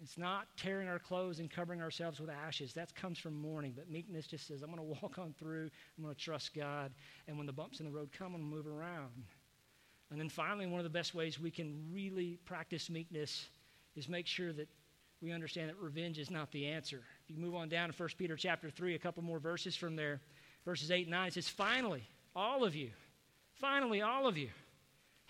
It's 0.03 0.17
not 0.17 0.47
tearing 0.57 0.89
our 0.89 0.99
clothes 0.99 1.41
and 1.41 1.51
covering 1.51 1.83
ourselves 1.83 2.21
with 2.21 2.31
ashes. 2.31 2.73
That 2.73 2.95
comes 2.95 3.19
from 3.19 3.35
mourning. 3.35 3.75
But 3.77 3.91
meekness 3.91 4.27
just 4.27 4.47
says, 4.47 4.63
I'm 4.63 4.75
going 4.75 4.79
to 4.79 5.01
walk 5.03 5.19
on 5.19 5.35
through. 5.39 5.71
I'm 5.99 6.05
going 6.05 6.15
to 6.15 6.21
trust 6.21 6.55
God. 6.55 6.93
And 7.29 7.37
when 7.37 7.47
the 7.47 7.53
bumps 7.53 7.81
in 7.81 7.87
the 7.87 7.93
road 7.93 8.11
come, 8.17 8.35
I'm 8.35 8.41
going 8.41 8.51
to 8.51 8.57
move 8.57 8.67
around. 8.67 9.11
And 10.11 10.19
then 10.19 10.29
finally, 10.29 10.67
one 10.67 10.81
of 10.81 10.85
the 10.85 10.91
best 10.91 11.15
ways 11.15 11.39
we 11.39 11.51
can 11.51 11.85
really 11.93 12.39
practice 12.45 12.89
meekness 12.89 13.47
is 13.95 14.09
make 14.09 14.27
sure 14.27 14.53
that 14.55 14.69
we 15.21 15.33
understand 15.33 15.69
that 15.69 15.77
revenge 15.79 16.19
is 16.19 16.31
not 16.31 16.51
the 16.51 16.67
answer. 16.67 17.03
If 17.25 17.37
you 17.37 17.37
move 17.37 17.55
on 17.55 17.69
down 17.69 17.91
to 17.91 17.95
1 17.97 18.09
Peter 18.17 18.37
chapter 18.37 18.71
3, 18.71 18.95
a 18.95 18.99
couple 18.99 19.23
more 19.23 19.39
verses 19.39 19.77
from 19.77 19.97
there, 19.97 20.21
verses 20.65 20.91
8 20.91 21.03
and 21.03 21.11
9, 21.11 21.29
it 21.29 21.35
says, 21.35 21.49
Finally, 21.49 22.03
all 22.35 22.65
of 22.65 22.75
you, 22.75 22.91
finally, 23.53 24.01
all 24.01 24.27
of 24.27 24.39
you, 24.39 24.49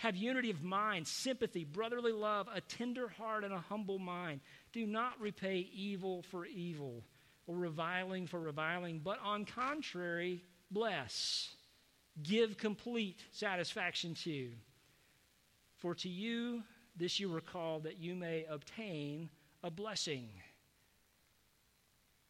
have 0.00 0.16
unity 0.16 0.50
of 0.50 0.62
mind, 0.62 1.06
sympathy, 1.06 1.62
brotherly 1.62 2.12
love, 2.12 2.48
a 2.54 2.62
tender 2.62 3.06
heart, 3.06 3.44
and 3.44 3.52
a 3.52 3.58
humble 3.58 3.98
mind. 3.98 4.40
Do 4.72 4.86
not 4.86 5.20
repay 5.20 5.68
evil 5.74 6.22
for 6.30 6.46
evil 6.46 7.04
or 7.46 7.54
reviling 7.54 8.26
for 8.26 8.40
reviling, 8.40 9.00
but 9.04 9.18
on 9.22 9.44
contrary, 9.44 10.42
bless. 10.70 11.50
Give 12.22 12.56
complete 12.56 13.20
satisfaction 13.32 14.14
to. 14.24 14.48
For 15.76 15.94
to 15.96 16.08
you 16.08 16.62
this 16.96 17.20
you 17.20 17.28
recall 17.28 17.80
that 17.80 17.98
you 17.98 18.14
may 18.14 18.46
obtain 18.48 19.28
a 19.62 19.70
blessing. 19.70 20.30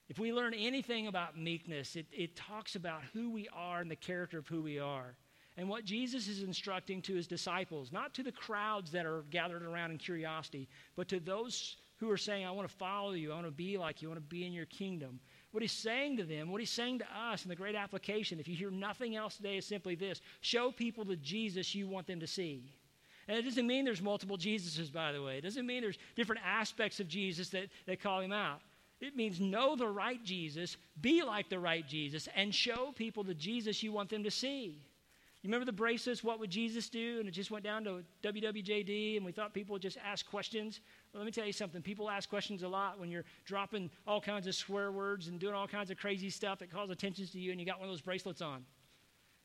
If 0.08 0.18
we 0.18 0.32
learn 0.32 0.54
anything 0.54 1.06
about 1.06 1.38
meekness, 1.38 1.94
it, 1.94 2.06
it 2.10 2.34
talks 2.34 2.74
about 2.74 3.02
who 3.12 3.30
we 3.30 3.48
are 3.52 3.80
and 3.80 3.88
the 3.88 3.94
character 3.94 4.38
of 4.38 4.48
who 4.48 4.60
we 4.60 4.80
are 4.80 5.14
and 5.56 5.68
what 5.68 5.84
Jesus 5.84 6.28
is 6.28 6.42
instructing 6.42 7.02
to 7.02 7.14
his 7.14 7.26
disciples, 7.26 7.92
not 7.92 8.14
to 8.14 8.22
the 8.22 8.32
crowds 8.32 8.90
that 8.92 9.06
are 9.06 9.24
gathered 9.30 9.62
around 9.62 9.90
in 9.90 9.98
curiosity, 9.98 10.68
but 10.96 11.08
to 11.08 11.20
those 11.20 11.76
who 11.96 12.10
are 12.10 12.16
saying, 12.16 12.46
I 12.46 12.50
want 12.50 12.68
to 12.68 12.74
follow 12.74 13.12
you, 13.12 13.30
I 13.30 13.34
want 13.34 13.46
to 13.46 13.52
be 13.52 13.76
like 13.76 14.00
you, 14.00 14.08
I 14.08 14.12
want 14.12 14.22
to 14.22 14.28
be 14.34 14.46
in 14.46 14.52
your 14.52 14.66
kingdom. 14.66 15.20
What 15.52 15.62
he's 15.62 15.72
saying 15.72 16.16
to 16.16 16.24
them, 16.24 16.50
what 16.50 16.60
he's 16.60 16.70
saying 16.70 17.00
to 17.00 17.04
us 17.14 17.44
in 17.44 17.50
the 17.50 17.56
great 17.56 17.74
application, 17.74 18.40
if 18.40 18.48
you 18.48 18.54
hear 18.54 18.70
nothing 18.70 19.16
else 19.16 19.36
today, 19.36 19.58
is 19.58 19.66
simply 19.66 19.96
this 19.96 20.22
show 20.40 20.70
people 20.70 21.04
the 21.04 21.16
Jesus 21.16 21.74
you 21.74 21.88
want 21.88 22.06
them 22.06 22.20
to 22.20 22.26
see. 22.26 22.72
And 23.28 23.36
it 23.36 23.42
doesn't 23.42 23.66
mean 23.66 23.84
there's 23.84 24.00
multiple 24.00 24.38
Jesuses, 24.38 24.92
by 24.92 25.12
the 25.12 25.22
way. 25.22 25.38
It 25.38 25.42
doesn't 25.42 25.66
mean 25.66 25.82
there's 25.82 25.98
different 26.16 26.42
aspects 26.44 27.00
of 27.00 27.08
Jesus 27.08 27.50
that, 27.50 27.68
that 27.86 28.00
call 28.00 28.20
him 28.20 28.32
out. 28.32 28.60
It 29.00 29.14
means 29.14 29.40
know 29.40 29.76
the 29.76 29.88
right 29.88 30.22
Jesus, 30.24 30.76
be 31.00 31.22
like 31.22 31.48
the 31.48 31.58
right 31.58 31.86
Jesus, 31.86 32.28
and 32.34 32.54
show 32.54 32.92
people 32.92 33.24
the 33.24 33.34
Jesus 33.34 33.82
you 33.82 33.92
want 33.92 34.08
them 34.08 34.24
to 34.24 34.30
see. 34.30 34.82
You 35.42 35.48
remember 35.48 35.64
the 35.64 35.72
bracelets, 35.72 36.22
what 36.22 36.38
would 36.38 36.50
Jesus 36.50 36.90
do? 36.90 37.18
And 37.18 37.26
it 37.26 37.30
just 37.30 37.50
went 37.50 37.64
down 37.64 37.82
to 37.84 38.04
WWJD, 38.22 39.16
and 39.16 39.24
we 39.24 39.32
thought 39.32 39.54
people 39.54 39.72
would 39.72 39.80
just 39.80 39.96
ask 40.04 40.28
questions. 40.28 40.80
Well, 41.12 41.22
let 41.22 41.24
me 41.24 41.32
tell 41.32 41.46
you 41.46 41.52
something. 41.54 41.80
People 41.80 42.10
ask 42.10 42.28
questions 42.28 42.62
a 42.62 42.68
lot 42.68 43.00
when 43.00 43.10
you're 43.10 43.24
dropping 43.46 43.90
all 44.06 44.20
kinds 44.20 44.46
of 44.46 44.54
swear 44.54 44.92
words 44.92 45.28
and 45.28 45.40
doing 45.40 45.54
all 45.54 45.66
kinds 45.66 45.90
of 45.90 45.96
crazy 45.96 46.28
stuff 46.28 46.58
that 46.58 46.70
calls 46.70 46.90
attention 46.90 47.26
to 47.26 47.38
you, 47.38 47.52
and 47.52 47.60
you 47.60 47.64
got 47.64 47.78
one 47.78 47.88
of 47.88 47.92
those 47.92 48.02
bracelets 48.02 48.42
on. 48.42 48.66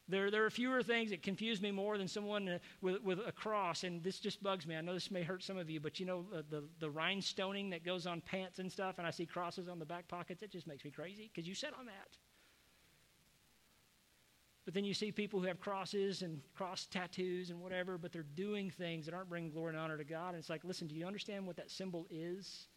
There, 0.08 0.30
there 0.30 0.46
are 0.46 0.50
fewer 0.50 0.84
things 0.84 1.10
that 1.12 1.24
confuse 1.24 1.62
me 1.62 1.72
more 1.72 1.98
than 1.98 2.10
someone 2.10 2.48
uh, 2.48 2.60
with, 2.82 3.02
with 3.02 3.20
a 3.26 3.32
cross, 3.32 3.86
and 3.86 4.04
this 4.04 4.20
just 4.20 4.44
bugs 4.44 4.68
me. 4.68 4.76
I 4.76 4.82
know 4.82 4.94
this 4.94 5.10
may 5.10 5.24
hurt 5.24 5.44
some 5.44 5.58
of 5.58 5.70
you, 5.70 5.80
but 5.80 6.00
you 6.00 6.06
know 6.06 6.26
uh, 6.36 6.42
the, 6.50 6.66
the 6.80 6.90
rhinestoning 6.90 7.72
that 7.72 7.86
goes 7.86 8.06
on 8.06 8.22
pants 8.22 8.60
and 8.60 8.70
stuff, 8.70 8.98
and 8.98 9.08
I 9.08 9.12
see 9.12 9.26
crosses 9.26 9.70
on 9.70 9.80
the 9.80 9.86
back 9.86 10.08
pockets, 10.10 10.44
it 10.44 10.52
just 10.52 10.68
makes 10.68 10.84
me 10.84 10.92
crazy 10.92 11.32
because 11.34 11.48
you 11.48 11.56
sit 11.56 11.72
on 11.80 11.86
that. 11.86 12.18
But 14.66 14.74
then 14.74 14.84
you 14.84 14.96
see 14.96 15.12
people 15.12 15.40
who 15.40 15.46
have 15.46 15.60
crosses 15.60 16.24
and 16.24 16.42
cross 16.56 16.88
tattoos 16.88 17.52
and 17.52 17.62
whatever, 17.62 18.00
but 18.00 18.12
they're 18.12 18.26
doing 18.36 18.72
things 18.72 19.06
that 19.06 19.14
aren't 19.14 19.30
bringing 19.30 19.52
glory 19.52 19.70
and 19.70 19.78
honor 19.78 19.98
to 19.98 20.04
God. 20.04 20.30
And 20.30 20.38
it's 20.38 20.50
like, 20.50 20.66
listen, 20.66 20.88
do 20.88 20.96
you 20.96 21.06
understand 21.06 21.46
what 21.46 21.56
that 21.58 21.70
symbol 21.70 22.08
is? 22.10 22.68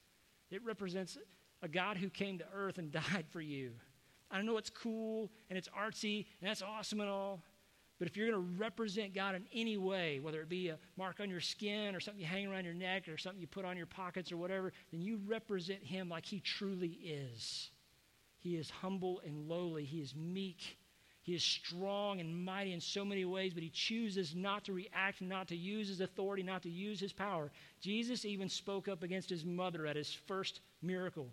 It 0.51 0.62
represents 0.64 1.16
a 1.62 1.68
God 1.68 1.96
who 1.96 2.11
came 2.11 2.38
to 2.38 2.44
earth 2.55 2.77
and 2.77 2.92
died 2.92 3.24
for 3.31 3.40
you. 3.40 3.72
I 4.31 4.37
don't 4.37 4.44
know 4.44 4.59
it's 4.59 4.70
cool 4.70 5.31
and 5.48 5.57
it's 5.57 5.68
artsy 5.68 6.27
and 6.40 6.51
that's 6.51 6.62
awesome 6.62 7.01
and 7.01 7.09
all. 7.09 7.42
But 7.98 8.07
if 8.07 8.16
you're 8.16 8.31
going 8.31 8.40
to 8.40 8.53
represent 8.59 9.12
God 9.12 9.35
in 9.35 9.44
any 9.53 9.77
way, 9.77 10.20
whether 10.20 10.40
it 10.40 10.48
be 10.48 10.68
a 10.68 10.79
mark 10.96 11.18
on 11.20 11.29
your 11.29 11.40
skin 11.40 11.96
or 11.96 12.01
something 12.01 12.20
you 12.20 12.29
hang 12.29 12.46
around 12.46 12.64
your 12.64 12.74
neck 12.74 13.09
or 13.09 13.16
something 13.16 13.40
you 13.40 13.48
put 13.48 13.64
on 13.64 13.77
your 13.77 13.87
pockets 13.87 14.31
or 14.31 14.37
whatever, 14.37 14.72
then 14.92 15.03
you 15.03 15.20
represent 15.27 15.83
Him 15.83 16.09
like 16.09 16.24
He 16.24 16.38
truly 16.38 16.90
is. 17.03 17.70
He 18.38 18.57
is 18.57 18.70
humble 18.70 19.20
and 19.27 19.48
lowly, 19.48 19.85
He 19.85 20.01
is 20.01 20.14
meek. 20.14 20.79
He 21.29 21.35
is 21.35 21.45
strong 21.45 22.21
and 22.21 22.45
mighty 22.45 22.73
in 22.73 22.81
so 22.81 23.05
many 23.05 23.25
ways, 23.25 23.53
but 23.53 23.62
he 23.62 23.69
chooses 23.69 24.35
not 24.35 24.64
to 24.64 24.73
react, 24.73 25.21
not 25.21 25.49
to 25.49 25.57
use 25.57 25.88
his 25.88 26.01
authority, 26.01 26.43
not 26.43 26.62
to 26.62 26.71
use 26.71 26.99
his 26.99 27.12
power. 27.12 27.51
Jesus 27.81 28.25
even 28.25 28.49
spoke 28.49 28.88
up 28.88 29.03
against 29.03 29.29
his 29.29 29.45
mother 29.45 29.87
at 29.87 29.97
his 29.97 30.12
first 30.27 30.61
miracle 30.81 31.29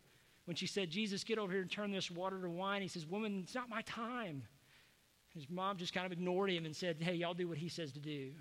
when 0.46 0.56
she 0.56 0.68
said, 0.68 0.90
Jesus, 0.90 1.24
get 1.24 1.40
over 1.40 1.52
here 1.52 1.62
and 1.62 1.72
turn 1.72 1.92
this 1.92 2.10
water 2.10 2.40
to 2.42 2.50
wine, 2.50 2.82
he 2.82 2.88
says, 2.88 3.06
Woman, 3.06 3.42
it's 3.44 3.56
not 3.56 3.68
my 3.68 3.82
time. 3.82 4.44
His 5.34 5.50
mom 5.50 5.78
just 5.78 5.94
kind 5.94 6.06
of 6.06 6.12
ignored 6.12 6.50
him 6.50 6.66
and 6.66 6.76
said, 6.76 6.98
Hey, 7.00 7.16
y'all 7.16 7.34
do 7.34 7.48
what 7.48 7.58
he 7.58 7.68
says 7.68 7.92
to 7.94 8.00
do. 8.00 8.32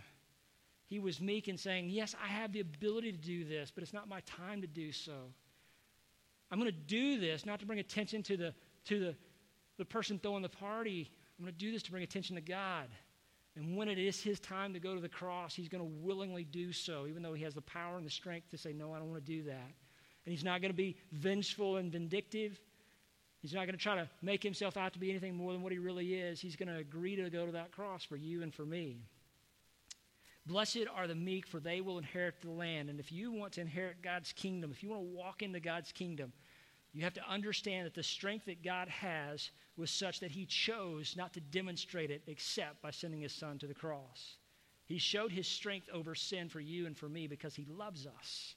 He 0.86 0.98
was 0.98 1.20
meek 1.20 1.48
and 1.48 1.58
saying, 1.58 1.88
Yes, 1.88 2.14
I 2.22 2.28
have 2.28 2.52
the 2.52 2.60
ability 2.60 3.12
to 3.12 3.18
do 3.18 3.44
this, 3.44 3.72
but 3.74 3.82
it's 3.82 3.94
not 3.94 4.08
my 4.08 4.20
time 4.20 4.60
to 4.60 4.66
do 4.66 4.92
so. 4.92 5.32
I'm 6.50 6.60
going 6.60 6.70
to 6.70 6.78
do 6.78 7.18
this 7.18 7.46
not 7.46 7.58
to 7.60 7.66
bring 7.66 7.78
attention 7.78 8.22
to 8.24 8.36
the, 8.36 8.54
to 8.84 8.98
the, 8.98 9.14
the 9.78 9.84
person 9.84 10.20
throwing 10.22 10.42
the 10.42 10.48
party. 10.48 11.10
I'm 11.38 11.44
going 11.44 11.54
to 11.54 11.58
do 11.58 11.72
this 11.72 11.82
to 11.84 11.90
bring 11.90 12.02
attention 12.02 12.36
to 12.36 12.42
God. 12.42 12.88
And 13.56 13.76
when 13.76 13.88
it 13.88 13.98
is 13.98 14.20
his 14.20 14.40
time 14.40 14.72
to 14.74 14.80
go 14.80 14.94
to 14.94 15.00
the 15.00 15.08
cross, 15.08 15.54
he's 15.54 15.68
going 15.68 15.82
to 15.82 15.90
willingly 16.04 16.44
do 16.44 16.72
so, 16.72 17.06
even 17.06 17.22
though 17.22 17.34
he 17.34 17.44
has 17.44 17.54
the 17.54 17.62
power 17.62 17.96
and 17.96 18.06
the 18.06 18.10
strength 18.10 18.50
to 18.50 18.58
say, 18.58 18.72
No, 18.72 18.92
I 18.92 18.98
don't 18.98 19.10
want 19.10 19.24
to 19.24 19.32
do 19.32 19.44
that. 19.44 19.72
And 20.26 20.32
he's 20.32 20.44
not 20.44 20.60
going 20.60 20.72
to 20.72 20.76
be 20.76 20.96
vengeful 21.12 21.76
and 21.76 21.92
vindictive. 21.92 22.58
He's 23.40 23.52
not 23.52 23.66
going 23.66 23.76
to 23.76 23.82
try 23.82 23.96
to 23.96 24.08
make 24.22 24.42
himself 24.42 24.76
out 24.76 24.94
to 24.94 24.98
be 24.98 25.10
anything 25.10 25.36
more 25.36 25.52
than 25.52 25.62
what 25.62 25.70
he 25.70 25.78
really 25.78 26.14
is. 26.14 26.40
He's 26.40 26.56
going 26.56 26.68
to 26.68 26.78
agree 26.78 27.14
to 27.16 27.28
go 27.28 27.44
to 27.44 27.52
that 27.52 27.72
cross 27.72 28.02
for 28.02 28.16
you 28.16 28.42
and 28.42 28.52
for 28.52 28.64
me. 28.64 29.02
Blessed 30.46 30.86
are 30.94 31.06
the 31.06 31.14
meek, 31.14 31.46
for 31.46 31.60
they 31.60 31.80
will 31.80 31.98
inherit 31.98 32.40
the 32.40 32.50
land. 32.50 32.88
And 32.88 33.00
if 33.00 33.12
you 33.12 33.32
want 33.32 33.52
to 33.54 33.60
inherit 33.60 34.02
God's 34.02 34.32
kingdom, 34.32 34.70
if 34.70 34.82
you 34.82 34.90
want 34.90 35.02
to 35.02 35.16
walk 35.16 35.42
into 35.42 35.60
God's 35.60 35.92
kingdom, 35.92 36.32
you 36.94 37.02
have 37.02 37.14
to 37.14 37.28
understand 37.28 37.86
that 37.86 37.94
the 37.94 38.04
strength 38.04 38.46
that 38.46 38.62
God 38.62 38.88
has 38.88 39.50
was 39.76 39.90
such 39.90 40.20
that 40.20 40.30
he 40.30 40.46
chose 40.46 41.16
not 41.16 41.34
to 41.34 41.40
demonstrate 41.40 42.12
it 42.12 42.22
except 42.28 42.80
by 42.80 42.92
sending 42.92 43.20
his 43.20 43.32
son 43.32 43.58
to 43.58 43.66
the 43.66 43.74
cross. 43.74 44.36
He 44.86 44.98
showed 44.98 45.32
his 45.32 45.48
strength 45.48 45.88
over 45.92 46.14
sin 46.14 46.48
for 46.48 46.60
you 46.60 46.86
and 46.86 46.96
for 46.96 47.08
me 47.08 47.26
because 47.26 47.56
he 47.56 47.66
loves 47.68 48.06
us. 48.06 48.54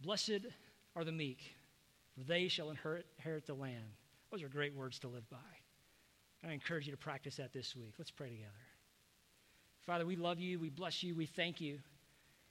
Blessed 0.00 0.46
are 0.94 1.02
the 1.02 1.10
meek, 1.10 1.56
for 2.14 2.22
they 2.22 2.46
shall 2.46 2.70
inherit, 2.70 3.06
the 3.46 3.54
land. 3.54 3.96
Those 4.30 4.44
are 4.44 4.48
great 4.48 4.74
words 4.74 5.00
to 5.00 5.08
live 5.08 5.28
by. 5.28 5.36
I 6.48 6.52
encourage 6.52 6.86
you 6.86 6.92
to 6.92 6.98
practice 6.98 7.36
that 7.36 7.52
this 7.52 7.74
week. 7.74 7.94
Let's 7.98 8.12
pray 8.12 8.28
together. 8.28 8.52
Father, 9.86 10.06
we 10.06 10.14
love 10.14 10.38
you. 10.38 10.60
We 10.60 10.70
bless 10.70 11.02
you. 11.02 11.16
We 11.16 11.26
thank 11.26 11.60
you. 11.60 11.80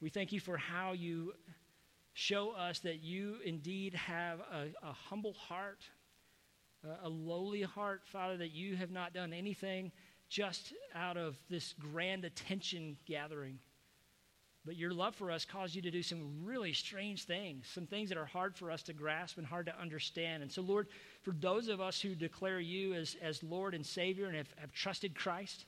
We 0.01 0.10
thank 0.10 0.34
you 0.34 0.41
for 0.41 0.58
how 0.58 0.91
you 0.91 1.34
show 2.17 2.49
us 2.49 2.80
that 2.80 3.03
you 3.03 3.36
indeed 3.45 3.93
have 3.93 4.39
a, 4.39 4.69
a 4.82 4.91
humble 4.91 5.34
heart, 5.34 5.84
a, 6.84 7.08
a 7.08 7.10
lowly 7.10 7.62
heart, 7.62 8.01
Father, 8.06 8.38
that 8.38 8.49
you 8.49 8.75
have 8.75 8.89
not 8.89 9.13
done 9.13 9.34
anything 9.34 9.91
just 10.27 10.73
out 10.95 11.15
of 11.15 11.38
this 11.47 11.75
grand 11.80 12.25
attention 12.25 12.97
gathering. 13.06 13.60
But 14.65 14.77
your 14.77 14.93
love 14.93 15.13
for 15.13 15.30
us 15.30 15.45
caused 15.45 15.75
you 15.75 15.82
to 15.84 15.91
do 15.91 16.01
some 16.01 16.43
really 16.43 16.73
strange 16.73 17.25
things, 17.25 17.67
some 17.71 17.86
things 17.86 18.10
that 18.10 18.17
are 18.17 18.25
hard 18.25 18.58
for 18.58 18.71
us 18.71 18.82
to 18.84 18.93
grasp 18.93 19.38
and 19.38 19.45
hard 19.45 19.67
to 19.67 19.80
understand. 19.80 20.41
And 20.41 20.51
so, 20.51 20.63
Lord, 20.63 20.88
for 21.21 21.34
those 21.39 21.67
of 21.67 21.80
us 21.80 22.01
who 22.01 22.15
declare 22.15 22.60
you 22.60 22.95
as, 22.95 23.15
as 23.21 23.43
Lord 23.43 23.75
and 23.75 23.86
Savior 23.86 24.25
and 24.25 24.36
have, 24.36 24.51
have 24.58 24.73
trusted 24.73 25.13
Christ, 25.13 25.65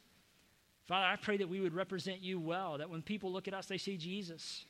Father, 0.88 1.05
I 1.05 1.15
pray 1.15 1.38
that 1.38 1.47
we 1.47 1.59
would 1.59 1.75
represent 1.75 2.21
you 2.21 2.39
well, 2.39 2.79
that 2.79 2.89
when 2.89 3.03
people 3.03 3.31
look 3.31 3.47
at 3.47 3.53
us, 3.53 3.67
they 3.67 3.77
see 3.77 3.97
Jesus. 3.97 4.65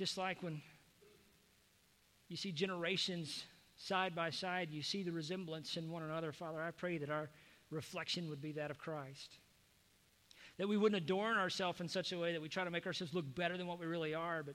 Just 0.00 0.16
like 0.16 0.42
when 0.42 0.62
you 2.28 2.36
see 2.38 2.52
generations 2.52 3.44
side 3.76 4.14
by 4.14 4.30
side, 4.30 4.70
you 4.70 4.80
see 4.80 5.02
the 5.02 5.12
resemblance 5.12 5.76
in 5.76 5.90
one 5.90 6.02
another. 6.02 6.32
Father, 6.32 6.58
I 6.62 6.70
pray 6.70 6.96
that 6.96 7.10
our 7.10 7.28
reflection 7.70 8.30
would 8.30 8.40
be 8.40 8.52
that 8.52 8.70
of 8.70 8.78
Christ 8.78 9.36
that 10.56 10.66
we 10.66 10.78
wouldn't 10.78 11.02
adorn 11.02 11.36
ourselves 11.36 11.82
in 11.82 11.88
such 11.88 12.12
a 12.12 12.18
way 12.18 12.32
that 12.32 12.40
we 12.40 12.48
try 12.48 12.64
to 12.64 12.70
make 12.70 12.86
ourselves 12.86 13.12
look 13.12 13.34
better 13.34 13.58
than 13.58 13.66
what 13.66 13.78
we 13.78 13.84
really 13.84 14.14
are, 14.14 14.42
but 14.42 14.54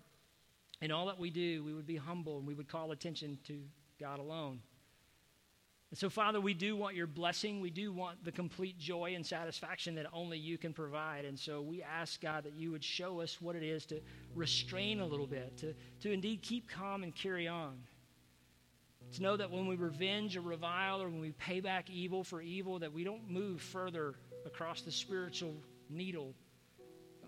in 0.81 0.91
all 0.91 1.05
that 1.05 1.19
we 1.19 1.29
do, 1.29 1.63
we 1.63 1.75
would 1.75 1.85
be 1.85 1.95
humble 1.95 2.39
and 2.39 2.47
we 2.47 2.55
would 2.55 2.67
call 2.67 2.91
attention 2.91 3.37
to 3.45 3.61
God 3.99 4.17
alone. 4.17 4.61
And 5.91 5.99
so, 5.99 6.09
Father, 6.09 6.41
we 6.41 6.53
do 6.53 6.75
want 6.75 6.95
your 6.95 7.07
blessing. 7.07 7.61
We 7.61 7.69
do 7.69 7.93
want 7.93 8.23
the 8.23 8.31
complete 8.31 8.77
joy 8.77 9.13
and 9.15 9.25
satisfaction 9.25 9.95
that 9.95 10.07
only 10.11 10.37
you 10.37 10.57
can 10.57 10.73
provide. 10.73 11.25
And 11.25 11.37
so 11.37 11.61
we 11.61 11.83
ask, 11.83 12.19
God, 12.19 12.43
that 12.43 12.53
you 12.53 12.71
would 12.71 12.83
show 12.83 13.21
us 13.21 13.39
what 13.39 13.55
it 13.55 13.63
is 13.63 13.85
to 13.87 14.01
restrain 14.33 14.99
a 14.99 15.05
little 15.05 15.27
bit, 15.27 15.57
to, 15.57 15.73
to 16.01 16.11
indeed 16.11 16.41
keep 16.41 16.69
calm 16.69 17.03
and 17.03 17.15
carry 17.15 17.47
on. 17.47 17.77
To 19.13 19.21
know 19.21 19.37
that 19.37 19.51
when 19.51 19.67
we 19.67 19.75
revenge 19.75 20.35
or 20.35 20.41
revile 20.41 21.01
or 21.01 21.07
when 21.07 21.21
we 21.21 21.31
pay 21.33 21.59
back 21.59 21.89
evil 21.89 22.23
for 22.23 22.41
evil, 22.41 22.79
that 22.79 22.91
we 22.91 23.03
don't 23.03 23.29
move 23.29 23.61
further 23.61 24.15
across 24.45 24.81
the 24.81 24.91
spiritual 24.91 25.55
needle. 25.89 26.33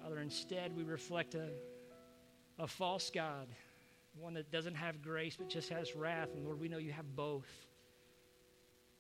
Father, 0.02 0.20
instead 0.20 0.76
we 0.76 0.84
reflect 0.84 1.36
a, 1.36 1.50
a 2.60 2.68
false 2.68 3.12
God, 3.14 3.48
one 4.20 4.34
that 4.34 4.52
doesn't 4.52 4.76
have 4.76 5.02
grace 5.02 5.38
but 5.38 5.48
just 5.48 5.70
has 5.70 5.96
wrath. 5.96 6.30
And 6.34 6.44
Lord, 6.44 6.60
we 6.60 6.68
know 6.68 6.80
you 6.80 6.92
have 6.92 7.16
both. 7.16 7.48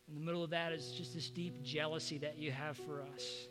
In 0.08 0.15
the 0.15 0.22
middle 0.22 0.43
of 0.43 0.50
that 0.52 0.72
is 0.72 0.91
just 0.91 1.13
this 1.13 1.30
deep 1.30 1.62
jealousy 1.63 2.17
that 2.20 2.38
you 2.38 2.52
have 2.52 2.78
for 2.78 3.02
us, 3.13 3.48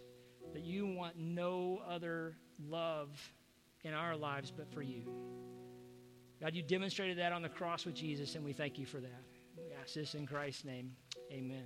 that 0.54 0.62
you 0.62 0.86
want 0.86 1.18
no 1.18 1.82
other 1.88 2.36
love 2.68 3.10
in 3.84 3.92
our 3.92 4.16
lives 4.16 4.52
but 4.56 4.72
for 4.72 4.82
you. 4.82 5.02
God, 6.40 6.54
you 6.54 6.62
demonstrated 6.62 7.18
that 7.18 7.32
on 7.32 7.42
the 7.42 7.48
cross 7.48 7.86
with 7.86 7.94
Jesus, 7.94 8.34
and 8.34 8.44
we 8.44 8.52
thank 8.52 8.78
you 8.78 8.86
for 8.86 9.00
that. 9.00 9.22
We 9.56 9.64
ask 9.80 9.94
this 9.94 10.14
in 10.14 10.26
Christ's 10.26 10.64
name. 10.64 10.92
Amen. 11.32 11.64